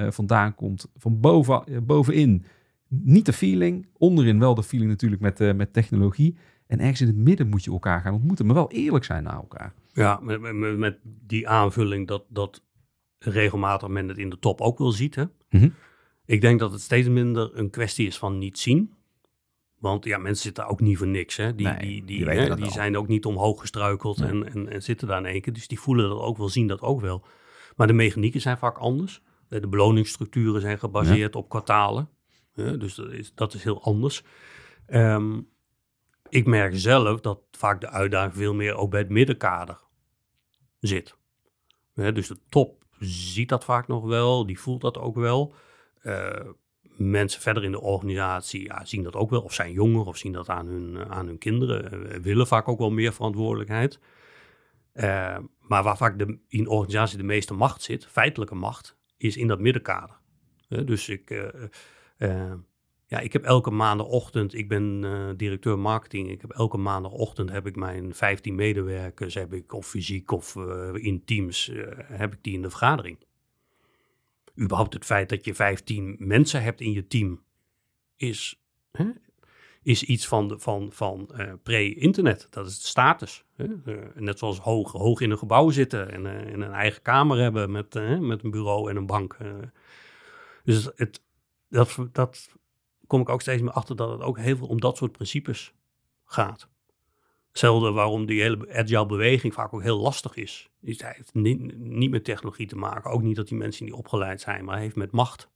vandaan 0.08 0.54
komt. 0.54 0.88
Van 0.96 1.20
boven, 1.20 1.64
bovenin 1.86 2.44
niet 2.90 3.26
de 3.26 3.32
feeling, 3.32 3.86
onderin 3.96 4.38
wel 4.38 4.54
de 4.54 4.62
feeling 4.62 4.90
natuurlijk 4.90 5.22
met, 5.22 5.40
eh, 5.40 5.54
met 5.54 5.72
technologie. 5.72 6.36
En 6.66 6.80
ergens 6.80 7.00
in 7.00 7.06
het 7.06 7.16
midden 7.16 7.48
moet 7.48 7.64
je 7.64 7.70
elkaar 7.70 8.00
gaan 8.00 8.14
ontmoeten, 8.14 8.46
maar 8.46 8.54
wel 8.54 8.70
eerlijk 8.70 9.04
zijn 9.04 9.22
naar 9.22 9.34
elkaar. 9.34 9.74
Ja, 9.92 10.20
met, 10.22 10.40
met, 10.40 10.78
met 10.78 10.98
die 11.02 11.48
aanvulling 11.48 12.08
dat, 12.08 12.24
dat 12.28 12.62
regelmatig 13.18 13.88
men 13.88 14.08
het 14.08 14.18
in 14.18 14.30
de 14.30 14.38
top 14.38 14.60
ook 14.60 14.78
wel 14.78 14.92
ziet. 14.92 15.14
Hè? 15.14 15.24
Mhm. 15.50 15.68
Ik 16.24 16.40
denk 16.40 16.58
dat 16.60 16.72
het 16.72 16.80
steeds 16.80 17.08
minder 17.08 17.50
een 17.58 17.70
kwestie 17.70 18.06
is 18.06 18.18
van 18.18 18.38
niet 18.38 18.58
zien. 18.58 18.94
Want 19.78 20.04
ja, 20.04 20.18
mensen 20.18 20.42
zitten 20.44 20.66
ook 20.66 20.80
niet 20.80 20.98
voor 20.98 21.06
niks. 21.06 21.36
Hè? 21.36 21.54
Die, 21.54 21.66
Nee, 21.66 21.78
die, 21.78 22.04
die 22.04 22.24
die, 22.24 22.28
hè, 22.28 22.70
zijn 22.70 22.96
ook 22.96 23.08
niet 23.08 23.24
omhoog 23.24 23.60
gestruikeld 23.60 24.18
Nee. 24.18 24.28
en, 24.28 24.52
en, 24.52 24.68
en 24.68 24.82
zitten 24.82 25.08
daar 25.08 25.18
in 25.18 25.24
één 25.26 25.40
keer. 25.40 25.52
Dus 25.52 25.68
die 25.68 25.80
voelen 25.80 26.08
dat 26.08 26.18
ook 26.18 26.36
wel, 26.36 26.48
zien 26.48 26.66
dat 26.66 26.80
ook 26.80 27.00
wel. 27.00 27.24
Maar 27.76 27.86
de 27.86 27.92
mechanieken 27.92 28.40
zijn 28.40 28.58
vaak 28.58 28.78
anders. 28.78 29.22
De 29.48 29.68
beloningsstructuren 29.68 30.60
zijn 30.60 30.78
gebaseerd 30.78 31.36
op 31.36 31.48
kwartalen. 31.48 32.08
Dus 32.78 32.94
dat 32.94 33.12
is, 33.12 33.34
dat 33.34 33.54
is 33.54 33.62
heel 33.62 33.82
anders. 33.82 34.22
Ehm, 34.86 35.40
ik 36.28 36.46
merk 36.46 36.78
zelf 36.78 37.20
dat 37.20 37.40
vaak 37.50 37.80
de 37.80 37.88
uitdaging 37.88 38.34
veel 38.34 38.54
meer 38.54 38.74
ook 38.74 38.90
bij 38.90 39.00
het 39.00 39.08
middenkader 39.08 39.80
zit. 40.80 41.16
Dus 41.94 42.28
de 42.28 42.38
top 42.48 42.84
ziet 42.98 43.48
dat 43.48 43.64
vaak 43.64 43.88
nog 43.88 44.04
wel, 44.04 44.46
die 44.46 44.60
voelt 44.60 44.80
dat 44.80 44.98
ook 44.98 45.16
wel. 45.16 45.54
Eh, 46.00 46.46
mensen 46.96 47.40
verder 47.40 47.64
in 47.64 47.70
de 47.70 47.80
organisatie 47.80 48.62
ja, 48.64 48.84
zien 48.84 49.02
dat 49.02 49.14
ook 49.14 49.30
wel, 49.30 49.42
of 49.42 49.54
zijn 49.54 49.72
jonger, 49.72 50.06
of 50.06 50.16
zien 50.16 50.32
dat 50.32 50.48
aan 50.48 50.66
hun, 50.66 51.08
aan 51.08 51.26
hun 51.26 51.38
kinderen, 51.38 52.10
eh, 52.10 52.20
willen 52.20 52.46
vaak 52.46 52.68
ook 52.68 52.78
wel 52.78 52.90
meer 52.90 53.12
verantwoordelijkheid. 53.12 53.98
Eh, 54.92 55.38
maar 55.60 55.82
waar 55.82 55.96
vaak 55.96 56.18
de, 56.18 56.38
in 56.48 56.68
organisatie 56.68 57.16
de 57.16 57.22
meeste 57.22 57.54
macht 57.54 57.82
zit, 57.82 58.06
feitelijke 58.06 58.54
macht, 58.54 58.96
is 59.16 59.36
in 59.36 59.46
dat 59.46 59.60
middenkader. 59.60 60.18
Dus 60.68 61.08
ik, 61.08 61.50
eh, 62.20 62.50
eh, 62.50 62.52
ja, 63.10 63.18
ik 63.18 63.32
heb 63.32 63.44
elke 63.44 63.70
maandagochtend, 63.70 64.54
ik 64.54 64.68
ben 64.68 65.00
eh, 65.04 65.28
directeur 65.36 65.78
marketing, 65.78 66.30
ik 66.30 66.40
heb 66.40 66.50
elke 66.50 66.76
maandagochtend 66.76 67.50
heb 67.50 67.66
ik 67.66 67.76
mijn 67.76 68.14
15 68.14 68.54
medewerkers, 68.54 69.34
heb 69.34 69.52
ik 69.52 69.72
of 69.72 69.86
fysiek 69.86 70.30
of 70.30 70.56
eh, 70.56 70.94
in 70.94 71.24
teams, 71.24 71.68
eh, 71.68 71.86
heb 71.96 72.32
ik 72.32 72.38
die 72.42 72.54
in 72.54 72.62
de 72.62 72.70
vergadering. 72.70 73.18
Überhaupt 74.60 74.94
het 74.94 75.04
feit 75.04 75.28
dat 75.28 75.44
je 75.44 75.54
15 75.54 76.16
mensen 76.18 76.62
hebt 76.62 76.80
in 76.80 76.92
je 76.92 77.06
team 77.06 77.42
is, 78.16 78.62
hè, 78.92 79.10
is 79.82 80.02
iets 80.02 80.26
van, 80.26 80.48
de, 80.48 80.58
van, 80.58 80.92
van 80.92 81.30
pre-internet. 81.62 82.46
Dat 82.50 82.66
is 82.66 82.80
de 82.80 82.86
status. 82.86 83.44
Hè? 83.56 83.66
Net 84.14 84.38
zoals 84.38 84.58
hoog, 84.58 84.92
hoog 84.92 85.20
in 85.20 85.30
een 85.30 85.38
gebouw 85.38 85.70
zitten 85.70 86.10
en, 86.10 86.26
en 86.26 86.60
een 86.60 86.72
eigen 86.72 87.02
kamer 87.02 87.38
hebben 87.38 87.70
met, 87.70 87.94
met 88.20 88.44
een 88.44 88.50
bureau 88.50 88.90
en 88.90 88.96
een 88.96 89.06
bank. 89.06 89.36
dus 90.64 90.88
het, 90.96 91.22
dat, 91.70 91.98
dat 92.12 92.48
kom 93.06 93.20
ik 93.20 93.28
ook 93.28 93.40
steeds 93.40 93.62
meer 93.62 93.72
achter 93.72 93.96
dat 93.96 94.10
het 94.10 94.20
ook 94.20 94.38
heel 94.38 94.56
veel 94.56 94.66
om 94.66 94.80
dat 94.80 94.96
soort 94.96 95.12
principes 95.12 95.74
gaat. 96.24 96.68
Hetzelfde 97.48 97.90
waarom 97.90 98.26
die 98.26 98.40
hele 98.40 98.74
agile 98.74 99.06
beweging 99.06 99.54
vaak 99.54 99.74
ook 99.74 99.82
heel 99.82 100.00
lastig 100.00 100.36
is. 100.36 100.70
het 100.84 101.02
heeft 101.14 101.34
niet, 101.34 102.10
met 102.10 102.24
technologie 102.24 102.66
te 102.66 102.76
maken. 102.76 103.10
Ook 103.10 103.22
niet 103.22 103.36
dat 103.36 103.48
die 103.48 103.58
mensen 103.58 103.84
niet 103.84 103.94
opgeleid 103.94 104.40
zijn, 104.40 104.64
maar 104.64 104.78
heeft 104.78 104.96
met 104.96 105.10
macht 105.10 105.48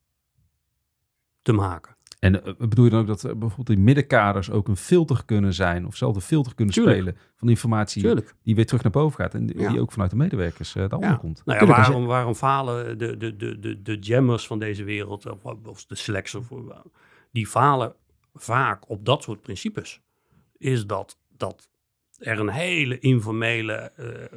te 1.43 1.53
maken. 1.53 1.97
En 2.25 2.45
eh, 2.45 2.55
bedoel 2.59 2.85
je 2.85 2.91
dan 2.91 3.01
ook 3.01 3.07
dat 3.07 3.25
eh, 3.25 3.31
bijvoorbeeld 3.31 3.67
die 3.67 3.79
middenkaders 3.79 4.51
ook 4.51 4.69
een 4.69 4.77
filter 4.77 5.25
kunnen 5.25 5.55
zijn 5.55 5.87
of 5.87 5.97
zelf 5.97 6.15
een 6.15 6.21
filter 6.21 6.55
kunnen 6.55 6.75
Tuurlijk. 6.75 6.97
spelen 6.97 7.17
van 7.37 7.49
informatie 7.49 8.03
Tuurlijk. 8.03 8.35
die 8.43 8.55
weer 8.55 8.67
terug 8.67 8.83
naar 8.83 8.93
boven 8.93 9.21
gaat 9.25 9.35
en 9.35 9.47
die 9.47 9.61
Ja. 9.61 9.71
die 9.71 9.81
ook 9.81 9.93
vanuit 9.93 10.11
de 10.11 10.17
medewerkers 10.17 10.75
uh, 10.75 10.83
daaronder 10.89 11.11
Ja. 11.11 11.17
komt? 11.17 11.43
Nou 11.45 11.59
ja, 11.59 11.65
Tuurlijk, 11.65 11.87
waarom, 11.87 12.07
waarom 12.07 12.35
falen 12.35 12.99
de, 12.99 13.17
de, 13.17 13.37
de, 13.37 13.59
de, 13.59 13.83
de 13.83 13.99
jammers 13.99 14.47
van 14.47 14.59
deze 14.59 14.85
wereld, 14.85 15.27
of, 15.31 15.45
of 15.65 15.85
de 15.87 15.95
selects, 15.95 16.35
of, 16.35 16.49
die 17.33 17.47
falen 17.47 17.95
vaak 18.35 18.89
op 18.91 19.05
dat 19.05 19.23
soort 19.23 19.41
principes. 19.41 20.01
Is 20.59 20.87
dat, 20.87 21.19
dat 21.37 21.69
er 22.19 22.41
een 22.41 22.49
hele 22.49 22.99
informele 22.99 23.73
eh, 23.73 24.23
eh, 24.25 24.29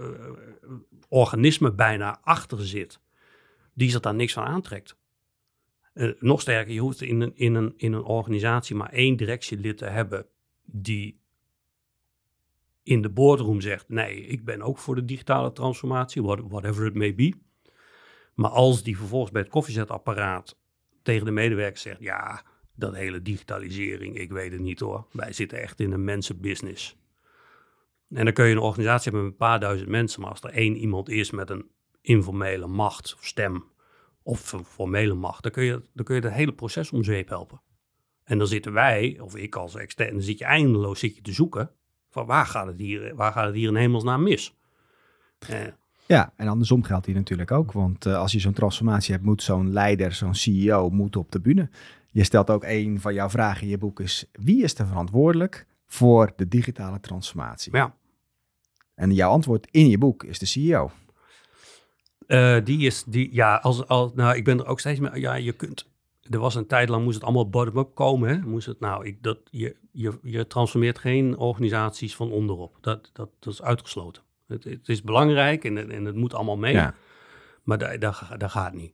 organisme 1.10 1.72
bijna 1.74 2.20
achter 2.24 2.66
zit, 2.66 3.00
die 3.74 3.90
zich 3.90 4.00
daar 4.00 4.16
niks 4.16 4.34
van 4.34 4.44
aantrekt. 4.44 4.97
Eh, 5.98 6.10
nog 6.20 6.42
sterker, 6.42 6.74
je 6.74 6.80
hoeft 6.80 7.02
in 7.02 7.22
een, 7.22 7.32
in, 7.36 7.56
een, 7.56 7.74
in 7.78 7.94
een 7.94 8.04
organisatie 8.04 8.76
maar 8.76 8.90
één 8.92 9.16
directielid 9.16 9.78
te 9.78 9.86
hebben 9.86 10.26
die 10.66 11.20
in 12.84 13.02
de 13.02 13.10
boardroom 13.10 13.62
zegt: 13.62 13.90
Nee, 13.90 14.22
ik 14.22 14.46
ben 14.46 14.62
ook 14.62 14.78
voor 14.78 14.96
de 14.96 15.06
digitale 15.06 15.52
transformatie, 15.52 16.24
what- 16.24 16.42
whatever 16.48 16.86
it 16.86 16.94
may 16.94 17.16
be. 17.16 17.34
Maar 18.34 18.50
als 18.50 18.84
die 18.84 18.98
vervolgens 18.98 19.32
bij 19.32 19.42
het 19.42 19.52
koffiezetapparaat 19.52 20.58
tegen 21.02 21.26
de 21.26 21.32
medewerker 21.32 21.80
zegt: 21.80 22.00
Ja, 22.00 22.44
dat 22.76 22.96
hele 22.96 23.22
digitalisering, 23.22 24.18
ik 24.18 24.32
weet 24.32 24.52
het 24.52 24.62
niet 24.62 24.80
hoor. 24.80 25.08
Wij 25.12 25.34
zitten 25.34 25.62
echt 25.62 25.80
in 25.80 25.92
een 25.92 26.04
mensenbusiness. 26.04 26.98
En 28.10 28.24
dan 28.26 28.34
kun 28.34 28.46
je 28.46 28.52
een 28.52 28.60
organisatie 28.62 29.04
hebben 29.04 29.22
met 29.24 29.32
een 29.32 29.38
paar 29.48 29.60
duizend 29.60 29.90
mensen, 29.90 30.22
maar 30.22 30.30
als 30.30 30.42
er 30.42 30.50
één 30.50 30.76
iemand 30.76 31.10
is 31.10 31.32
met 31.32 31.50
een 31.50 31.70
informele 32.02 32.68
macht 32.68 33.14
of 33.18 33.26
stem 33.26 33.76
of 34.28 34.54
formele 34.66 35.14
macht, 35.14 35.44
dan 35.44 35.52
kun 35.52 35.64
je, 35.64 35.82
dan 35.94 36.06
kun 36.06 36.16
je 36.16 36.22
het 36.22 36.34
hele 36.34 36.54
proces 36.54 36.92
om 36.92 37.04
zeep 37.04 37.30
helpen. 37.30 37.62
En 38.24 38.38
dan 38.38 38.48
zitten 38.48 38.74
wij, 38.74 39.20
of 39.22 39.36
ik 39.36 39.56
als 39.56 39.76
externe, 39.76 40.12
dan 40.12 40.22
zit 40.22 40.38
je 40.38 40.46
eindeloos 40.46 41.00
zit 41.00 41.16
je 41.16 41.22
te 41.22 41.32
zoeken 41.32 41.72
van 42.10 42.26
waar 42.26 42.46
gaat 42.46 42.68
het 42.68 42.80
hier, 42.80 43.16
waar 43.16 43.32
gaat 43.32 43.46
het 43.46 43.56
hier 43.56 43.68
in 43.68 43.76
hemelsnaam 43.76 44.24
mis? 44.24 44.58
Eh, 45.40 45.60
Ja, 46.06 46.34
en 46.36 46.48
andersom 46.48 46.84
geldt 46.84 47.06
hier 47.06 47.16
natuurlijk 47.16 47.52
ook. 47.52 47.72
Want 47.72 48.06
eh, 48.06 48.18
als 48.18 48.32
je 48.32 48.40
zo'n 48.40 48.54
transformatie 48.54 49.14
hebt, 49.14 49.26
moet 49.26 49.44
zo'n 49.44 49.74
leider, 49.74 50.12
zo'n 50.12 50.36
CEO, 50.36 50.90
moet 50.90 51.16
op 51.16 51.32
de 51.32 51.42
bühne. 51.42 51.70
Je 52.12 52.24
stelt 52.24 52.50
ook 52.50 52.64
een 52.64 53.00
van 53.00 53.14
jouw 53.14 53.30
vragen 53.30 53.62
in 53.62 53.70
je 53.70 53.78
boek 53.78 54.00
is, 54.00 54.26
wie 54.32 54.64
is 54.64 54.78
er 54.80 54.88
verantwoordelijk 54.88 55.66
voor 55.86 56.32
de 56.36 56.48
digitale 56.48 57.00
transformatie? 57.00 57.76
ja, 57.76 57.96
En 58.96 59.14
jouw 59.14 59.32
antwoord 59.32 59.68
in 59.72 59.90
je 59.90 59.98
boek 59.98 60.24
is 60.24 60.40
de 60.40 60.46
CEO. 60.46 60.92
Eh, 62.28 62.58
die 62.64 62.86
is, 62.86 63.04
die, 63.04 63.34
ja, 63.34 63.56
als, 63.56 63.88
als, 63.88 64.14
nou, 64.14 64.36
ik 64.36 64.44
ben 64.44 64.60
er 64.60 64.66
ook 64.66 64.80
steeds 64.80 65.00
meer, 65.00 65.18
ja, 65.18 65.34
je 65.36 65.52
kunt, 65.54 65.90
er 66.30 66.40
was 66.40 66.56
een 66.56 66.68
tijd 66.68 66.90
lang, 66.90 67.04
moest 67.04 67.16
het 67.16 67.24
allemaal 67.24 67.50
bottom-up 67.50 67.96
komen, 67.96 68.30
hè? 68.30 68.38
Moest 68.48 68.66
het, 68.68 68.80
nou, 68.80 69.06
ik, 69.06 69.24
dat, 69.24 69.38
je, 69.52 69.76
je, 69.92 70.20
je 70.22 70.48
transformeert 70.48 71.00
geen 71.00 71.38
organisaties 71.38 72.16
van 72.16 72.32
onderop, 72.32 72.78
dat, 72.82 73.10
dat, 73.14 73.30
dat 73.40 73.54
is 73.54 73.62
uitgesloten. 73.62 74.24
Het, 74.48 74.64
het 74.64 74.90
is 74.90 75.02
belangrijk 75.02 75.64
en, 75.64 75.76
het- 75.76 75.90
en 75.90 76.06
het 76.06 76.16
moet 76.16 76.34
allemaal 76.34 76.58
mee, 76.58 76.74
Ja. 76.74 76.94
maar 77.64 77.78
daar, 77.78 78.00
daar, 78.00 78.36
daar 78.38 78.50
gaat 78.50 78.74
niet. 78.74 78.94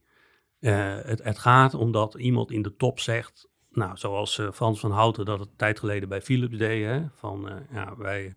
Eh, 0.59 0.95
het, 1.01 1.23
het 1.23 1.37
gaat 1.39 1.73
omdat 1.73 2.13
iemand 2.15 2.51
in 2.51 2.61
de 2.61 2.75
top 2.75 2.99
zegt, 2.99 3.49
nou, 3.69 3.97
zoals 3.97 4.39
eh, 4.39 4.51
Frans 4.51 4.79
van 4.79 4.91
Houten 4.91 5.25
dat 5.25 5.39
het 5.39 5.49
een 5.49 5.55
tijd 5.55 5.79
geleden 5.79 6.09
bij 6.09 6.21
Philips 6.21 6.57
deed, 6.57 6.85
hè? 6.85 7.01
van, 7.13 7.49
ja, 7.71 7.93
wij... 7.97 8.33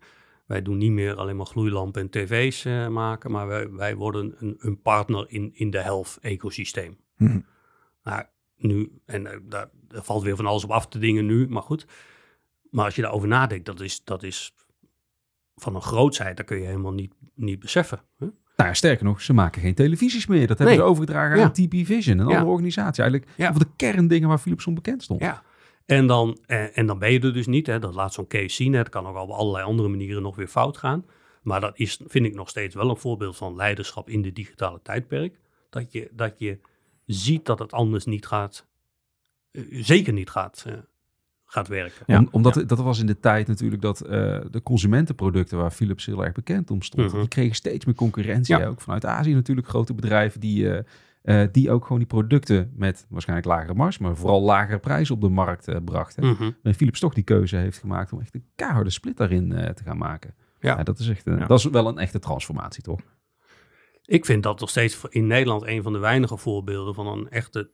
Wij 0.47 0.61
doen 0.61 0.77
niet 0.77 0.91
meer 0.91 1.15
alleen 1.15 1.35
maar 1.35 1.45
gloeilampen 1.45 2.01
en 2.01 2.09
tv's 2.09 2.65
eh, 2.65 2.87
maken, 2.87 3.31
maar 3.31 3.47
wij, 3.47 3.71
wij 3.71 3.95
worden 3.95 4.35
een, 4.37 4.55
een 4.59 4.81
partner 4.81 5.25
in, 5.29 5.51
in 5.53 5.69
de 5.69 5.81
health-ecosysteem. 5.81 6.97
Mhm. 7.17 7.39
Nou, 8.03 8.23
nu, 8.57 8.91
en 9.05 9.27
eh, 9.27 9.37
daar, 9.43 9.69
daar 9.87 10.03
valt 10.03 10.23
weer 10.23 10.35
van 10.35 10.45
alles 10.45 10.63
op 10.63 10.71
af 10.71 10.87
te 10.87 10.99
dingen 10.99 11.25
nu, 11.25 11.47
maar 11.47 11.61
goed. 11.61 11.85
Maar 12.69 12.85
als 12.85 12.95
je 12.95 13.01
daarover 13.01 13.27
nadenkt, 13.27 13.65
dat 13.65 13.79
is, 13.79 14.03
dat 14.03 14.23
is 14.23 14.53
van 15.55 15.75
een 15.75 15.81
grootsheid, 15.81 16.37
dat 16.37 16.45
kun 16.45 16.57
je 16.59 16.65
helemaal 16.65 16.93
niet, 16.93 17.13
niet 17.35 17.59
beseffen. 17.59 18.01
Hè? 18.17 18.25
Nou 18.55 18.69
ja, 18.69 18.73
sterker 18.75 19.05
nog, 19.05 19.21
ze 19.21 19.33
maken 19.33 19.61
geen 19.61 19.73
televisies 19.75 20.25
meer. 20.27 20.47
Dat 20.47 20.57
hebben 20.57 20.67
Nee. 20.67 20.75
ze 20.85 20.89
overgedragen 20.91 21.37
Ja. 21.37 21.43
aan 21.43 21.51
TP 21.51 21.73
Vision, 21.85 22.17
een 22.19 22.27
Ja. 22.27 22.31
andere 22.33 22.51
organisatie. 22.51 23.03
Eigenlijk 23.03 23.31
Ja. 23.37 23.49
over 23.49 23.59
de 23.61 23.71
kerndingen 23.75 24.27
waar 24.29 24.37
Philips 24.37 24.67
onbekend 24.67 25.03
stond. 25.03 25.21
Ja. 25.21 25.43
En 25.87 26.07
dan, 26.07 26.37
eh, 26.45 26.77
en 26.77 26.85
dan 26.85 26.99
ben 26.99 27.11
je 27.11 27.19
er 27.19 27.33
dus 27.33 27.47
niet. 27.47 27.67
Hè? 27.67 27.79
Dat 27.79 27.93
laat 27.95 28.13
zo'n 28.13 28.27
case 28.27 28.55
zien. 28.55 28.71
Hè? 28.73 28.79
Het 28.79 28.89
kan 28.89 29.05
ook 29.07 29.15
op 29.17 29.29
allerlei 29.29 29.65
andere 29.65 29.87
manieren 29.89 30.21
nog 30.21 30.35
weer 30.35 30.47
fout 30.47 30.77
gaan. 30.77 31.05
Maar 31.41 31.61
dat 31.61 31.77
is, 31.79 31.99
vind 32.07 32.25
ik 32.25 32.33
nog 32.35 32.49
steeds 32.49 32.75
wel 32.75 32.89
een 32.89 32.97
voorbeeld 32.97 33.37
van 33.37 33.55
leiderschap 33.55 34.09
in 34.09 34.21
de 34.21 34.33
digitale 34.33 34.79
tijdperk. 34.83 35.39
Dat 35.69 35.91
je, 35.91 36.09
dat 36.11 36.33
je 36.37 36.59
ziet 37.05 37.45
dat 37.45 37.59
het 37.59 37.71
anders 37.71 38.05
niet 38.05 38.25
gaat, 38.25 38.65
eh, 39.51 39.63
zeker 39.71 40.13
niet 40.13 40.29
gaat, 40.29 40.63
eh, 40.67 40.73
gaat 41.45 41.67
werken. 41.67 42.03
Ja. 42.07 42.17
Om- 42.19 42.27
omdat 42.31 42.63
dat 42.67 42.79
was 42.79 42.99
in 42.99 43.05
de 43.05 43.19
tijd 43.19 43.47
natuurlijk 43.47 43.81
dat 43.81 44.01
eh, 44.01 44.09
de 44.51 44.61
consumentenproducten 44.63 45.57
waar 45.57 45.71
Philips 45.71 46.05
heel 46.05 46.23
erg 46.23 46.33
bekend 46.33 46.71
om 46.71 46.81
stond, 46.81 47.07
Mhm. 47.11 47.19
die 47.19 47.27
kregen 47.27 47.55
steeds 47.55 47.85
meer 47.85 47.95
concurrentie. 47.95 48.57
Ja. 48.57 48.67
Ook 48.67 48.81
vanuit 48.81 49.05
Azië 49.05 49.33
natuurlijk 49.33 49.67
grote 49.67 49.93
bedrijven 49.93 50.39
die, 50.39 50.69
eh, 51.27 51.43
die 51.51 51.71
ook 51.71 51.83
gewoon 51.83 51.97
die 51.97 52.07
producten 52.07 52.71
met 52.75 53.05
waarschijnlijk 53.09 53.47
lagere 53.47 53.73
marge, 53.73 54.01
maar 54.01 54.15
vooral 54.15 54.41
lagere 54.41 54.79
prijzen 54.79 55.15
op 55.15 55.21
de 55.21 55.29
markt 55.29 55.67
eh, 55.67 55.77
brachten. 55.85 56.25
Mhm. 56.25 56.51
En 56.63 56.73
Philips 56.73 56.99
toch 56.99 57.13
die 57.13 57.23
keuze 57.23 57.55
heeft 57.55 57.77
gemaakt 57.77 58.13
om 58.13 58.19
echt 58.21 58.35
een 58.35 58.45
keiharde 58.55 58.89
split 58.89 59.17
daarin 59.17 59.51
eh, 59.51 59.69
te 59.69 59.83
gaan 59.83 59.97
maken. 59.97 60.35
Ja. 60.59 60.77
Ja, 60.77 60.83
dat, 60.83 60.99
is 60.99 61.09
echt, 61.09 61.25
Ja. 61.25 61.45
dat 61.45 61.59
is 61.59 61.65
wel 61.65 61.87
een 61.87 61.97
echte 61.97 62.19
transformatie, 62.19 62.83
toch? 62.83 62.99
Ik 64.05 64.25
vind 64.25 64.43
dat 64.43 64.59
nog 64.59 64.69
steeds 64.69 65.01
in 65.09 65.27
Nederland 65.27 65.65
een 65.65 65.83
van 65.83 65.93
de 65.93 65.99
weinige 65.99 66.37
voorbeelden 66.37 66.93
van 66.93 67.07
een 67.07 67.29
echte, 67.29 67.69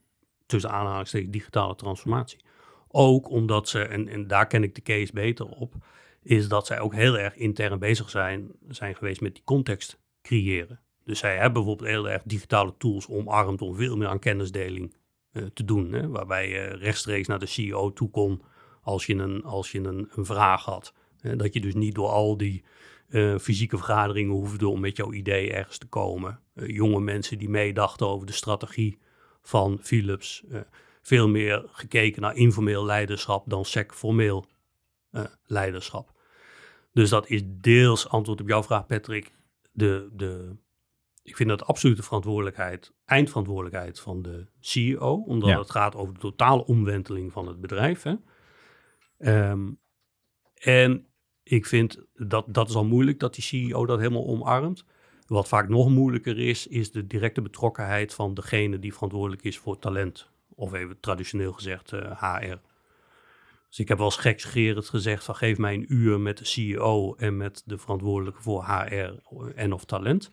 tussen 0.45 0.71
aanhalingstekens, 0.71 1.31
digitale 1.31 1.75
transformatie. 1.75 2.39
Ook 2.87 3.29
omdat 3.29 3.69
ze, 3.69 3.79
en, 3.79 4.07
en 4.07 4.27
daar 4.27 4.47
ken 4.47 4.63
ik 4.63 4.75
de 4.75 4.81
case 4.81 5.13
beter 5.13 5.45
op, 5.45 5.75
is 6.21 6.47
dat 6.47 6.65
zij 6.67 6.79
ook 6.79 6.93
heel 6.93 7.19
erg 7.19 7.35
intern 7.35 7.79
bezig 7.79 8.09
zijn, 8.09 8.51
zijn 8.67 8.95
geweest 8.95 9.21
met 9.21 9.33
die 9.33 9.43
context 9.43 9.99
creëren. 10.21 10.79
Dus 11.05 11.19
zij 11.19 11.33
hebben 11.33 11.53
bijvoorbeeld 11.53 11.89
heel 11.89 12.09
erg 12.09 12.21
digitale 12.25 12.73
tools 12.77 13.07
omarmd 13.07 13.61
om 13.61 13.75
veel 13.75 13.97
meer 13.97 14.07
aan 14.07 14.19
kennisdeling 14.19 14.95
eh, 15.31 15.43
te 15.53 15.65
doen. 15.65 15.93
Hè? 15.93 16.07
Waarbij 16.07 16.49
je 16.49 16.61
rechtstreeks 16.63 17.27
naar 17.27 17.39
de 17.39 17.45
CEO 17.45 17.93
toe 17.93 18.09
kon 18.09 18.41
als 18.81 19.05
je 19.05 19.15
een, 19.15 19.43
als 19.43 19.71
je 19.71 19.79
een, 19.79 20.09
een 20.15 20.25
vraag 20.25 20.65
had. 20.65 20.93
Dat 21.21 21.53
je 21.53 21.59
dus 21.59 21.73
niet 21.73 21.95
door 21.95 22.09
al 22.09 22.37
die 22.37 22.63
eh, 23.09 23.37
fysieke 23.37 23.77
vergaderingen 23.77 24.33
hoefde 24.33 24.67
om 24.67 24.79
met 24.79 24.97
jouw 24.97 25.13
idee 25.13 25.51
ergens 25.51 25.77
te 25.77 25.87
komen. 25.87 26.39
Eh, 26.53 26.67
jonge 26.67 26.99
mensen 26.99 27.37
die 27.37 27.49
meedachten 27.49 28.07
over 28.07 28.27
de 28.27 28.33
strategie 28.33 28.97
van 29.41 29.79
Philips. 29.81 30.43
veel 31.01 31.27
meer 31.27 31.65
gekeken 31.71 32.21
naar 32.21 32.35
informeel 32.35 32.85
leiderschap 32.85 33.49
dan 33.49 33.65
sec-formeel 33.65 34.45
leiderschap. 35.45 36.11
Dus 36.93 37.09
dat 37.09 37.29
is 37.29 37.41
deels 37.45 38.09
antwoord 38.09 38.41
op 38.41 38.47
jouw 38.47 38.63
vraag, 38.63 38.85
Patrick. 38.85 39.31
De, 39.71 40.09
de, 40.13 40.55
ik 41.23 41.35
vind 41.35 41.49
dat 41.49 41.65
absoluut 41.65 41.97
de 41.97 42.03
verantwoordelijkheid, 42.03 42.93
eindverantwoordelijkheid 43.05 43.99
van 43.99 44.21
de 44.21 44.45
CEO, 44.59 45.13
omdat 45.15 45.49
Ja. 45.49 45.59
het 45.59 45.71
gaat 45.71 45.95
over 45.95 46.13
de 46.13 46.19
totale 46.19 46.65
omwenteling 46.65 47.31
van 47.31 47.47
het 47.47 47.61
bedrijf. 47.61 48.03
Hè. 48.03 48.13
Ehm, 49.17 49.71
en 50.53 51.07
ik 51.43 51.65
vind 51.65 52.05
dat 52.13 52.45
dat 52.47 52.69
is 52.69 52.75
al 52.75 52.85
moeilijk 52.85 53.19
dat 53.19 53.33
die 53.33 53.43
CEO 53.43 53.85
dat 53.85 53.99
helemaal 53.99 54.27
omarmt. 54.27 54.85
Wat 55.27 55.47
vaak 55.47 55.69
nog 55.69 55.89
moeilijker 55.89 56.39
is, 56.39 56.67
is 56.67 56.91
de 56.91 57.07
directe 57.07 57.41
betrokkenheid 57.41 58.13
van 58.13 58.33
degene 58.33 58.79
die 58.79 58.93
verantwoordelijk 58.93 59.43
is 59.43 59.57
voor 59.57 59.79
talent. 59.79 60.31
Of 60.55 60.73
even 60.73 60.99
traditioneel 60.99 61.53
gezegd 61.53 61.91
eh, 61.93 62.21
HR. 62.21 62.55
Dus 63.69 63.79
ik 63.79 63.87
heb 63.87 63.97
wel 63.97 64.07
eens 64.07 64.17
gekscherend 64.17 64.89
gezegd 64.89 65.23
van 65.23 65.35
geef 65.35 65.57
mij 65.57 65.73
een 65.73 65.93
uur 65.93 66.19
met 66.19 66.37
de 66.37 66.45
CEO 66.45 67.15
en 67.15 67.37
met 67.37 67.63
de 67.65 67.77
verantwoordelijke 67.77 68.41
voor 68.41 68.65
HR 68.65 69.11
en 69.55 69.73
of 69.73 69.85
talent. 69.85 70.31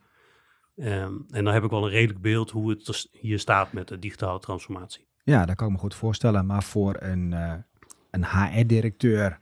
Ehm, 0.80 1.14
en 1.30 1.44
dan 1.44 1.54
heb 1.54 1.64
ik 1.64 1.70
wel 1.70 1.84
een 1.84 1.90
redelijk 1.90 2.20
beeld 2.20 2.50
hoe 2.50 2.70
het 2.70 2.88
er 2.88 3.04
hier 3.12 3.38
staat 3.38 3.72
met 3.72 3.88
de 3.88 3.98
digitale 3.98 4.38
transformatie. 4.38 5.06
Ja, 5.24 5.46
dat 5.46 5.56
kan 5.56 5.66
ik 5.66 5.72
me 5.72 5.78
goed 5.78 5.94
voorstellen. 5.94 6.46
Maar 6.46 6.62
voor 6.62 6.96
een, 6.98 7.32
uh, 7.32 7.54
een 8.10 8.24
HR-directeur 8.24 9.40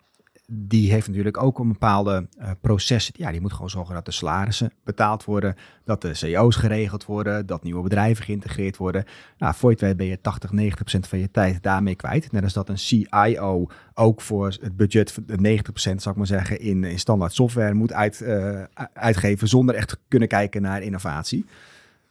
die 0.51 0.93
heeft 0.93 1.07
natuurlijk 1.07 1.43
ook 1.43 1.59
een 1.59 1.69
bepaalde 1.69 2.29
uh, 2.39 2.51
proces. 2.61 3.11
Ja, 3.13 3.31
die 3.31 3.41
moet 3.41 3.53
gewoon 3.53 3.71
zorgen 3.71 3.95
dat 3.95 4.05
de 4.05 4.11
salarissen 4.11 4.73
betaald 4.85 5.25
worden, 5.25 5.55
dat 5.85 6.03
de 6.03 6.33
CO's 6.33 6.57
geregeld 6.57 7.05
worden, 7.05 7.47
dat 7.47 7.63
nieuwe 7.63 7.83
bedrijven 7.83 8.25
geïntegreerd 8.25 8.77
worden. 8.77 9.05
Nou, 9.39 9.55
voor 9.55 9.71
je 9.71 9.77
het 9.77 9.85
weet 9.85 9.97
ben 9.97 10.07
je 10.07 10.21
80, 10.21 10.53
90 10.53 10.79
procent 10.79 11.09
van 11.09 11.19
je 11.19 11.31
tijd 11.31 11.63
daarmee 11.63 11.95
kwijt. 11.95 12.33
Net 12.33 12.43
als 12.43 12.53
dat 12.53 12.69
een 12.69 12.79
CIO 12.79 13.67
ook 13.95 14.21
voor 14.21 14.47
het 14.47 14.77
budget 14.77 15.13
van 15.13 15.25
90 15.27 15.73
procent, 15.73 16.03
zou 16.03 16.15
ik 16.15 16.21
maar 16.21 16.39
zeggen, 16.39 16.61
in, 16.61 16.85
in 16.85 16.99
standaard 16.99 17.33
software 17.33 17.75
moet 17.75 17.93
uit, 17.93 18.21
uh, 18.21 18.63
uitgeven 18.93 19.49
zonder 19.49 19.75
echt 19.75 19.99
kunnen 20.09 20.29
kijken 20.29 20.63
naar 20.63 20.83
innovatie. 20.83 21.45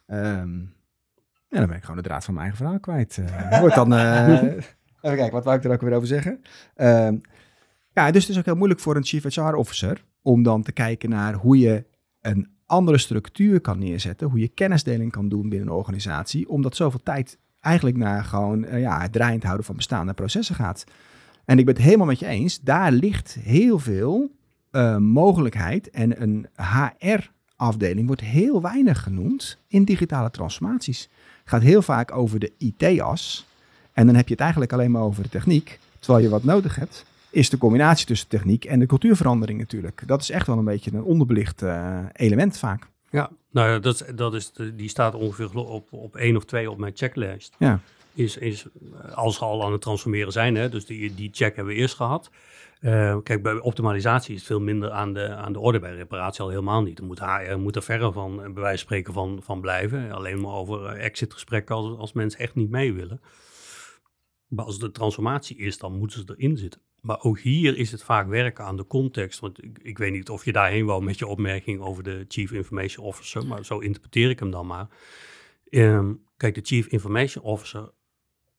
Um, 0.06 0.72
ja, 1.48 1.58
dan 1.58 1.66
ben 1.66 1.76
ik 1.76 1.82
gewoon 1.82 2.02
de 2.02 2.08
draad 2.08 2.24
van 2.24 2.34
mijn 2.34 2.46
eigen 2.46 2.64
verhaal 2.64 2.80
kwijt. 2.80 3.16
Uh, 3.16 3.60
wordt 3.60 3.74
dan... 3.74 3.92
even 5.00 5.16
kijken, 5.16 5.30
wat 5.30 5.44
wou 5.44 5.56
ik 5.56 5.64
er 5.64 5.70
ook 5.70 5.80
weer 5.80 5.94
over 5.94 6.08
zeggen? 6.08 6.40
Uh, 6.76 7.08
ja, 7.98 8.10
dus 8.10 8.22
het 8.22 8.30
is 8.30 8.38
ook 8.38 8.44
heel 8.44 8.56
moeilijk 8.56 8.80
voor 8.80 8.96
een 8.96 9.04
chief 9.04 9.34
HR 9.34 9.40
officer 9.40 10.04
om 10.22 10.42
dan 10.42 10.62
te 10.62 10.72
kijken 10.72 11.10
naar 11.10 11.34
hoe 11.34 11.58
je 11.58 11.84
een 12.20 12.48
andere 12.66 12.98
structuur 12.98 13.60
kan 13.60 13.78
neerzetten, 13.78 14.28
hoe 14.28 14.38
je 14.38 14.48
kennisdeling 14.48 15.12
kan 15.12 15.28
doen 15.28 15.48
binnen 15.48 15.68
een 15.68 15.74
organisatie, 15.74 16.48
omdat 16.48 16.76
zoveel 16.76 17.02
tijd 17.02 17.38
eigenlijk 17.60 17.96
naar 17.96 18.24
gewoon 18.24 18.64
uh, 18.64 18.80
ja, 18.80 19.00
het 19.00 19.12
draaiend 19.12 19.42
houden 19.42 19.64
van 19.64 19.76
bestaande 19.76 20.12
processen 20.12 20.54
gaat. 20.54 20.84
En 21.44 21.58
ik 21.58 21.64
ben 21.64 21.74
het 21.74 21.84
helemaal 21.84 22.06
met 22.06 22.18
je 22.18 22.26
eens, 22.26 22.60
daar 22.60 22.92
ligt 22.92 23.34
heel 23.40 23.78
veel 23.78 24.30
uh, 24.72 24.96
mogelijkheid 24.96 25.90
en 25.90 26.22
een 26.22 26.46
HR-afdeling 26.54 28.06
wordt 28.06 28.22
heel 28.22 28.62
weinig 28.62 29.02
genoemd 29.02 29.58
in 29.68 29.84
digitale 29.84 30.30
transformaties. 30.30 31.02
Het 31.40 31.48
gaat 31.48 31.62
heel 31.62 31.82
vaak 31.82 32.12
over 32.12 32.38
de 32.38 32.52
IT-as 32.58 33.46
en 33.92 34.06
dan 34.06 34.14
heb 34.14 34.26
je 34.26 34.32
het 34.32 34.42
eigenlijk 34.42 34.72
alleen 34.72 34.90
maar 34.90 35.02
over 35.02 35.22
de 35.22 35.28
techniek, 35.28 35.78
terwijl 35.98 36.24
je 36.24 36.30
wat 36.30 36.44
nodig 36.44 36.76
hebt 36.76 37.06
is 37.30 37.50
de 37.50 37.58
combinatie 37.58 38.06
tussen 38.06 38.28
techniek 38.28 38.64
en 38.64 38.78
de 38.78 38.86
cultuurverandering 38.86 39.58
natuurlijk. 39.58 40.02
Dat 40.06 40.20
is 40.20 40.30
echt 40.30 40.46
wel 40.46 40.58
een 40.58 40.64
beetje 40.64 40.92
een 40.92 41.02
onderbelicht 41.02 41.62
uh, 41.62 41.98
element 42.12 42.58
vaak. 42.58 42.86
Ja, 43.10 43.30
nou 43.50 43.70
ja, 43.70 43.78
dat, 43.78 44.04
dat 44.14 44.34
is 44.34 44.52
de, 44.52 44.74
die 44.74 44.88
staat 44.88 45.14
ongeveer 45.14 45.56
op, 45.56 45.92
op 45.92 46.16
één 46.16 46.36
of 46.36 46.44
twee 46.44 46.70
op 46.70 46.78
mijn 46.78 46.96
checklist. 46.96 47.54
Ja. 47.58 47.80
Is, 48.14 48.36
is 48.36 48.66
als 49.14 49.38
we 49.38 49.44
al 49.44 49.64
aan 49.64 49.72
het 49.72 49.80
transformeren 49.80 50.32
zijn, 50.32 50.54
hè, 50.54 50.68
dus 50.68 50.86
die, 50.86 51.14
die 51.14 51.30
check 51.32 51.56
hebben 51.56 51.74
we 51.74 51.80
eerst 51.80 51.94
gehad. 51.94 52.30
Uh, 52.80 53.16
kijk, 53.22 53.42
bij 53.42 53.58
optimalisatie 53.58 54.34
is 54.34 54.38
het 54.38 54.46
veel 54.46 54.60
minder 54.60 54.90
aan 54.90 55.12
de, 55.12 55.34
aan 55.34 55.52
de 55.52 55.58
orde. 55.58 55.78
Bij 55.78 55.94
reparatie 55.94 56.40
al 56.40 56.48
helemaal 56.48 56.82
niet. 56.82 56.98
Er 56.98 57.04
moet, 57.04 57.20
HR 57.20 57.56
moet 57.58 57.76
er 57.76 57.82
verre 57.82 58.12
van, 58.12 58.36
bij 58.36 58.52
wijze 58.52 58.68
van 58.68 58.78
spreken, 58.78 59.12
van, 59.12 59.38
van 59.42 59.60
blijven. 59.60 60.12
Alleen 60.12 60.40
maar 60.40 60.52
over 60.52 60.86
exitgesprekken 60.86 61.74
als, 61.74 61.98
als 61.98 62.12
mensen 62.12 62.40
echt 62.40 62.54
niet 62.54 62.70
mee 62.70 62.92
willen. 62.92 63.20
Maar 64.46 64.64
als 64.64 64.78
de 64.78 64.90
transformatie 64.90 65.56
is, 65.56 65.78
dan 65.78 65.98
moeten 65.98 66.18
ze 66.18 66.34
erin 66.36 66.56
zitten. 66.56 66.80
Maar 67.00 67.22
ook 67.22 67.38
hier 67.38 67.76
is 67.76 67.92
het 67.92 68.02
vaak 68.02 68.28
werken 68.28 68.64
aan 68.64 68.76
de 68.76 68.86
context. 68.86 69.40
Want 69.40 69.64
ik, 69.64 69.78
ik 69.82 69.98
weet 69.98 70.12
niet 70.12 70.28
of 70.28 70.44
je 70.44 70.52
daarheen 70.52 70.86
wou 70.86 71.04
met 71.04 71.18
je 71.18 71.26
opmerking 71.26 71.80
over 71.80 72.02
de 72.02 72.24
Chief 72.28 72.52
Information 72.52 73.06
Officer, 73.06 73.46
maar 73.46 73.64
zo 73.64 73.78
interpreteer 73.78 74.30
ik 74.30 74.38
hem 74.38 74.50
dan 74.50 74.66
maar. 74.66 74.86
Um, 75.70 76.22
kijk, 76.36 76.54
de 76.54 76.60
Chief 76.64 76.86
Information 76.86 77.44
Officer, 77.44 77.90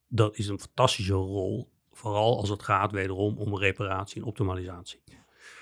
dat 0.08 0.38
is 0.38 0.48
een 0.48 0.60
fantastische 0.60 1.14
rol. 1.14 1.70
Vooral 1.92 2.38
als 2.38 2.50
het 2.50 2.64
gaat 2.64 2.92
wederom 2.92 3.38
om 3.38 3.58
reparatie 3.58 4.22
en 4.22 4.28
optimalisatie. 4.28 5.00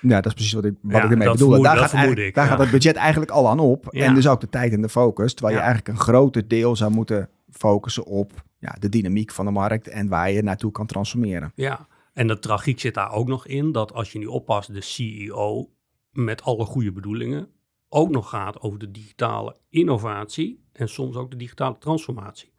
Ja, 0.02 0.16
dat 0.16 0.26
is 0.26 0.34
precies 0.34 0.54
wat 0.54 0.66
ik, 0.66 0.74
wat 0.82 1.04
ik 1.04 1.12
ermee 1.12 1.32
bedoel. 1.32 1.62
daar, 1.62 1.78
gaat, 1.78 2.18
ik, 2.18 2.36
daar 2.36 2.48
gaat 2.48 2.60
het 2.60 2.72
budget 2.72 2.96
eigenlijk 2.96 3.32
al 3.32 3.48
aan 3.48 3.60
op. 3.60 3.88
En 3.88 4.14
dus 4.14 4.28
ook 4.28 4.42
de 4.42 4.50
tijd 4.50 4.74
en 4.74 4.82
de 4.82 4.90
focus. 4.90 5.34
Terwijl 5.34 5.56
je 5.56 5.62
eigenlijk 5.64 5.98
een 5.98 6.04
groter 6.04 6.48
deel 6.48 6.76
zou 6.76 6.92
moeten 6.92 7.30
focussen 7.52 8.06
op 8.06 8.44
ja, 8.60 8.76
de 8.80 8.90
dynamiek 8.90 9.32
van 9.32 9.46
de 9.46 9.52
markt 9.52 9.88
en 9.88 10.08
waar 10.08 10.32
je 10.32 10.42
naartoe 10.42 10.72
kan 10.72 10.86
transformeren. 10.86 11.52
Ja, 11.56 11.88
en 12.18 12.28
de 12.28 12.39
tragiek 12.39 12.80
zit 12.80 12.93
daar 12.93 13.11
ook 13.11 13.28
nog 13.28 13.47
in 13.47 13.72
dat 13.72 13.93
als 13.93 14.11
je 14.11 14.20
nu 14.20 14.26
oppast, 14.26 14.74
de 14.74 14.82
CEO 14.82 15.70
met 16.11 16.41
alle 16.41 16.65
goede 16.65 16.91
bedoelingen 16.91 17.49
ook 17.89 18.09
nog 18.09 18.30
gaat 18.30 18.61
over 18.61 18.80
de 18.80 18.91
digitale 18.91 19.55
innovatie 19.70 20.63
en 20.72 20.89
soms 20.89 21.15
ook 21.15 21.32
de 21.32 21.38
digitale 21.38 21.78
transformatie. 21.78 22.53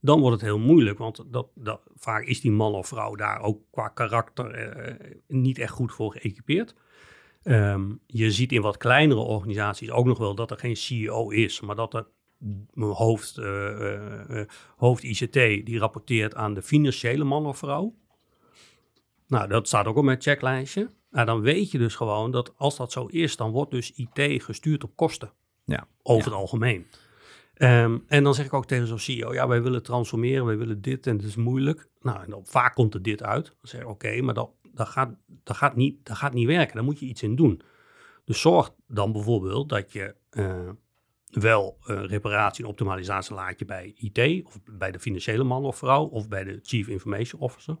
Dan 0.00 0.20
wordt 0.20 0.40
het 0.40 0.44
heel 0.44 0.58
moeilijk, 0.58 0.98
want 0.98 1.24
dat, 1.26 1.80
vaak 1.94 2.24
is 2.24 2.40
die 2.40 2.50
man 2.50 2.74
of 2.74 2.88
vrouw 2.88 3.14
daar 3.14 3.40
ook 3.40 3.62
qua 3.70 3.88
karakter 3.88 4.50
eh, 4.50 5.12
niet 5.26 5.58
echt 5.58 5.72
goed 5.72 5.92
voor 5.92 6.12
geëquipeerd. 6.12 6.74
Um, 7.42 8.00
je 8.06 8.30
ziet 8.30 8.52
in 8.52 8.62
wat 8.62 8.76
kleinere 8.76 9.20
organisaties 9.20 9.90
ook 9.90 10.06
nog 10.06 10.18
wel 10.18 10.34
dat 10.34 10.50
er 10.50 10.58
geen 10.58 10.76
CEO 10.76 11.30
is, 11.30 11.60
maar 11.60 11.76
dat 11.76 11.94
er 11.94 12.06
hoofd, 12.78 13.38
uh, 13.38 14.42
hoofd 14.76 15.02
ICT 15.02 15.32
die 15.66 15.78
rapporteert 15.78 16.34
aan 16.34 16.54
de 16.54 16.62
financiële 16.62 17.24
man 17.24 17.46
of 17.46 17.58
vrouw. 17.58 17.94
Nou, 19.28 19.48
dat 19.48 19.66
staat 19.66 19.86
ook 19.86 19.96
op 19.96 20.04
mijn 20.04 20.20
checklijstje. 20.20 20.90
Nou, 21.10 21.26
dan 21.26 21.40
weet 21.40 21.70
je 21.70 21.78
dus 21.78 21.94
gewoon 21.94 22.30
dat 22.30 22.52
als 22.56 22.76
dat 22.76 22.92
zo 22.92 23.06
is, 23.06 23.36
dan 23.36 23.50
wordt 23.50 23.70
dus 23.70 23.92
IT 23.92 24.42
gestuurd 24.42 24.84
op 24.84 24.96
kosten. 24.96 25.32
Ja. 25.64 25.86
Over 26.02 26.24
het 26.24 26.34
algemeen. 26.40 26.86
Um, 27.58 28.04
en 28.06 28.24
dan 28.24 28.34
zeg 28.34 28.46
ik 28.46 28.52
ook 28.52 28.66
tegen 28.66 28.86
zo'n 28.86 28.98
CEO, 28.98 29.32
ja, 29.32 29.48
wij 29.48 29.62
willen 29.62 29.82
transformeren, 29.82 30.44
wij 30.44 30.58
willen 30.58 30.80
dit 30.80 31.06
en 31.06 31.16
het 31.16 31.24
is 31.24 31.36
moeilijk. 31.36 31.88
Nou, 32.00 32.22
en 32.22 32.30
dan, 32.30 32.46
vaak 32.46 32.74
komt 32.74 32.94
er 32.94 33.02
dit 33.02 33.22
uit. 33.22 33.44
Dan 33.46 33.54
zeg 33.62 33.80
ik, 33.80 33.88
oké, 33.88 34.20
maar 34.20 34.34
dat, 34.34 34.50
dat, 34.72 34.88
gaat, 34.88 35.14
dat, 35.44 35.56
gaat 35.56 35.76
niet, 35.76 36.06
dat 36.06 36.16
gaat 36.16 36.32
niet 36.32 36.46
werken, 36.46 36.74
daar 36.74 36.84
moet 36.84 36.98
je 36.98 37.06
iets 37.06 37.22
in 37.22 37.36
doen. 37.36 37.62
Dus 38.24 38.40
zorg 38.40 38.74
dan 38.86 39.12
bijvoorbeeld 39.12 39.68
dat 39.68 39.92
je 39.92 40.14
uh, 40.30 40.68
wel 41.24 41.78
uh, 41.86 42.04
reparatie 42.04 42.64
en 42.64 42.70
optimalisatie 42.70 43.34
laat 43.34 43.58
je 43.58 43.64
bij 43.64 43.92
IT, 43.96 44.46
of 44.46 44.58
bij 44.64 44.90
de 44.90 45.00
financiële 45.00 45.44
man 45.44 45.64
of 45.64 45.76
vrouw, 45.76 46.04
of 46.04 46.28
bij 46.28 46.44
de 46.44 46.60
Chief 46.62 46.88
Information 46.88 47.40
Officer. 47.40 47.76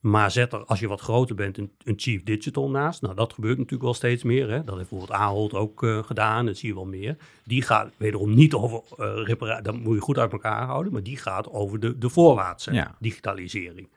Maar 0.00 0.30
zet 0.30 0.52
er, 0.52 0.64
als 0.64 0.80
je 0.80 0.88
wat 0.88 1.00
groter 1.00 1.34
bent, 1.34 1.58
een, 1.58 1.70
een, 1.84 1.94
chief 1.96 2.22
digital 2.22 2.70
naast. 2.70 3.02
Nou, 3.02 3.14
dat 3.14 3.32
gebeurt 3.32 3.56
natuurlijk 3.56 3.82
wel 3.82 3.94
steeds 3.94 4.22
meer. 4.22 4.50
Hè. 4.50 4.64
Dat 4.64 4.76
heeft 4.76 4.90
bijvoorbeeld 4.90 5.18
Ahold 5.18 5.54
ook 5.54 5.82
uh, 5.82 6.02
gedaan. 6.02 6.46
Dat 6.46 6.56
zie 6.56 6.68
je 6.68 6.74
wel 6.74 6.86
meer. 6.86 7.16
Die 7.44 7.62
gaat 7.62 7.90
wederom 7.96 8.34
niet 8.34 8.54
over 8.54 8.82
uh, 8.98 9.26
reparatie. 9.26 9.62
Dat 9.62 9.78
moet 9.78 9.94
je 9.94 10.00
goed 10.00 10.18
uit 10.18 10.32
elkaar 10.32 10.66
houden. 10.66 10.92
Maar 10.92 11.02
die 11.02 11.16
gaat 11.16 11.50
over 11.50 11.80
de, 11.80 11.98
de 11.98 12.08
voorwaartse 12.08 12.86
digitalisering. 12.98 13.88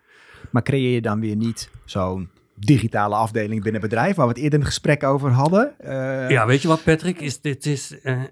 Maar 0.51 0.63
creëer 0.63 0.93
je 0.93 1.01
dan 1.01 1.19
weer 1.19 1.35
niet 1.35 1.69
zo'n 1.85 2.29
digitale 2.55 3.15
afdeling 3.15 3.63
binnen 3.63 3.81
bedrijf, 3.81 4.15
waar 4.15 4.27
we 4.27 4.33
het 4.33 4.41
eerder 4.41 4.59
een 4.59 4.65
gesprek 4.65 5.03
over 5.03 5.31
hadden. 5.31 5.73
Uh... 5.83 6.29
Ja, 6.29 6.45
weet 6.45 6.61
je 6.61 6.67
wat, 6.67 6.83
Patrick? 6.83 7.19
Is, 7.19 7.41
dit 7.41 7.65
is, 7.65 7.95
uh, 8.03 8.23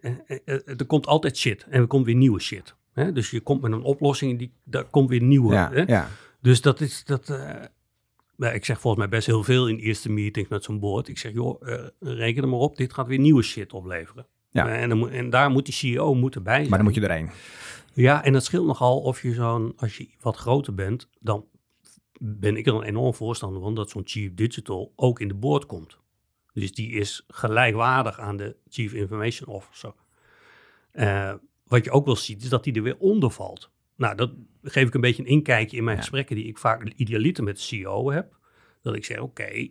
er 0.66 0.86
komt 0.88 1.08
altijd 1.08 1.38
shit 1.38 1.66
en 1.70 1.82
er 1.82 1.88
komt 1.88 2.06
weer 2.06 2.16
nieuwe 2.16 2.40
shit. 2.40 2.76
Hè? 2.94 3.12
Dus 3.12 3.30
je 3.30 3.40
komt 3.40 3.62
met 3.62 3.72
een 3.72 3.82
oplossing 3.82 4.32
en 4.32 4.38
die, 4.38 4.54
daar 4.64 4.84
komt 4.84 5.10
weer 5.10 5.22
nieuwe. 5.22 5.54
Ja, 5.54 5.70
hè? 5.74 5.82
ja. 5.82 6.08
Dus 6.42 6.62
dat 6.62 6.82
is 6.82 7.04
dat. 7.04 7.30
Uh, 7.30 8.54
ik 8.54 8.66
zeg 8.66 8.80
volgens 8.80 9.04
mij 9.04 9.10
best 9.10 9.28
heel 9.28 9.44
veel 9.44 9.68
in 9.68 9.78
eerste 9.78 10.10
meetings 10.10 10.50
met 10.50 10.64
zo'n 10.64 10.80
board. 10.80 11.08
Ik 11.08 11.18
zeg, 11.18 11.34
joh, 11.34 11.62
uh, 11.62 11.86
reken 12.00 12.44
er 12.44 12.50
maar 12.50 12.60
op, 12.60 12.78
dit 12.78 12.94
gaat 12.94 13.08
weer 13.08 13.20
nieuwe 13.20 13.42
shit 13.42 13.74
opleveren. 13.74 14.28
Ja. 14.50 14.68
Uh, 14.68 14.82
en, 14.82 14.90
dan, 14.90 15.10
en, 15.10 15.30
daar 15.30 15.50
moet 15.50 15.66
die 15.66 15.74
CEO 15.74 16.14
moeten 16.14 16.44
bij 16.44 16.56
zijn. 16.56 16.70
Maar 16.70 16.78
dan 16.78 16.88
moet 16.88 16.96
je 16.96 17.02
erheen. 17.08 17.30
Ja, 17.94 18.24
en 18.24 18.34
dat 18.34 18.44
scheelt 18.44 18.66
nogal 18.66 19.02
of 19.02 19.22
je 19.22 19.34
zo'n, 19.34 19.74
als 19.78 19.98
je 19.98 20.10
wat 20.22 20.38
groter 20.38 20.74
bent, 20.74 21.10
dan 21.20 21.46
ben 22.20 22.58
ik 22.58 22.68
er 22.68 22.74
een 22.74 22.84
enorm 22.84 23.14
voorstander 23.14 23.62
van 23.62 23.76
dat 23.76 23.90
zo'n 23.90 24.02
chief 24.06 24.34
digital 24.34 24.94
ook 24.96 25.20
in 25.20 25.28
de 25.28 25.34
board 25.34 25.66
komt. 25.66 25.98
Dus 26.54 26.74
die 26.74 26.92
is 26.92 27.24
gelijkwaardig 27.28 28.20
aan 28.20 28.38
de 28.38 28.56
chief 28.70 28.94
information 28.94 29.50
officer. 29.50 29.94
wat 31.64 31.84
je 31.84 31.92
ook 31.92 32.06
wel 32.06 32.16
ziet, 32.16 32.44
is 32.44 32.50
dat 32.50 32.64
die 32.64 32.74
er 32.74 32.84
weer 32.84 32.98
onder 32.98 33.32
valt. 33.32 33.70
Nou, 34.00 34.16
dat 34.16 34.32
geef 34.62 34.88
ik 34.88 34.94
een 34.94 35.02
beetje 35.02 35.24
een 35.24 35.30
inkijkje 35.30 35.78
in 35.78 35.84
mijn 35.84 35.98
gesprekken 35.98 36.36
die 36.36 36.46
ik 36.46 36.58
vaak 36.58 36.84
idealiter 36.84 37.44
met 37.44 37.56
de 37.56 37.62
CEO 37.62 38.12
heb. 38.12 38.38
Dat 38.82 38.96
ik 38.96 39.06
zeg, 39.06 39.20
oké, 39.20 39.70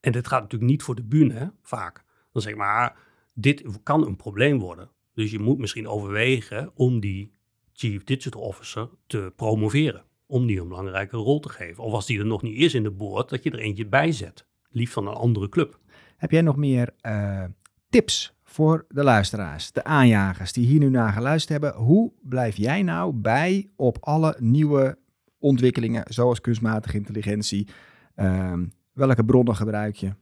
en 0.00 0.12
dit 0.12 0.28
gaat 0.28 0.42
natuurlijk 0.42 0.70
niet 0.70 0.82
voor 0.82 0.94
de 0.94 1.04
bühne, 1.04 1.52
vaak. 1.62 2.04
Dan 2.32 2.42
zeg 2.42 2.52
ik 2.52 2.58
maar, 2.58 2.96
dit 3.34 3.82
kan 3.82 4.06
een 4.06 4.16
probleem 4.16 4.58
worden. 4.58 4.90
Dus 5.14 5.30
je 5.30 5.38
moet 5.38 5.58
misschien 5.58 5.88
overwegen 5.88 6.70
om 6.74 7.00
die 7.00 7.32
Chief 7.72 8.04
Digital 8.04 8.42
Officer 8.42 8.88
te 9.06 9.32
promoveren. 9.36 10.04
Om 10.26 10.46
die 10.46 10.60
een 10.60 10.68
belangrijke 10.68 11.16
rol 11.16 11.40
te 11.40 11.48
geven. 11.48 11.84
Of 11.84 11.92
als 11.92 12.06
die 12.06 12.18
er 12.18 12.26
nog 12.26 12.42
niet 12.42 12.58
is 12.58 12.74
in 12.74 12.82
de 12.82 12.90
board, 12.90 13.28
dat 13.28 13.42
je 13.42 13.50
er 13.50 13.58
eentje 13.58 13.86
bij 13.86 14.12
zet. 14.12 14.46
Liefst 14.70 14.94
van 14.94 15.06
een 15.06 15.14
andere 15.14 15.48
club. 15.48 15.78
Heb 16.16 16.30
jij 16.30 16.42
nog 16.42 16.56
meer 16.56 16.94
uh, 17.02 17.44
tips 17.88 18.34
voor 18.50 18.86
de 18.88 19.02
luisteraars, 19.02 19.72
de 19.72 19.84
aanjagers 19.84 20.52
die 20.52 20.66
hier 20.66 20.78
nu 20.78 20.88
naar 20.88 21.12
geluisterd 21.12 21.62
hebben. 21.62 21.82
Hoe 21.82 22.12
blijf 22.22 22.56
jij 22.56 22.82
nou 22.82 23.12
bij 23.12 23.70
op 23.76 23.96
alle 24.00 24.36
nieuwe 24.38 24.98
ontwikkelingen, 25.38 26.04
zoals 26.08 26.40
kunstmatige 26.40 26.96
intelligentie? 26.96 27.68
Uh, 28.16 28.52
welke 28.92 29.24
bronnen 29.24 29.56
gebruik 29.56 29.96
je? 29.96 30.14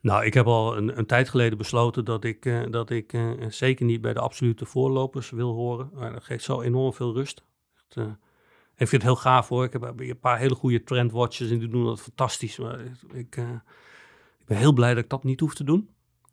Nou, 0.00 0.24
ik 0.24 0.34
heb 0.34 0.46
al 0.46 0.76
een, 0.76 0.98
een 0.98 1.06
tijd 1.06 1.28
geleden 1.28 1.58
besloten 1.58 2.04
dat 2.04 2.24
ik, 2.24 2.44
uh, 2.44 2.62
dat 2.70 2.90
ik 2.90 3.12
uh, 3.12 3.30
zeker 3.48 3.84
niet 3.84 4.00
bij 4.00 4.12
de 4.12 4.20
absolute 4.20 4.64
voorlopers 4.64 5.30
wil 5.30 5.52
horen. 5.52 5.90
Maar 5.94 6.12
dat 6.12 6.24
geeft 6.24 6.44
zo 6.44 6.60
enorm 6.60 6.92
veel 6.92 7.14
rust. 7.14 7.44
Het, 7.74 7.96
uh, 7.96 8.04
ik 8.76 8.88
vind 8.88 8.90
het 8.90 9.02
heel 9.02 9.16
gaaf 9.16 9.48
hoor. 9.48 9.64
Ik 9.64 9.72
heb 9.72 9.82
een 9.96 10.18
paar 10.20 10.38
hele 10.38 10.54
goede 10.54 10.84
trendwatchers 10.84 11.50
en 11.50 11.58
die 11.58 11.68
doen 11.68 11.84
dat 11.84 12.00
fantastisch. 12.00 12.58
Maar 12.58 12.80
ik, 13.12 13.36
ik 14.38 14.46
ben 14.46 14.56
heel 14.56 14.72
blij 14.72 14.94
dat 14.94 15.04
ik 15.04 15.10
dat 15.10 15.24
niet 15.24 15.40
hoef 15.40 15.54
te 15.54 15.64
doen. 15.64 15.88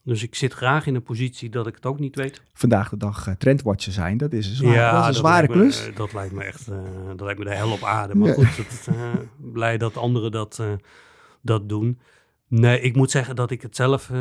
Dus 0.08 0.24
ik 0.24 0.36
zit 0.36 0.54
graag 0.54 0.86
in 0.86 0.96
een 0.96 1.04
positie 1.04 1.50
dat 1.50 1.68
ik 1.68 1.76
het 1.76 1.86
ook 1.86 2.00
niet 2.00 2.16
weet. 2.16 2.42
Vandaag 2.54 2.90
de 2.90 2.98
dag 2.98 3.28
uh, 3.28 3.34
trendwatcher 3.34 3.92
zijn, 3.92 4.18
dat 4.18 4.34
is 4.34 4.50
een, 4.50 4.56
zwaar, 4.56 4.92
dat 4.92 5.02
is 5.02 5.08
een 5.08 5.14
zware 5.14 5.48
klus. 5.48 5.86
Me, 5.86 5.94
dat 5.94 6.14
lijkt 6.14 6.34
me 6.34 6.44
echt, 6.44 6.70
uh, 6.70 6.78
dat 7.08 7.22
lijkt 7.22 7.40
me 7.40 7.46
de 7.46 7.56
hel 7.56 7.72
op 7.72 7.84
aarde. 7.84 8.16
Maar 8.16 8.28
ja. 8.28 8.46
goed, 8.46 8.88
uh, 8.90 9.14
blij 9.38 9.78
dat 9.78 9.98
anderen 9.98 10.32
dat, 10.32 10.62
dat 11.42 11.70
doen. 11.70 12.00
Nee, 12.48 12.82
ik 12.82 12.96
moet 12.96 13.12
zeggen 13.12 13.36
dat 13.36 13.52
ik 13.52 13.62
het 13.62 13.76
zelf 13.76 14.12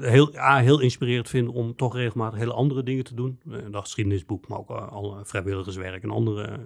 heel, 0.00 0.30
heel 0.34 0.80
inspirerend 0.80 1.28
vind 1.28 1.48
om 1.48 1.76
toch 1.76 1.94
regelmatig 1.94 2.38
hele 2.38 2.52
andere 2.52 2.82
dingen 2.82 3.04
te 3.04 3.14
doen. 3.14 3.40
dat 3.70 3.82
geschiedenisboek, 3.82 4.48
maar 4.48 4.58
ook 4.58 4.70
al 4.70 5.18
vrijwilligerswerk 5.22 6.02
en 6.02 6.10
andere 6.10 6.60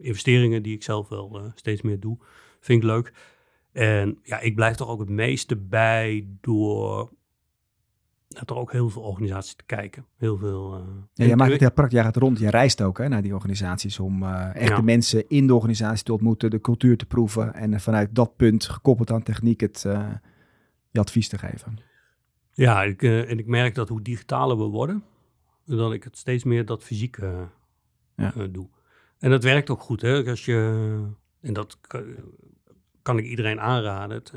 investeringen 0.00 0.62
die 0.62 0.74
ik 0.74 0.82
zelf 0.82 1.08
wel 1.08 1.52
steeds 1.54 1.82
meer 1.82 2.00
doe. 2.00 2.18
Vind 2.60 2.82
ik 2.82 2.88
leuk. 2.88 3.12
En 3.72 4.18
ja, 4.22 4.40
ik 4.40 4.54
blijf 4.54 4.76
toch 4.76 4.88
ook 4.88 5.00
het 5.00 5.10
meeste 5.10 5.56
bij 5.56 6.26
door 6.40 7.10
dat 8.28 8.50
er 8.50 8.56
ook 8.56 8.72
heel 8.72 8.88
veel 8.88 9.02
organisaties 9.02 9.54
te 9.54 9.64
kijken. 9.64 10.06
Heel 10.16 10.36
veel. 10.36 10.78
Uh, 10.78 10.84
ja, 11.14 11.24
jij 11.24 11.36
maakt 11.36 11.50
het 11.50 11.60
heel 11.60 11.72
praktisch. 11.72 11.96
Jij 11.96 12.04
gaat 12.04 12.16
rond. 12.16 12.38
Je 12.38 12.50
reist 12.50 12.82
ook 12.82 12.98
hè, 12.98 13.08
naar 13.08 13.22
die 13.22 13.34
organisaties 13.34 13.98
om 13.98 14.22
uh, 14.22 14.54
echt 14.54 14.68
ja. 14.68 14.76
de 14.76 14.82
mensen 14.82 15.28
in 15.28 15.46
de 15.46 15.54
organisatie 15.54 16.04
te 16.04 16.12
ontmoeten, 16.12 16.50
de 16.50 16.60
cultuur 16.60 16.96
te 16.96 17.06
proeven 17.06 17.54
en 17.54 17.80
vanuit 17.80 18.14
dat 18.14 18.36
punt, 18.36 18.64
gekoppeld 18.68 19.10
aan 19.10 19.22
techniek, 19.22 19.60
het 19.60 19.84
uh, 19.86 20.10
je 20.90 21.00
advies 21.00 21.28
te 21.28 21.38
geven. 21.38 21.78
Ja, 22.52 22.82
ik, 22.82 23.02
en 23.02 23.38
ik 23.38 23.46
merk 23.46 23.74
dat 23.74 23.88
hoe 23.88 24.02
digitaler 24.02 24.58
we 24.58 24.64
worden, 24.64 25.04
dat 25.64 25.92
ik 25.92 26.04
het 26.04 26.18
steeds 26.18 26.44
meer 26.44 26.64
dat 26.64 26.82
fysiek 26.82 27.18
ja. 28.16 28.32
doe. 28.50 28.68
En 29.18 29.30
dat 29.30 29.42
werkt 29.42 29.70
ook 29.70 29.80
goed, 29.80 30.00
hè? 30.00 30.24
Als 30.24 30.44
je, 30.44 31.00
en 31.40 31.52
dat 31.52 31.78
kan 33.02 33.18
ik 33.18 33.24
iedereen 33.24 33.60
aanraden. 33.60 34.16
Het, 34.16 34.32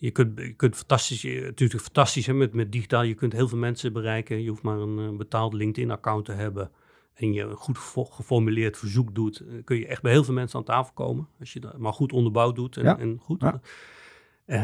je 0.00 0.10
kunt, 0.10 0.38
je 0.38 0.52
kunt 0.52 0.76
fantastisch, 0.76 1.22
natuurlijk 1.22 1.82
fantastisch 1.82 2.26
hè, 2.26 2.32
met, 2.32 2.54
met 2.54 2.72
digitaal, 2.72 3.02
je 3.02 3.14
kunt 3.14 3.32
heel 3.32 3.48
veel 3.48 3.58
mensen 3.58 3.92
bereiken. 3.92 4.42
Je 4.42 4.48
hoeft 4.48 4.62
maar 4.62 4.78
een 4.78 4.98
uh, 4.98 5.16
betaald 5.16 5.52
LinkedIn-account 5.52 6.24
te 6.24 6.32
hebben 6.32 6.70
en 7.14 7.32
je 7.32 7.42
een 7.42 7.56
goed 7.56 7.78
geformuleerd 8.10 8.78
verzoek 8.78 9.14
doet, 9.14 9.40
uh, 9.40 9.64
kun 9.64 9.76
je 9.76 9.86
echt 9.86 10.02
bij 10.02 10.12
heel 10.12 10.24
veel 10.24 10.34
mensen 10.34 10.58
aan 10.58 10.64
tafel 10.64 10.92
komen. 10.92 11.28
Als 11.40 11.52
je 11.52 11.60
dat 11.60 11.78
maar 11.78 11.92
goed 11.92 12.12
onderbouwd 12.12 12.54
doet 12.54 12.76
en, 12.76 12.84
ja. 12.84 12.98
en 12.98 13.18
goed. 13.22 13.40
Ja. 13.40 13.60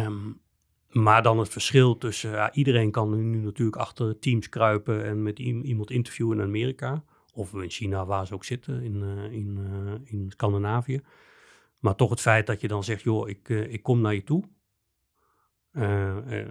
Um, 0.04 0.40
maar 0.90 1.22
dan 1.22 1.38
het 1.38 1.48
verschil 1.48 1.98
tussen, 1.98 2.30
ja, 2.30 2.52
iedereen 2.52 2.90
kan 2.90 3.30
nu 3.30 3.38
natuurlijk 3.38 3.76
achter 3.76 4.18
teams 4.18 4.48
kruipen 4.48 5.04
en 5.04 5.22
met 5.22 5.38
iemand 5.38 5.90
interviewen 5.90 6.38
in 6.38 6.44
Amerika. 6.44 7.04
Of 7.32 7.54
in 7.54 7.70
China, 7.70 8.06
waar 8.06 8.26
ze 8.26 8.34
ook 8.34 8.44
zitten, 8.44 8.82
in, 8.82 9.02
uh, 9.02 9.32
in, 9.32 9.58
in 10.04 10.30
Scandinavië. 10.30 11.00
Maar 11.78 11.94
toch 11.94 12.10
het 12.10 12.20
feit 12.20 12.46
dat 12.46 12.60
je 12.60 12.68
dan 12.68 12.84
zegt, 12.84 13.02
joh, 13.02 13.28
ik, 13.28 13.48
ik 13.48 13.82
kom 13.82 14.00
naar 14.00 14.14
je 14.14 14.24
toe. 14.24 14.44
Uh, 15.76 16.16
uh, 16.30 16.46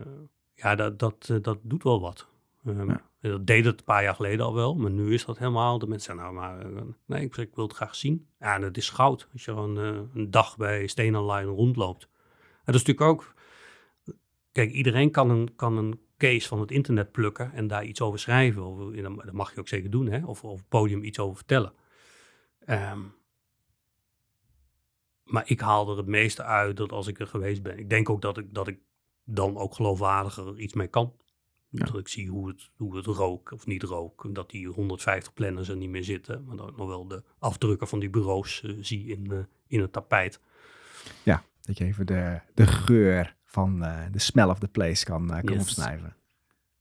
ja, 0.54 0.76
dat, 0.76 1.00
dat, 1.00 1.28
uh, 1.32 1.38
dat 1.42 1.58
doet 1.62 1.84
wel 1.84 2.02
wat. 2.02 2.28
Ja. 2.64 3.02
Dat 3.22 3.48
deed 3.48 3.66
het 3.66 3.80
een 3.80 3.86
paar 3.86 4.04
jaar 4.04 4.16
geleden 4.16 4.46
al 4.46 4.54
wel, 4.54 4.76
maar 4.76 4.92
nu 4.92 5.14
is 5.14 5.26
dat 5.26 5.38
helemaal. 5.38 5.80
De 5.80 5.88
mensen 5.88 6.16
zeggen, 6.16 6.34
nou, 6.34 6.56
maar 6.56 6.66
nee, 7.06 7.24
ik, 7.24 7.38
ik, 7.38 7.56
wil 7.56 7.68
het 7.68 7.76
graag 7.76 7.96
zien. 7.96 8.28
Ja, 8.40 8.56
en 8.56 8.62
het 8.62 8.78
is 8.78 8.90
goud 8.90 9.28
als 9.34 9.46
je 9.46 9.52
gewoon 9.52 9.78
een 10.14 10.32
dag 10.32 10.58
bij 10.58 10.88
Steen 10.88 11.16
Online 11.16 11.50
rondloopt. 11.50 12.04
En 12.04 12.74
dat 12.74 12.76
is 12.76 12.84
natuurlijk 12.84 13.12
ook. 13.12 13.34
Kijk, 14.52 14.72
iedereen 14.72 15.12
kan 15.12 15.30
een, 15.30 15.56
kan 15.56 15.78
een 15.78 16.00
case 16.18 16.48
van 16.48 16.60
het 16.60 16.72
internet 16.72 17.12
plukken 17.12 17.54
en 17.54 17.68
daar 17.68 17.86
iets 17.86 18.02
over 18.02 18.20
schrijven. 18.20 18.64
Of, 18.64 18.94
dat 19.24 19.32
mag 19.32 19.54
je 19.54 19.60
ook 19.60 19.68
zeker 19.68 19.90
doen, 19.90 20.08
hè? 20.08 20.26
Of, 20.26 20.44
of 20.44 20.52
op 20.52 20.58
het 20.58 20.70
podium 20.70 21.04
iets 21.04 21.20
over 21.20 21.36
vertellen. 21.36 21.74
Um, 22.68 23.14
maar 25.24 25.44
ik 25.50 25.60
haal 25.60 25.90
er 25.90 25.98
het 25.98 26.06
meeste 26.06 26.44
uit 26.44 26.78
dat 26.78 26.92
als 26.92 27.08
ik 27.08 27.20
er 27.20 27.28
geweest 27.28 27.64
ben. 27.64 27.80
Ik 27.80 27.90
denk 27.90 28.10
ook 28.10 28.22
dat 28.22 28.38
ik, 28.38 28.54
dat 28.54 28.68
ik 28.68 28.80
dan 29.26 29.58
ook 29.58 29.76
geloofwaardiger 29.76 30.60
iets 30.60 30.74
mee 30.74 30.88
kan. 30.88 31.14
Ja. 31.70 31.86
Dat 31.86 31.98
ik 31.98 32.08
zie 32.08 32.30
hoe 32.30 32.48
het, 32.48 32.70
hoe 32.76 32.96
het 32.96 33.06
rook 33.06 33.52
of 33.52 33.66
niet 33.66 33.84
rook. 33.84 34.28
Dat 34.32 34.50
die 34.50 34.68
150 34.68 35.34
planners 35.34 35.70
er 35.70 35.78
niet 35.78 35.90
meer 35.90 36.04
zitten. 36.04 36.44
Maar 36.46 36.56
dat 36.56 36.70
ik 36.70 36.78
nog 36.78 36.88
wel 36.88 37.08
de 37.08 37.24
afdrukken 37.40 37.88
van 37.88 38.00
die 38.00 38.10
bureaus 38.10 38.62
uh, 38.66 38.78
zie 38.82 39.08
in, 39.08 39.32
uh, 39.32 39.40
in 39.68 39.82
het 39.82 39.92
tapijt. 39.92 40.40
Ja, 41.24 41.44
dat 41.62 41.78
je 41.78 41.86
even 41.86 42.06
de, 42.06 42.40
de 42.54 42.68
geur 42.68 43.36
van 43.44 43.84
uh, 43.84 44.00
de 44.12 44.20
smell 44.20 44.50
of 44.50 44.60
the 44.60 44.68
place 44.68 45.06
kan, 45.06 45.28
kan 45.28 45.54
yes. 45.54 45.62
opsnuiven. 45.62 46.16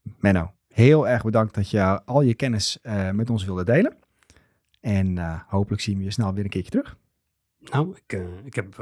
Menno, 0.02 0.52
heel 0.68 1.08
erg 1.08 1.24
bedankt 1.24 1.54
dat 1.54 1.70
je 1.70 2.04
al 2.04 2.20
je 2.20 2.34
kennis 2.34 2.78
met 3.12 3.30
ons 3.30 3.44
wilde 3.44 3.64
delen. 3.64 3.96
En 4.80 5.18
hopelijk 5.46 5.82
zien 5.82 5.98
we 5.98 6.04
je 6.04 6.10
snel 6.10 6.34
weer 6.34 6.44
een 6.44 6.50
keertje 6.50 6.70
terug. 6.70 6.96
Nou, 7.58 7.96
ik, 8.06 8.20
ik 8.44 8.54
heb 8.54 8.74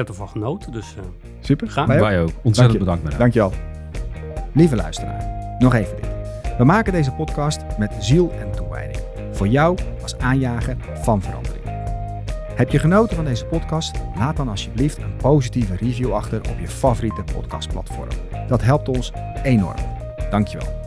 heb 0.00 0.08
ervan 0.08 0.28
genoten, 0.28 0.72
dus 0.72 0.94
uh, 0.98 1.04
super. 1.40 1.70
Gaan. 1.70 1.86
Wij 1.86 1.96
ook. 1.96 2.02
Wij 2.02 2.20
ook. 2.20 2.30
Ontzettend 2.42 2.56
Dank 2.56 2.78
bedankt. 2.78 3.02
Met 3.02 3.18
Dankjewel. 3.18 3.52
Lieve 4.52 4.76
luisteraar, 4.76 5.56
nog 5.58 5.74
even 5.74 5.96
dit. 5.96 6.08
We 6.58 6.64
maken 6.64 6.92
deze 6.92 7.12
podcast 7.12 7.60
met 7.78 7.94
ziel 7.98 8.32
en 8.40 8.50
toewijding. 8.50 8.98
Voor 9.32 9.48
jou 9.48 9.78
als 10.02 10.18
aanjager 10.18 10.76
van 10.94 11.22
verandering. 11.22 11.64
Heb 12.54 12.70
je 12.70 12.78
genoten 12.78 13.16
van 13.16 13.24
deze 13.24 13.44
podcast? 13.44 13.96
Laat 14.16 14.36
dan 14.36 14.48
alsjeblieft 14.48 14.98
een 14.98 15.16
positieve 15.16 15.76
review 15.76 16.12
achter 16.12 16.38
op 16.38 16.58
je 16.60 16.68
favoriete 16.68 17.24
podcastplatform. 17.32 18.08
Dat 18.48 18.62
helpt 18.62 18.88
ons 18.88 19.12
enorm. 19.42 19.76
Dankjewel. 20.30 20.79